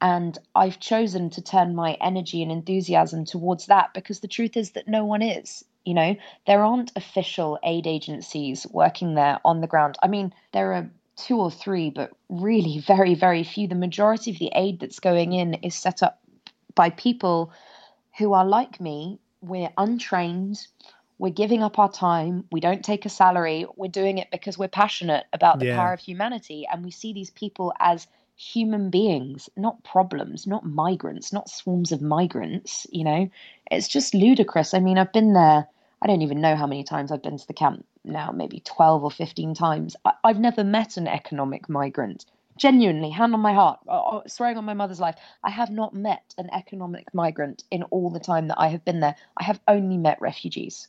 And 0.00 0.38
I've 0.54 0.80
chosen 0.80 1.30
to 1.30 1.42
turn 1.42 1.74
my 1.74 1.94
energy 2.00 2.42
and 2.42 2.50
enthusiasm 2.50 3.24
towards 3.24 3.66
that 3.66 3.92
because 3.92 4.20
the 4.20 4.28
truth 4.28 4.56
is 4.56 4.70
that 4.70 4.88
no 4.88 5.04
one 5.04 5.20
is. 5.20 5.64
You 5.84 5.94
know, 5.94 6.16
there 6.46 6.64
aren't 6.64 6.92
official 6.96 7.58
aid 7.62 7.86
agencies 7.86 8.66
working 8.70 9.14
there 9.14 9.40
on 9.44 9.60
the 9.60 9.66
ground. 9.66 9.96
I 10.02 10.08
mean, 10.08 10.32
there 10.52 10.72
are 10.72 10.90
two 11.16 11.38
or 11.38 11.50
three, 11.50 11.90
but 11.90 12.12
really 12.28 12.78
very, 12.86 13.14
very 13.14 13.42
few. 13.42 13.68
The 13.68 13.74
majority 13.74 14.30
of 14.30 14.38
the 14.38 14.52
aid 14.54 14.80
that's 14.80 15.00
going 15.00 15.32
in 15.32 15.54
is 15.54 15.74
set 15.74 16.02
up 16.02 16.20
by 16.74 16.90
people 16.90 17.52
who 18.18 18.32
are 18.32 18.44
like 18.44 18.80
me. 18.80 19.18
We're 19.40 19.70
untrained. 19.76 20.66
We're 21.18 21.30
giving 21.30 21.62
up 21.62 21.78
our 21.78 21.90
time. 21.90 22.44
We 22.50 22.60
don't 22.60 22.84
take 22.84 23.04
a 23.04 23.10
salary. 23.10 23.66
We're 23.76 23.90
doing 23.90 24.18
it 24.18 24.28
because 24.30 24.56
we're 24.56 24.68
passionate 24.68 25.26
about 25.32 25.58
the 25.58 25.66
yeah. 25.66 25.76
power 25.76 25.92
of 25.92 26.00
humanity. 26.00 26.66
And 26.70 26.84
we 26.84 26.90
see 26.90 27.12
these 27.12 27.30
people 27.30 27.74
as 27.78 28.06
human 28.36 28.88
beings, 28.88 29.50
not 29.54 29.84
problems, 29.84 30.46
not 30.46 30.64
migrants, 30.64 31.30
not 31.32 31.50
swarms 31.50 31.92
of 31.92 32.00
migrants. 32.00 32.86
You 32.90 33.04
know, 33.04 33.30
it's 33.70 33.86
just 33.86 34.14
ludicrous. 34.14 34.72
I 34.72 34.80
mean, 34.80 34.96
I've 34.96 35.12
been 35.12 35.34
there. 35.34 35.66
I 36.02 36.06
don't 36.06 36.22
even 36.22 36.40
know 36.40 36.56
how 36.56 36.66
many 36.66 36.82
times 36.82 37.12
I've 37.12 37.22
been 37.22 37.36
to 37.36 37.46
the 37.46 37.52
camp 37.52 37.84
now, 38.04 38.30
maybe 38.30 38.60
12 38.60 39.04
or 39.04 39.10
15 39.10 39.54
times. 39.54 39.96
I, 40.06 40.12
have 40.24 40.40
never 40.40 40.64
met 40.64 40.96
an 40.96 41.06
economic 41.06 41.68
migrant. 41.68 42.24
Genuinely, 42.60 43.08
hand 43.08 43.32
on 43.32 43.40
my 43.40 43.54
heart, 43.54 43.80
uh, 43.88 43.92
uh, 43.92 44.28
swearing 44.28 44.58
on 44.58 44.66
my 44.66 44.74
mother's 44.74 45.00
life, 45.00 45.16
I 45.42 45.48
have 45.48 45.70
not 45.70 45.94
met 45.94 46.34
an 46.36 46.50
economic 46.52 47.06
migrant 47.14 47.64
in 47.70 47.84
all 47.84 48.10
the 48.10 48.20
time 48.20 48.48
that 48.48 48.60
I 48.60 48.68
have 48.68 48.84
been 48.84 49.00
there. 49.00 49.16
I 49.38 49.44
have 49.44 49.58
only 49.66 49.96
met 49.96 50.20
refugees. 50.20 50.86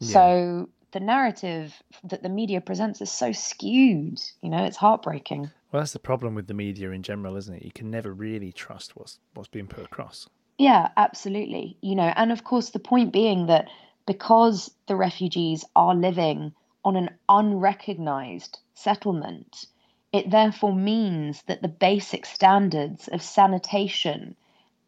Yeah. 0.00 0.12
So 0.12 0.68
the 0.90 0.98
narrative 0.98 1.80
that 2.02 2.24
the 2.24 2.28
media 2.28 2.60
presents 2.60 3.00
is 3.00 3.12
so 3.12 3.30
skewed. 3.30 4.20
You 4.42 4.50
know, 4.50 4.64
it's 4.64 4.76
heartbreaking. 4.76 5.42
Well, 5.70 5.82
that's 5.82 5.92
the 5.92 6.00
problem 6.00 6.34
with 6.34 6.48
the 6.48 6.54
media 6.54 6.90
in 6.90 7.04
general, 7.04 7.36
isn't 7.36 7.54
it? 7.54 7.64
You 7.64 7.72
can 7.72 7.88
never 7.88 8.12
really 8.12 8.50
trust 8.50 8.96
what's 8.96 9.20
what's 9.34 9.48
being 9.48 9.68
put 9.68 9.84
across. 9.84 10.28
Yeah, 10.58 10.88
absolutely. 10.96 11.76
You 11.82 11.94
know, 11.94 12.12
and 12.16 12.32
of 12.32 12.42
course, 12.42 12.70
the 12.70 12.80
point 12.80 13.12
being 13.12 13.46
that 13.46 13.68
because 14.06 14.74
the 14.88 14.96
refugees 14.96 15.64
are 15.76 15.94
living 15.94 16.52
on 16.84 16.96
an 16.96 17.10
unrecognized 17.28 18.58
settlement, 18.74 19.66
it 20.12 20.30
therefore 20.30 20.74
means 20.74 21.42
that 21.44 21.62
the 21.62 21.68
basic 21.68 22.26
standards 22.26 23.08
of 23.08 23.22
sanitation 23.22 24.36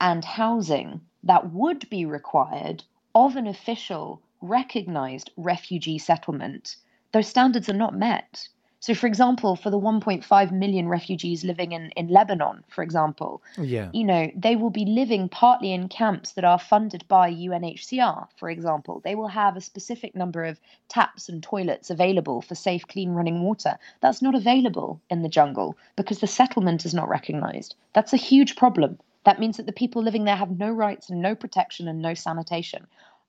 and 0.00 0.24
housing 0.24 1.00
that 1.22 1.50
would 1.52 1.88
be 1.88 2.04
required 2.04 2.84
of 3.14 3.36
an 3.36 3.46
official 3.46 4.20
recognized 4.42 5.30
refugee 5.36 5.98
settlement, 5.98 6.76
those 7.12 7.26
standards 7.28 7.68
are 7.68 7.74
not 7.74 7.94
met. 7.94 8.48
So, 8.84 8.94
for 8.94 9.06
example, 9.06 9.56
for 9.56 9.70
the 9.70 9.80
1.5 9.80 10.52
million 10.52 10.88
refugees 10.90 11.42
living 11.42 11.72
in, 11.72 11.90
in 11.96 12.08
Lebanon, 12.08 12.64
for 12.68 12.82
example, 12.82 13.42
yeah. 13.56 13.88
you 13.94 14.04
know, 14.04 14.30
they 14.36 14.56
will 14.56 14.68
be 14.68 14.84
living 14.84 15.30
partly 15.30 15.72
in 15.72 15.88
camps 15.88 16.32
that 16.32 16.44
are 16.44 16.58
funded 16.58 17.08
by 17.08 17.32
UNHCR, 17.32 18.28
for 18.36 18.50
example. 18.50 19.00
They 19.02 19.14
will 19.14 19.28
have 19.28 19.56
a 19.56 19.62
specific 19.62 20.14
number 20.14 20.44
of 20.44 20.60
taps 20.88 21.30
and 21.30 21.42
toilets 21.42 21.88
available 21.88 22.42
for 22.42 22.54
safe, 22.54 22.86
clean 22.86 23.12
running 23.12 23.40
water. 23.40 23.78
That's 24.02 24.20
not 24.20 24.34
available 24.34 25.00
in 25.08 25.22
the 25.22 25.30
jungle 25.30 25.78
because 25.96 26.18
the 26.18 26.26
settlement 26.26 26.84
is 26.84 26.92
not 26.92 27.08
recognized. 27.08 27.76
That's 27.94 28.12
a 28.12 28.18
huge 28.18 28.54
problem. 28.54 28.98
That 29.24 29.40
means 29.40 29.56
that 29.56 29.64
the 29.64 29.72
people 29.72 30.02
living 30.02 30.24
there 30.24 30.36
have 30.36 30.58
no 30.58 30.70
rights 30.70 31.08
and 31.08 31.22
no 31.22 31.34
protection 31.34 31.88
and 31.88 32.02
no 32.02 32.12
sanitation. 32.12 32.86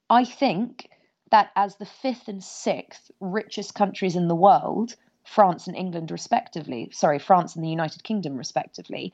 I 0.10 0.26
think 0.26 0.90
that 1.32 1.52
as 1.56 1.78
the 1.78 1.86
fifth 1.86 2.28
and 2.28 2.44
sixth 2.44 3.10
richest 3.22 3.74
countries 3.74 4.18
in 4.18 4.28
the 4.28 4.36
world, 4.36 4.98
France 5.26 5.68
and 5.68 5.76
England 5.76 6.12
respectively, 6.12 6.90
sorry, 6.92 7.20
France 7.20 7.56
and 7.56 7.64
the 7.64 7.70
United 7.70 8.04
Kingdom 8.04 8.38
respectively, 8.38 9.14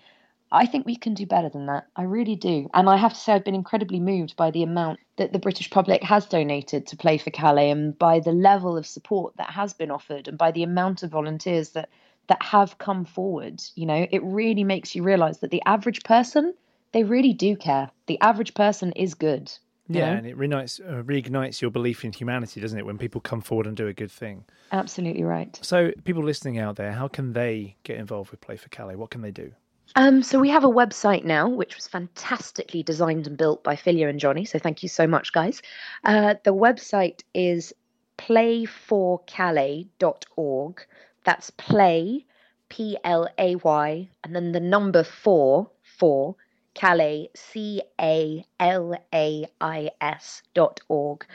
I 0.51 0.65
think 0.65 0.85
we 0.85 0.97
can 0.97 1.13
do 1.13 1.25
better 1.25 1.47
than 1.47 1.67
that. 1.67 1.87
I 1.95 2.03
really 2.03 2.35
do. 2.35 2.69
And 2.73 2.89
I 2.89 2.97
have 2.97 3.13
to 3.13 3.19
say, 3.19 3.31
I've 3.33 3.45
been 3.45 3.55
incredibly 3.55 4.01
moved 4.01 4.35
by 4.35 4.51
the 4.51 4.63
amount 4.63 4.99
that 5.15 5.31
the 5.31 5.39
British 5.39 5.69
public 5.69 6.03
has 6.03 6.25
donated 6.25 6.85
to 6.87 6.97
Play4Calais 6.97 7.71
and 7.71 7.97
by 7.97 8.19
the 8.19 8.33
level 8.33 8.77
of 8.77 8.85
support 8.85 9.37
that 9.37 9.51
has 9.51 9.73
been 9.73 9.89
offered 9.89 10.27
and 10.27 10.37
by 10.37 10.51
the 10.51 10.63
amount 10.63 11.03
of 11.03 11.11
volunteers 11.11 11.69
that, 11.69 11.89
that 12.27 12.43
have 12.43 12.77
come 12.77 13.05
forward. 13.05 13.63
You 13.75 13.85
know, 13.85 14.05
it 14.11 14.21
really 14.23 14.65
makes 14.65 14.93
you 14.93 15.03
realize 15.03 15.39
that 15.39 15.51
the 15.51 15.63
average 15.65 16.03
person, 16.03 16.53
they 16.91 17.03
really 17.03 17.33
do 17.33 17.55
care. 17.55 17.89
The 18.07 18.19
average 18.19 18.53
person 18.53 18.91
is 18.91 19.13
good. 19.13 19.49
Yeah, 19.93 20.11
and 20.11 20.27
it 20.27 20.37
reignites, 20.37 20.79
uh, 20.79 21.03
reignites 21.03 21.61
your 21.61 21.71
belief 21.71 22.05
in 22.05 22.11
humanity, 22.11 22.61
doesn't 22.61 22.77
it? 22.77 22.85
When 22.85 22.97
people 22.97 23.21
come 23.21 23.41
forward 23.41 23.67
and 23.67 23.75
do 23.75 23.87
a 23.87 23.93
good 23.93 24.11
thing. 24.11 24.45
Absolutely 24.71 25.23
right. 25.23 25.57
So, 25.61 25.91
people 26.03 26.23
listening 26.23 26.59
out 26.59 26.75
there, 26.75 26.91
how 26.91 27.07
can 27.07 27.33
they 27.33 27.75
get 27.83 27.97
involved 27.97 28.31
with 28.31 28.41
Play4Calais? 28.41 28.95
What 28.95 29.09
can 29.09 29.21
they 29.21 29.31
do? 29.31 29.51
Um, 29.95 30.21
so 30.23 30.39
we 30.39 30.49
have 30.49 30.63
a 30.63 30.69
website 30.69 31.25
now, 31.25 31.49
which 31.49 31.75
was 31.75 31.87
fantastically 31.87 32.81
designed 32.81 33.27
and 33.27 33.37
built 33.37 33.63
by 33.63 33.75
Filia 33.75 34.07
and 34.07 34.19
Johnny. 34.19 34.45
So 34.45 34.57
thank 34.57 34.81
you 34.83 34.89
so 34.89 35.05
much, 35.05 35.33
guys. 35.33 35.61
Uh, 36.05 36.35
the 36.43 36.53
website 36.53 37.23
is 37.33 37.73
playforcalais.org. 38.17 40.85
That's 41.23 41.49
play, 41.51 42.25
P 42.69 42.97
L 43.03 43.27
A 43.37 43.55
Y, 43.55 44.09
and 44.23 44.35
then 44.35 44.53
the 44.53 44.59
number 44.59 45.03
four, 45.03 45.69
four, 45.83 46.35
Calais, 46.73 47.29
C 47.35 47.81
A 47.99 48.45
L 48.59 48.95
A 49.13 49.45
I 49.59 49.91
S 49.99 50.41
dot 50.53 50.79
org. 50.87 51.25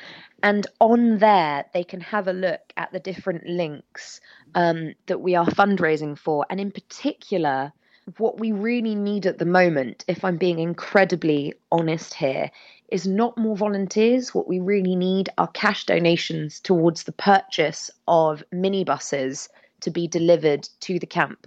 And 0.42 0.66
on 0.80 1.18
there, 1.18 1.64
they 1.72 1.84
can 1.84 2.00
have 2.00 2.28
a 2.28 2.32
look 2.32 2.72
at 2.76 2.92
the 2.92 3.00
different 3.00 3.46
links 3.46 4.20
um, 4.54 4.94
that 5.06 5.20
we 5.20 5.34
are 5.34 5.46
fundraising 5.46 6.18
for. 6.18 6.46
And 6.50 6.60
in 6.60 6.70
particular, 6.70 7.72
what 8.18 8.38
we 8.38 8.52
really 8.52 8.94
need 8.94 9.26
at 9.26 9.38
the 9.38 9.44
moment, 9.44 10.04
if 10.06 10.24
I'm 10.24 10.36
being 10.36 10.58
incredibly 10.58 11.54
honest 11.72 12.14
here, 12.14 12.50
is 12.88 13.06
not 13.06 13.36
more 13.36 13.56
volunteers. 13.56 14.34
What 14.34 14.46
we 14.46 14.60
really 14.60 14.94
need 14.94 15.28
are 15.38 15.48
cash 15.48 15.86
donations 15.86 16.60
towards 16.60 17.02
the 17.02 17.12
purchase 17.12 17.90
of 18.06 18.44
minibuses 18.54 19.48
to 19.80 19.90
be 19.90 20.06
delivered 20.06 20.68
to 20.80 20.98
the 20.98 21.06
camp 21.06 21.46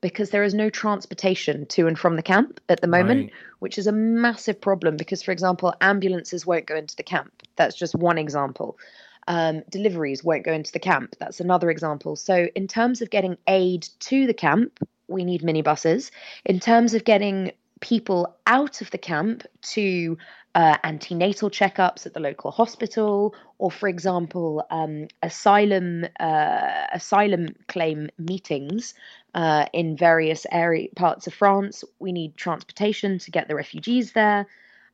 because 0.00 0.30
there 0.30 0.44
is 0.44 0.54
no 0.54 0.70
transportation 0.70 1.66
to 1.66 1.86
and 1.86 1.98
from 1.98 2.16
the 2.16 2.22
camp 2.22 2.60
at 2.68 2.80
the 2.80 2.86
moment, 2.86 3.24
right. 3.24 3.32
which 3.58 3.78
is 3.78 3.86
a 3.86 3.92
massive 3.92 4.60
problem 4.60 4.96
because, 4.96 5.22
for 5.22 5.32
example, 5.32 5.74
ambulances 5.80 6.46
won't 6.46 6.66
go 6.66 6.76
into 6.76 6.96
the 6.96 7.02
camp. 7.02 7.32
That's 7.56 7.76
just 7.76 7.94
one 7.94 8.18
example. 8.18 8.78
Um, 9.26 9.62
deliveries 9.68 10.24
won't 10.24 10.44
go 10.44 10.52
into 10.52 10.72
the 10.72 10.78
camp. 10.78 11.16
That's 11.18 11.40
another 11.40 11.70
example. 11.70 12.16
So, 12.16 12.48
in 12.54 12.68
terms 12.68 13.02
of 13.02 13.10
getting 13.10 13.36
aid 13.46 13.88
to 14.00 14.26
the 14.26 14.34
camp, 14.34 14.78
we 15.08 15.24
need 15.24 15.42
minibuses. 15.42 16.10
In 16.44 16.60
terms 16.60 16.94
of 16.94 17.04
getting 17.04 17.52
people 17.80 18.36
out 18.46 18.80
of 18.80 18.90
the 18.90 18.98
camp 18.98 19.44
to 19.60 20.16
uh, 20.54 20.76
antenatal 20.82 21.50
checkups 21.50 22.06
at 22.06 22.14
the 22.14 22.20
local 22.20 22.50
hospital, 22.50 23.34
or, 23.58 23.70
for 23.70 23.88
example, 23.88 24.66
um, 24.70 25.06
asylum 25.22 26.06
uh, 26.18 26.86
asylum 26.92 27.48
claim 27.68 28.08
meetings 28.18 28.94
uh, 29.34 29.66
in 29.72 29.96
various 29.96 30.46
area 30.50 30.88
parts 30.96 31.26
of 31.26 31.34
France. 31.34 31.84
We 31.98 32.12
need 32.12 32.36
transportation 32.36 33.18
to 33.18 33.30
get 33.30 33.46
the 33.46 33.54
refugees 33.54 34.12
there. 34.12 34.46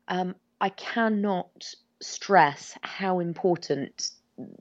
Um, 0.08 0.34
I 0.60 0.68
cannot 0.70 1.74
stress 2.00 2.76
how 2.82 3.20
important 3.20 4.10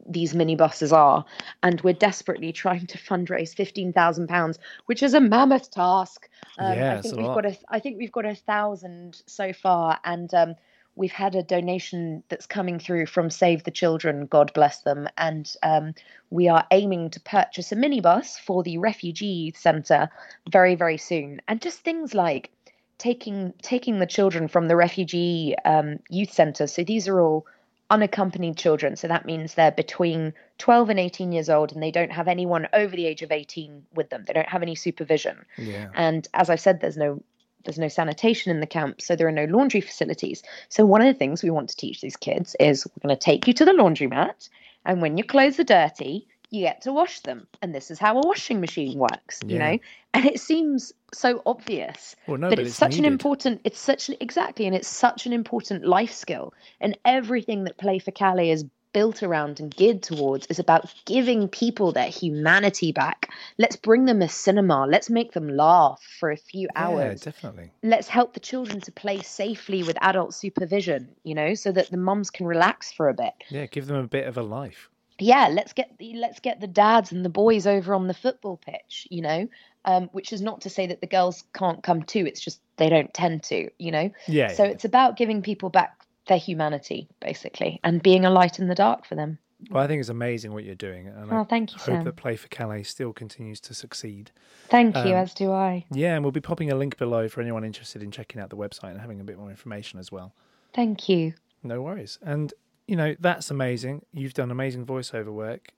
these 0.08 0.34
minibuses 0.34 0.94
are, 0.94 1.26
and 1.64 1.82
we're 1.82 1.94
desperately 1.94 2.54
trying 2.54 2.86
to 2.88 2.98
fundraise 2.98 3.56
fifteen 3.56 3.92
thousand 3.92 4.28
pounds, 4.28 4.60
which 4.86 5.02
is 5.02 5.14
a 5.16 5.20
mammoth 5.20 5.72
task. 5.72 6.30
Um, 6.58 6.78
yeah, 6.78 6.95
I 6.97 7.01
think 7.01 7.18
we've 7.18 7.26
lot. 7.26 7.36
got 7.36 7.45
a, 7.45 7.58
I 7.70 7.80
think 7.80 7.97
we've 7.97 8.12
got 8.12 8.26
a 8.26 8.36
thousand 8.36 9.22
so 9.28 9.54
far, 9.54 9.99
and 10.04 10.34
um, 10.34 10.56
we've 10.95 11.12
had 11.12 11.36
a 11.36 11.43
donation 11.43 12.24
that's 12.30 12.45
coming 12.45 12.80
through 12.80 13.08
from 13.08 13.30
Save 13.30 13.64
the 13.64 13.72
Children, 13.72 14.28
God 14.28 14.51
bless 14.54 14.82
them, 14.82 15.08
and 15.18 15.51
um, 15.64 15.93
we 16.30 16.47
are 16.47 16.66
aiming 16.72 17.10
to 17.12 17.20
purchase 17.20 17.72
a 17.72 17.76
minibus 17.76 18.39
for 18.39 18.64
the 18.64 18.78
refugee 18.78 19.26
youth 19.26 19.58
centre 19.58 20.10
very, 20.49 20.76
very 20.76 20.97
soon. 20.97 21.41
And 21.47 21.62
just 21.62 21.80
things 21.80 22.14
like 22.14 22.51
taking 22.97 23.54
taking 23.62 23.99
the 23.99 24.06
children 24.06 24.47
from 24.47 24.68
the 24.68 24.76
refugee 24.76 25.56
um, 25.66 25.99
youth 26.10 26.32
centre. 26.32 26.68
So 26.68 26.84
these 26.84 27.08
are 27.08 27.20
all 27.20 27.45
unaccompanied 27.90 28.58
children. 28.58 28.96
So 28.96 29.08
that 29.08 29.26
means 29.26 29.54
they're 29.54 29.72
between 29.72 30.34
12 30.58 30.90
and 30.90 31.00
18 31.00 31.32
years 31.32 31.50
old 31.50 31.72
and 31.72 31.82
they 31.82 31.92
don't 31.92 32.12
have 32.12 32.28
anyone 32.28 32.68
over 32.74 32.96
the 32.96 33.06
age 33.06 33.22
of 33.22 33.32
18 33.32 33.86
with 33.94 34.10
them. 34.10 34.24
They 34.26 34.34
don't 34.34 34.50
have 34.50 34.64
any 34.64 34.76
supervision. 34.76 35.46
Yeah. 35.58 35.90
And 35.94 36.28
as 36.34 36.50
I 36.50 36.56
said, 36.56 36.82
there's 36.82 36.98
no 36.98 37.22
there's 37.66 37.80
no 37.80 37.88
sanitation 37.88 38.52
in 38.52 38.60
the 38.60 38.68
camp, 38.68 39.02
so 39.02 39.16
there 39.16 39.28
are 39.28 39.32
no 39.32 39.46
laundry 39.46 39.80
facilities. 39.80 40.44
So 40.68 40.86
one 40.86 41.02
of 41.02 41.08
the 41.08 41.18
things 41.18 41.42
we 41.42 41.50
want 41.50 41.70
to 41.70 41.78
teach 41.78 42.02
these 42.02 42.18
kids 42.18 42.58
is 42.60 42.86
we're 42.86 43.08
going 43.08 43.18
to 43.18 43.26
take 43.26 43.48
you 43.48 43.54
to 43.54 43.64
the 43.64 43.72
laundromat, 43.72 44.50
and 44.86 45.02
when 45.02 45.18
your 45.18 45.26
clothes 45.26 45.60
are 45.62 45.64
dirty, 45.64 46.28
you 46.54 46.62
get 46.62 46.82
to 46.82 46.93
wash 46.93 47.20
them, 47.22 47.47
and 47.64 47.74
this 47.74 47.89
is 47.89 47.97
how 47.97 48.16
a 48.16 48.22
washing 48.28 48.62
machine 48.62 48.97
works. 48.99 49.41
You 49.45 49.58
know, 49.58 49.80
and 50.14 50.26
it 50.26 50.39
seems 50.39 50.93
so 51.12 51.41
obvious, 51.47 52.16
Well, 52.28 52.38
no, 52.38 52.49
but, 52.49 52.60
it's, 52.60 52.70
it's 52.70 52.78
such 52.78 52.99
an 52.99 53.06
important. 53.06 53.62
It's 53.64 53.80
such 53.80 54.10
an- 54.10 54.18
exactly, 54.20 54.68
and 54.68 54.76
it's 54.76 54.88
such 54.88 55.26
an 55.26 55.34
important 55.34 55.84
life 55.84 56.14
skill, 56.14 56.54
and 56.80 56.95
everything 57.06 57.64
that 57.64 57.80
Play4Calais 57.80 58.51
is 58.51 58.66
built 58.93 59.24
around 59.24 59.60
and 59.60 59.76
geared 59.76 60.04
towards 60.04 60.45
is 60.45 60.60
about 60.60 60.93
giving 61.06 61.47
people 61.47 61.91
their 61.91 62.10
humanity 62.10 62.91
back. 62.91 63.32
Let's 63.58 63.76
bring 63.76 64.06
them 64.06 64.22
a 64.22 64.30
cinema. 64.30 64.86
Let's 64.88 65.10
make 65.10 65.32
them 65.32 65.47
laugh 65.49 65.99
for 66.20 66.30
a 66.30 66.38
few 66.38 66.68
hours 66.76 67.22
Yeah, 67.26 67.32
definitely. 67.32 67.72
let's 67.82 68.08
help 68.08 68.36
the 68.36 68.39
children 68.39 68.80
to 68.82 68.91
play 68.91 69.22
safely 69.24 69.82
with 69.82 69.97
adult 70.01 70.36
supervision, 70.36 71.10
you 71.24 71.34
know, 71.34 71.56
so 71.56 71.72
that 71.72 71.89
the 71.89 71.97
mums 71.97 72.30
can 72.30 72.45
relax 72.45 72.91
for 72.91 73.10
a 73.10 73.16
bit. 73.16 73.34
Yeah, 73.49 73.66
give 73.66 73.88
them 73.88 73.97
a 73.97 74.08
bit 74.08 74.28
of 74.28 74.38
a 74.38 74.43
life. 74.43 74.91
Yeah, 75.20 75.47
let's 75.49 75.74
get 75.74 75.97
the 75.97 76.14
let's 76.16 76.39
get 76.39 76.59
the 76.59 76.68
dads 76.68 77.11
and 77.11 77.24
the 77.24 77.30
boys 77.30 77.68
over 77.68 77.93
on 77.93 78.07
the 78.07 78.14
football 78.14 78.57
pitch, 78.57 79.07
you 79.09 79.22
know. 79.22 79.47
Um, 79.86 80.09
which 80.14 80.32
is 80.32 80.41
not 80.41 80.61
to 80.61 80.70
say 80.70 80.88
that 80.88 81.01
the 81.01 81.07
girls 81.07 81.43
can't 81.53 81.84
come 81.84 82.03
too. 82.03 82.26
It's 82.26 82.39
just 82.39 82.61
they 82.78 82.88
don't 82.88 83.14
tend 83.14 83.43
to, 83.43 83.70
you 83.78 83.91
know. 83.91 84.09
Yeah. 84.28 84.53
So 84.53 84.64
yeah. 84.64 84.72
it's 84.72 84.86
about 84.86 85.18
giving 85.18 85.41
people 85.41 85.70
back 85.70 86.05
their 86.28 86.38
humanity, 86.38 87.09
basically, 87.20 87.82
and 87.84 88.01
being 88.01 88.24
a 88.24 88.30
light 88.30 88.59
in 88.59 88.68
the 88.68 88.76
dark 88.76 89.05
for 89.05 89.16
them. 89.16 89.39
Well, 89.70 89.84
I 89.84 89.88
think 89.88 89.99
it's 89.99 90.09
amazing 90.09 90.53
what 90.53 90.64
you're 90.64 90.76
doing, 90.76 91.07
and 91.07 91.32
Oh, 91.32 91.41
I 91.41 91.43
thank 91.43 91.72
you, 91.72 91.78
hope 91.78 91.86
Sam. 91.86 92.03
that 92.03 92.16
Play4Calais 92.16 92.86
still 92.86 93.14
continues 93.14 93.59
to 93.61 93.74
succeed. 93.74 94.32
Thank 94.70 94.95
you, 94.95 95.01
um, 95.01 95.14
as 95.14 95.34
do 95.34 95.51
I. 95.51 95.86
Yeah, 95.91 96.16
and 96.16 96.24
we'll 96.24 96.32
be 96.32 96.41
popping 96.41 96.72
a 96.72 96.76
link 96.76 96.97
below 96.97 97.28
for 97.30 97.41
anyone 97.41 97.64
interested 97.64 98.03
in 98.03 98.11
checking 98.11 98.41
out 98.41 98.49
the 98.49 98.57
website 98.57 98.91
and 98.91 98.99
having 98.99 99.22
a 99.22 99.24
bit 99.24 99.38
more 99.38 99.49
information 99.49 99.99
as 99.99 100.11
well. 100.11 100.34
Thank 100.74 101.07
you. 101.07 101.34
No 101.61 101.82
worries. 101.82 102.20
And 102.22 102.53
you 102.88 102.96
know 102.96 103.16
that's 103.20 103.52
amazing. 103.52 104.06
You've 104.12 104.34
done 104.34 104.52
amazing 104.52 104.86
voiceover 104.86 105.32
work. 105.32 105.70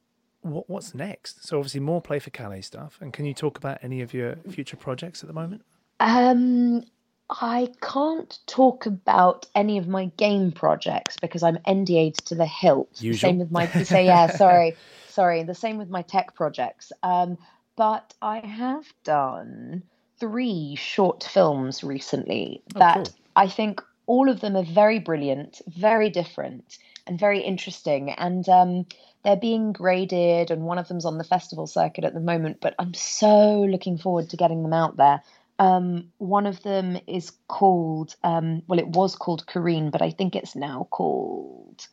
What 0.41 0.69
what's 0.69 0.93
next? 0.93 1.45
So 1.47 1.57
obviously 1.57 1.79
more 1.79 2.01
Play4Calais 2.01 2.63
stuff. 2.63 2.97
And 3.01 3.13
can 3.13 3.25
you 3.25 3.33
talk 3.33 3.57
about 3.57 3.79
any 3.81 4.01
of 4.01 4.13
your 4.13 4.35
future 4.49 4.77
projects 4.77 5.23
at 5.23 5.27
the 5.27 5.33
moment? 5.33 5.63
Um, 5.99 6.83
I 7.29 7.69
can't 7.81 8.37
talk 8.45 8.85
about 8.85 9.47
any 9.55 9.77
of 9.77 9.87
my 9.87 10.05
game 10.17 10.51
projects 10.51 11.17
because 11.19 11.41
I'm 11.41 11.57
NDA'd 11.67 12.25
to 12.25 12.35
the 12.35 12.45
hilt. 12.45 13.01
Usual. 13.01 13.29
same 13.29 13.39
with 13.39 13.51
my 13.51 13.67
so 13.67 13.97
yeah, 13.97 14.27
sorry, 14.37 14.75
sorry. 15.07 15.43
The 15.43 15.55
same 15.55 15.77
with 15.77 15.89
my 15.89 16.03
tech 16.03 16.35
projects. 16.35 16.91
Um, 17.01 17.37
but 17.75 18.13
I 18.21 18.39
have 18.39 18.85
done 19.03 19.83
three 20.19 20.75
short 20.75 21.23
films 21.23 21.83
recently 21.83 22.61
Oh, 22.75 22.79
that 22.79 22.95
cool. 22.95 23.07
I 23.35 23.47
think 23.47 23.81
all 24.07 24.29
of 24.29 24.39
them 24.39 24.55
are 24.55 24.63
very 24.63 24.99
brilliant, 24.99 25.61
very 25.67 26.09
different, 26.09 26.77
and 27.07 27.19
very 27.19 27.41
interesting. 27.41 28.11
And 28.11 28.47
um, 28.49 28.85
they're 29.23 29.35
being 29.35 29.71
graded, 29.71 30.51
and 30.51 30.63
one 30.63 30.77
of 30.77 30.87
them's 30.87 31.05
on 31.05 31.17
the 31.17 31.23
festival 31.23 31.67
circuit 31.67 32.03
at 32.03 32.13
the 32.13 32.19
moment. 32.19 32.57
But 32.61 32.75
I'm 32.79 32.93
so 32.93 33.61
looking 33.61 33.97
forward 33.97 34.29
to 34.29 34.37
getting 34.37 34.63
them 34.63 34.73
out 34.73 34.97
there. 34.97 35.21
Um, 35.57 36.11
one 36.17 36.45
of 36.45 36.61
them 36.63 36.99
is 37.07 37.31
called, 37.47 38.15
um, 38.23 38.63
well, 38.67 38.79
it 38.79 38.87
was 38.87 39.15
called 39.15 39.45
Kareen, 39.47 39.89
but 39.89 40.01
I 40.01 40.11
think 40.11 40.35
it's 40.35 40.55
now 40.55 40.87
called. 40.89 41.87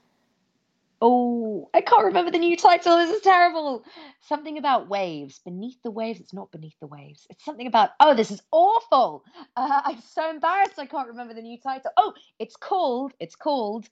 Oh, 1.04 1.68
I 1.74 1.80
can't 1.80 2.04
remember 2.04 2.30
the 2.30 2.38
new 2.38 2.56
title. 2.56 2.96
This 2.96 3.10
is 3.10 3.22
terrible. 3.22 3.84
Something 4.20 4.56
about 4.56 4.88
waves. 4.88 5.40
Beneath 5.44 5.82
the 5.82 5.90
waves. 5.90 6.20
It's 6.20 6.32
not 6.32 6.52
beneath 6.52 6.78
the 6.80 6.86
waves. 6.86 7.26
It's 7.28 7.44
something 7.44 7.66
about. 7.66 7.90
Oh, 7.98 8.14
this 8.14 8.30
is 8.30 8.40
awful. 8.52 9.24
Uh, 9.56 9.80
I'm 9.84 10.00
so 10.00 10.30
embarrassed. 10.30 10.78
I 10.78 10.86
can't 10.86 11.08
remember 11.08 11.34
the 11.34 11.42
new 11.42 11.58
title. 11.58 11.90
Oh, 11.96 12.14
it's 12.38 12.54
called. 12.54 13.12
It's 13.18 13.34
called. 13.34 13.88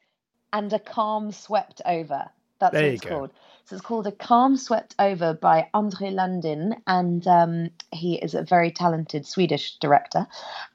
And 0.52 0.72
a 0.72 0.78
calm 0.78 1.32
swept 1.32 1.80
over. 1.84 2.30
That's 2.58 2.74
There 2.74 2.82
what 2.82 2.92
it's 2.92 3.02
go. 3.02 3.08
called. 3.08 3.30
So 3.64 3.76
it's 3.76 3.84
called 3.84 4.06
A 4.08 4.12
Calm 4.12 4.56
Swept 4.56 4.96
Over 4.98 5.32
by 5.32 5.68
Andre 5.74 6.10
Landin, 6.10 6.74
and 6.88 7.24
um, 7.28 7.70
he 7.92 8.16
is 8.16 8.34
a 8.34 8.42
very 8.42 8.72
talented 8.72 9.24
Swedish 9.26 9.76
director. 9.76 10.26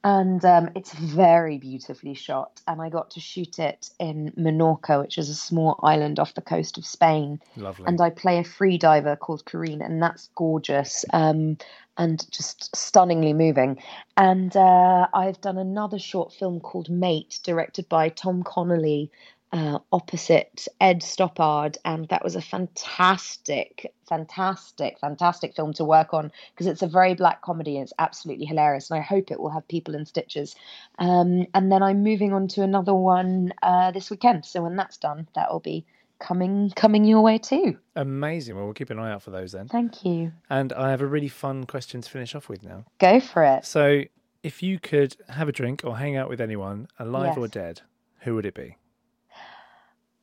And 0.04 0.44
um, 0.46 0.70
it's 0.76 0.94
very 0.94 1.58
beautifully 1.58 2.14
shot. 2.14 2.62
And 2.68 2.82
I 2.82 2.88
got 2.88 3.12
to 3.12 3.20
shoot 3.20 3.60
it 3.60 3.90
in 4.00 4.32
Menorca, 4.38 5.02
which 5.02 5.18
is 5.18 5.30
a 5.30 5.36
small 5.36 5.78
island 5.84 6.20
off 6.20 6.36
the 6.36 6.42
coast 6.42 6.78
of 6.78 6.86
Spain. 6.86 7.42
Lovely. 7.58 7.86
And 7.86 8.00
I 8.00 8.12
play 8.12 8.40
a 8.40 8.46
free 8.46 8.78
diver 8.78 9.18
called 9.18 9.44
Kareen, 9.44 9.86
and 9.86 10.02
that's 10.02 10.30
gorgeous 10.36 11.04
um, 11.12 11.58
and 11.98 12.26
just 12.32 12.74
stunningly 12.76 13.34
moving. 13.34 13.78
And 14.16 14.56
uh, 14.56 15.08
I've 15.14 15.42
done 15.42 15.58
another 15.58 16.00
short 16.00 16.32
film 16.32 16.62
called 16.62 16.90
Mate, 16.90 17.40
directed 17.44 17.90
by 17.90 18.08
Tom 18.10 18.44
Connolly, 18.44 19.12
uh, 19.52 19.80
opposite 19.92 20.68
Ed 20.82 21.02
Stoppard, 21.02 21.78
and 21.86 22.08
that 22.10 22.24
was 22.24 22.36
a 22.36 22.42
fantastic, 22.42 23.94
fantastic, 24.08 25.00
fantastic 25.00 25.56
film 25.56 25.74
to 25.74 25.86
work 25.86 26.14
on 26.14 26.32
because 26.54 26.68
it's 26.68 26.82
a 26.82 26.88
very 26.88 27.14
black 27.14 27.42
comedy 27.42 27.78
and 27.78 27.84
it's 27.84 27.94
absolutely 28.00 28.46
hilarious. 28.46 28.90
And 28.90 29.00
I 29.00 29.02
hope 29.02 29.32
it 29.32 29.40
will 29.40 29.52
have 29.52 29.68
people 29.68 29.96
in 29.96 30.06
stitches. 30.06 30.56
Um, 31.00 31.48
and 31.54 31.72
then 31.72 31.84
I'm 31.84 32.04
moving 32.04 32.34
on 32.34 32.48
to 32.50 32.64
another 32.64 32.94
one 32.94 33.54
uh, 33.64 33.92
this 33.92 34.10
weekend. 34.10 34.46
So 34.46 34.64
when 34.64 34.76
that's 34.76 34.98
done, 34.98 35.28
that 35.36 35.52
will 35.52 35.60
be 35.60 35.86
coming 36.20 36.72
coming 36.76 37.06
your 37.06 37.22
way 37.22 37.38
too. 37.38 37.78
Amazing. 37.96 38.56
Well, 38.56 38.66
we'll 38.66 38.74
keep 38.74 38.90
an 38.90 39.00
eye 39.00 39.12
out 39.12 39.22
for 39.22 39.32
those 39.32 39.52
then. 39.52 39.68
Thank 39.68 40.04
you. 40.04 40.34
And 40.50 40.74
I 40.74 40.90
have 40.90 41.02
a 41.02 41.08
really 41.08 41.28
fun 41.28 41.66
question 41.66 42.02
to 42.02 42.10
finish 42.10 42.36
off 42.36 42.50
with 42.50 42.64
now. 42.64 42.86
Go 43.00 43.20
for 43.20 43.44
it. 43.44 43.66
So, 43.66 44.04
if 44.44 44.62
you 44.62 44.80
could 44.80 45.16
have 45.30 45.48
a 45.48 45.52
drink 45.52 45.82
or 45.84 45.98
hang 45.98 46.16
out 46.16 46.30
with 46.30 46.40
anyone, 46.40 46.88
alive 47.00 47.38
or 47.38 47.48
dead, 47.48 47.82
who 48.20 48.36
would 48.36 48.46
it 48.46 48.54
be? 48.54 48.78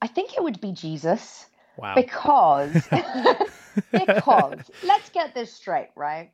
I 0.02 0.08
think 0.08 0.34
it 0.36 0.42
would 0.42 0.60
be 0.60 0.72
Jesus 0.72 1.46
Wow. 1.78 1.94
because 1.94 2.88
because 3.92 4.70
let's 4.82 5.10
get 5.10 5.34
this 5.34 5.54
straight, 5.54 5.90
right? 5.96 6.32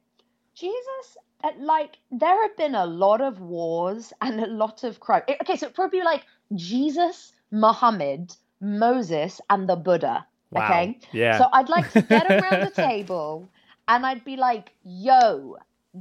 Jesus, 0.54 1.16
uh, 1.44 1.50
like 1.60 1.98
there 2.10 2.42
have 2.42 2.56
been 2.56 2.74
a 2.74 2.86
lot 2.86 3.20
of 3.20 3.40
wars 3.40 4.12
and 4.22 4.40
a 4.40 4.46
lot 4.46 4.84
of 4.84 5.00
crime. 5.00 5.22
Okay, 5.42 5.56
so 5.56 5.70
probably 5.70 6.00
be 6.00 6.04
like 6.04 6.24
Jesus, 6.56 7.32
Muhammad, 7.52 8.34
Moses, 8.60 9.40
and 9.50 9.68
the 9.68 9.76
Buddha. 9.76 10.26
wow. 10.50 10.64
Okay, 10.64 10.98
Yeah. 11.12 11.38
so 11.38 11.46
I'd 11.52 11.68
like 11.68 11.92
to 11.92 12.02
get 12.02 12.26
around 12.26 12.62
the 12.62 12.70
table 12.74 13.48
and 13.86 14.04
I'd 14.06 14.24
be 14.24 14.36
like, 14.36 14.72
"Yo, 14.84 15.56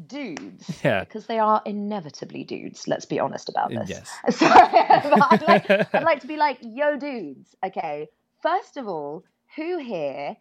dudes," 0.05 0.81
yeah. 0.83 1.01
because 1.01 1.25
they 1.27 1.39
are 1.39 1.61
inevitably 1.65 2.43
dudes. 2.43 2.87
Let's 2.87 3.05
be 3.05 3.19
honest 3.19 3.49
about 3.49 3.71
mm, 3.71 3.85
this. 3.85 3.89
Yes. 4.25 4.37
Sorry, 4.37 4.51
I'd 4.61 5.41
like, 5.47 5.69
I'd 5.93 6.03
like 6.11 6.21
to 6.21 6.27
be 6.27 6.37
like, 6.37 6.57
yo, 6.61 6.97
dudes. 6.97 7.55
Okay, 7.65 8.07
first 8.41 8.77
of 8.77 8.87
all, 8.87 9.23
who 9.55 9.77
here? 9.77 10.35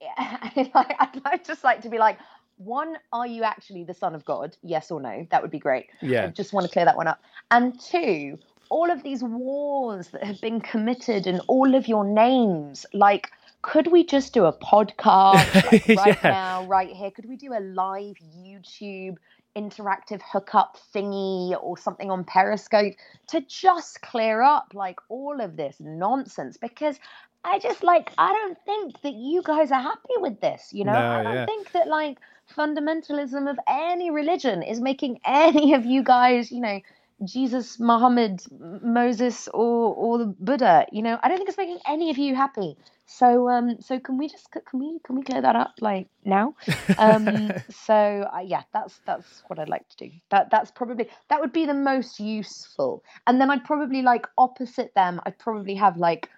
I'd 0.18 0.70
like- 0.74 0.96
I'd 0.98 1.20
like 1.24 1.44
just 1.46 1.64
like 1.64 1.82
to 1.82 1.88
be 1.88 1.98
like, 1.98 2.18
one, 2.56 2.96
are 3.12 3.26
you 3.26 3.44
actually 3.44 3.84
the 3.84 3.94
son 3.94 4.14
of 4.14 4.24
God? 4.24 4.56
Yes 4.62 4.90
or 4.90 5.00
no? 5.00 5.26
That 5.30 5.42
would 5.42 5.50
be 5.50 5.58
great. 5.60 5.86
I 6.02 6.06
Yeah. 6.06 6.26
just 6.28 6.52
want 6.52 6.66
to 6.66 6.72
clear 6.72 6.84
that 6.84 6.96
one 6.96 7.06
up. 7.06 7.20
And 7.50 7.78
two, 7.80 8.38
all 8.68 8.90
of 8.90 9.02
these 9.02 9.22
wars 9.22 10.08
that 10.08 10.24
have 10.24 10.40
been 10.40 10.60
committed 10.60 11.26
and 11.26 11.40
all 11.46 11.74
of 11.74 11.86
your 11.88 12.04
names, 12.04 12.84
like, 12.92 13.30
could 13.68 13.88
we 13.88 14.02
just 14.02 14.32
do 14.32 14.46
a 14.46 14.52
podcast 14.52 15.70
like, 15.70 15.88
right 15.98 16.18
Yeah. 16.24 16.30
now, 16.30 16.64
right 16.66 16.88
here? 16.88 17.10
Could 17.10 17.26
we 17.28 17.36
do 17.36 17.52
a 17.52 17.60
live 17.60 18.16
YouTube 18.34 19.16
interactive 19.54 20.22
hookup 20.22 20.78
thingy 20.94 21.54
or 21.62 21.76
something 21.76 22.10
on 22.10 22.24
Periscope 22.24 22.94
to 23.28 23.42
just 23.42 24.00
clear 24.00 24.40
up 24.40 24.72
like 24.72 24.98
all 25.10 25.42
of 25.42 25.56
this 25.58 25.76
nonsense? 25.80 26.56
Because 26.56 26.98
I 27.44 27.58
just 27.58 27.82
like, 27.82 28.10
I 28.16 28.32
don't 28.32 28.58
think 28.64 29.02
that 29.02 29.12
you 29.12 29.42
guys 29.42 29.70
are 29.70 29.82
happy 29.82 30.16
with 30.16 30.40
this, 30.40 30.70
you 30.72 30.84
know? 30.84 30.92
No, 30.92 30.98
I 30.98 31.22
don't 31.22 31.34
yeah. 31.34 31.46
think 31.46 31.72
that 31.72 31.88
like 31.88 32.18
fundamentalism 32.56 33.50
of 33.50 33.58
any 33.68 34.10
religion 34.10 34.62
is 34.62 34.80
making 34.80 35.20
any 35.26 35.74
of 35.74 35.84
you 35.84 36.02
guys, 36.02 36.50
you 36.50 36.62
know, 36.62 36.80
Jesus, 37.24 37.80
Muhammad, 37.80 38.42
Moses, 38.82 39.48
or 39.48 39.94
or 39.94 40.18
the 40.18 40.26
Buddha. 40.26 40.86
You 40.92 41.02
know, 41.02 41.18
I 41.22 41.28
don't 41.28 41.38
think 41.38 41.48
it's 41.48 41.58
making 41.58 41.80
any 41.86 42.10
of 42.10 42.18
you 42.18 42.34
happy. 42.34 42.76
So 43.06 43.48
um, 43.48 43.80
so 43.80 43.98
can 43.98 44.18
we 44.18 44.28
just 44.28 44.50
can 44.52 44.78
we 44.78 44.98
can 45.04 45.16
we 45.16 45.22
clear 45.22 45.40
that 45.40 45.56
up 45.56 45.74
like 45.80 46.08
now? 46.24 46.54
Um, 46.98 47.52
so 47.70 47.94
uh, 47.94 48.40
yeah, 48.44 48.62
that's 48.72 49.00
that's 49.06 49.42
what 49.46 49.58
I'd 49.58 49.68
like 49.68 49.88
to 49.90 49.96
do. 50.08 50.10
That 50.30 50.50
that's 50.50 50.70
probably 50.70 51.08
that 51.28 51.40
would 51.40 51.52
be 51.52 51.66
the 51.66 51.74
most 51.74 52.20
useful. 52.20 53.02
And 53.26 53.40
then 53.40 53.50
I'd 53.50 53.64
probably 53.64 54.02
like 54.02 54.26
opposite 54.36 54.94
them. 54.94 55.20
I'd 55.24 55.38
probably 55.38 55.74
have 55.76 55.96
like 55.96 56.28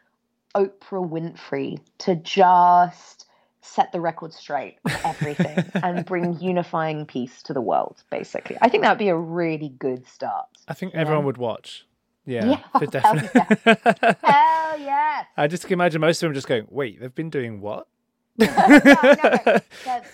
Oprah 0.55 1.09
Winfrey 1.09 1.81
to 1.99 2.17
just 2.17 3.27
set 3.63 3.93
the 3.93 4.01
record 4.01 4.33
straight 4.33 4.79
everything 5.05 5.65
and 5.75 6.05
bring 6.05 6.39
unifying 6.41 7.07
peace 7.07 7.43
to 7.45 7.53
the 7.53 7.61
world. 7.61 8.03
Basically, 8.11 8.57
I 8.61 8.69
think 8.69 8.83
that 8.85 8.91
would 8.91 8.99
be 8.99 9.09
a 9.09 9.17
really 9.17 9.69
good 9.79 10.07
start. 10.07 10.47
I 10.69 10.75
think 10.75 10.95
everyone 10.95 11.25
would 11.25 11.39
watch. 11.39 11.87
Yeah, 12.27 12.45
Yeah, 12.45 12.57
for 12.79 12.99
hell 12.99 13.15
definitely. 13.33 14.17
Hell 14.23 14.79
yeah. 14.79 15.25
I 15.37 15.47
just 15.47 15.65
can 15.65 15.73
imagine 15.73 16.01
most 16.01 16.23
of 16.23 16.29
them 16.29 16.35
just 16.35 16.47
going, 16.47 16.67
"Wait, 16.69 17.01
they've 17.01 17.15
been 17.15 17.31
doing 17.31 17.61
what?" 17.61 17.87
I 18.41 19.37
know. 19.47 19.59
Said, 19.85 20.05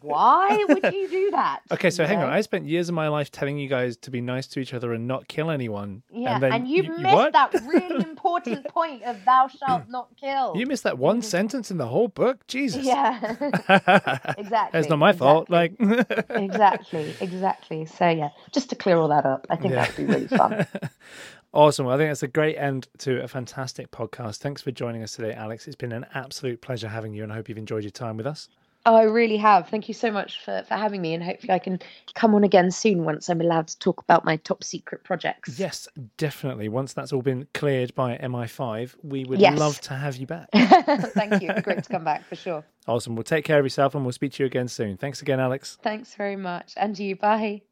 why? 0.00 0.48
Why? 0.48 0.64
Would 0.68 0.92
you 0.92 1.08
do 1.08 1.30
that? 1.32 1.60
Okay, 1.72 1.90
so 1.90 2.02
You 2.02 2.08
hang 2.08 2.18
on. 2.18 2.28
I 2.28 2.40
spent 2.42 2.66
years 2.66 2.88
of 2.88 2.94
my 2.94 3.08
life 3.08 3.30
telling 3.30 3.58
you 3.58 3.68
guys 3.68 3.96
to 3.98 4.10
be 4.10 4.20
nice 4.20 4.46
to 4.48 4.60
each 4.60 4.74
other 4.74 4.92
and 4.92 5.08
not 5.08 5.26
kill 5.26 5.50
anyone. 5.50 6.02
Yeah, 6.12 6.34
and, 6.34 6.42
then 6.42 6.52
and 6.52 6.68
you've 6.68 6.86
you, 6.86 6.92
you- 6.92 6.98
missed 6.98 7.14
what? 7.14 7.32
that 7.32 7.52
really 7.66 8.04
important 8.08 8.66
point 8.68 9.02
of 9.04 9.24
"Thou 9.24 9.48
shalt 9.48 9.88
not 9.88 10.08
kill." 10.20 10.54
You 10.56 10.66
missed 10.66 10.82
that 10.84 10.98
one 10.98 11.16
mm-hmm. 11.18 11.22
sentence 11.22 11.70
in 11.70 11.78
the 11.78 11.86
whole 11.86 12.08
book. 12.08 12.46
Jesus. 12.46 12.84
yeah, 12.84 13.18
exactly. 14.38 14.80
It's 14.80 14.88
not 14.88 14.98
my 14.98 15.12
fault. 15.12 15.48
Like, 15.50 15.74
exactly, 16.30 17.14
exactly. 17.20 17.86
So 17.86 18.08
yeah, 18.08 18.30
just 18.52 18.70
to 18.70 18.76
clear 18.76 18.96
all 18.96 19.08
that 19.08 19.24
up, 19.24 19.46
I 19.50 19.56
think 19.56 19.72
Yeah. 19.74 19.86
that'd 19.86 19.96
be 19.96 20.04
really 20.04 20.28
fun. 20.28 20.66
awesome. 21.54 21.86
Well, 21.86 21.94
I 21.94 21.98
think 21.98 22.10
that's 22.10 22.22
a 22.22 22.28
great 22.28 22.56
end 22.56 22.88
to 22.98 23.22
a 23.22 23.28
fantastic 23.28 23.90
podcast. 23.90 24.36
Thanks 24.38 24.62
for 24.62 24.70
joining 24.70 25.02
us 25.02 25.16
today, 25.16 25.32
Alix. 25.32 25.66
It's 25.66 25.76
been 25.76 25.92
an 25.92 26.06
absolute 26.14 26.60
pleasure 26.60 26.88
having 26.88 27.14
you, 27.14 27.22
and 27.22 27.32
I 27.32 27.36
hope 27.36 27.48
you've 27.48 27.58
enjoyed 27.58 27.84
your 27.84 27.90
time 27.90 28.16
with 28.16 28.26
us. 28.26 28.48
Oh, 28.84 28.94
I 28.96 29.02
really 29.04 29.36
have. 29.36 29.68
Thank 29.68 29.86
you 29.86 29.94
so 29.94 30.10
much 30.10 30.40
for, 30.44 30.64
for 30.66 30.74
having 30.74 31.00
me, 31.00 31.14
and 31.14 31.22
hopefully 31.22 31.52
I 31.52 31.60
can 31.60 31.78
come 32.14 32.34
on 32.34 32.42
again 32.42 32.70
soon 32.72 33.04
once 33.04 33.28
I'm 33.28 33.40
allowed 33.40 33.68
to 33.68 33.78
talk 33.78 34.00
about 34.02 34.24
my 34.24 34.36
top 34.36 34.64
secret 34.64 35.04
projects. 35.04 35.58
Yes, 35.58 35.86
definitely. 36.16 36.68
Once 36.68 36.92
that's 36.92 37.12
all 37.12 37.22
been 37.22 37.46
cleared 37.54 37.94
by 37.94 38.16
MI5, 38.18 38.96
we 39.04 39.24
would 39.24 39.40
Yes. 39.40 39.58
love 39.58 39.80
to 39.82 39.94
have 39.94 40.16
you 40.16 40.26
back. 40.26 40.48
Thank 40.54 41.42
you. 41.42 41.52
Great 41.62 41.84
to 41.84 41.90
come 41.90 42.04
back 42.04 42.24
for 42.24 42.34
sure. 42.34 42.64
awesome. 42.88 43.14
Well, 43.14 43.22
take 43.22 43.44
care 43.44 43.58
of 43.60 43.64
yourself, 43.64 43.94
and 43.94 44.04
we'll 44.04 44.12
speak 44.12 44.32
to 44.32 44.42
you 44.42 44.46
again 44.46 44.66
soon. 44.68 44.96
Thanks 44.96 45.22
again, 45.22 45.38
Alix. 45.38 45.78
Thanks 45.82 46.14
very 46.16 46.36
much. 46.36 46.72
And 46.76 46.98
you. 46.98 47.14
Bye. 47.16 47.62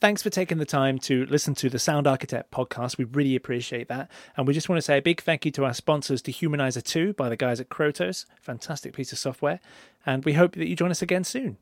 Thanks 0.00 0.22
for 0.22 0.30
taking 0.30 0.58
the 0.58 0.66
time 0.66 0.98
to 1.00 1.24
listen 1.26 1.54
to 1.56 1.70
the 1.70 1.78
Sound 1.78 2.06
Architect 2.06 2.50
podcast. 2.50 2.98
We 2.98 3.04
really 3.04 3.36
appreciate 3.36 3.88
that. 3.88 4.10
And 4.36 4.46
we 4.46 4.52
just 4.52 4.68
want 4.68 4.76
to 4.76 4.82
say 4.82 4.98
a 4.98 5.02
big 5.02 5.22
thank 5.22 5.44
you 5.44 5.50
to 5.52 5.64
our 5.64 5.72
sponsors, 5.72 6.20
Dehumaniser 6.20 6.82
2 6.82 7.14
by 7.14 7.28
the 7.28 7.36
guys 7.36 7.60
at 7.60 7.68
Krotos. 7.68 8.26
Fantastic 8.40 8.94
piece 8.94 9.12
of 9.12 9.18
software. 9.18 9.60
And 10.04 10.24
we 10.24 10.34
hope 10.34 10.56
that 10.56 10.66
you 10.66 10.76
join 10.76 10.90
us 10.90 11.00
again 11.00 11.24
soon. 11.24 11.56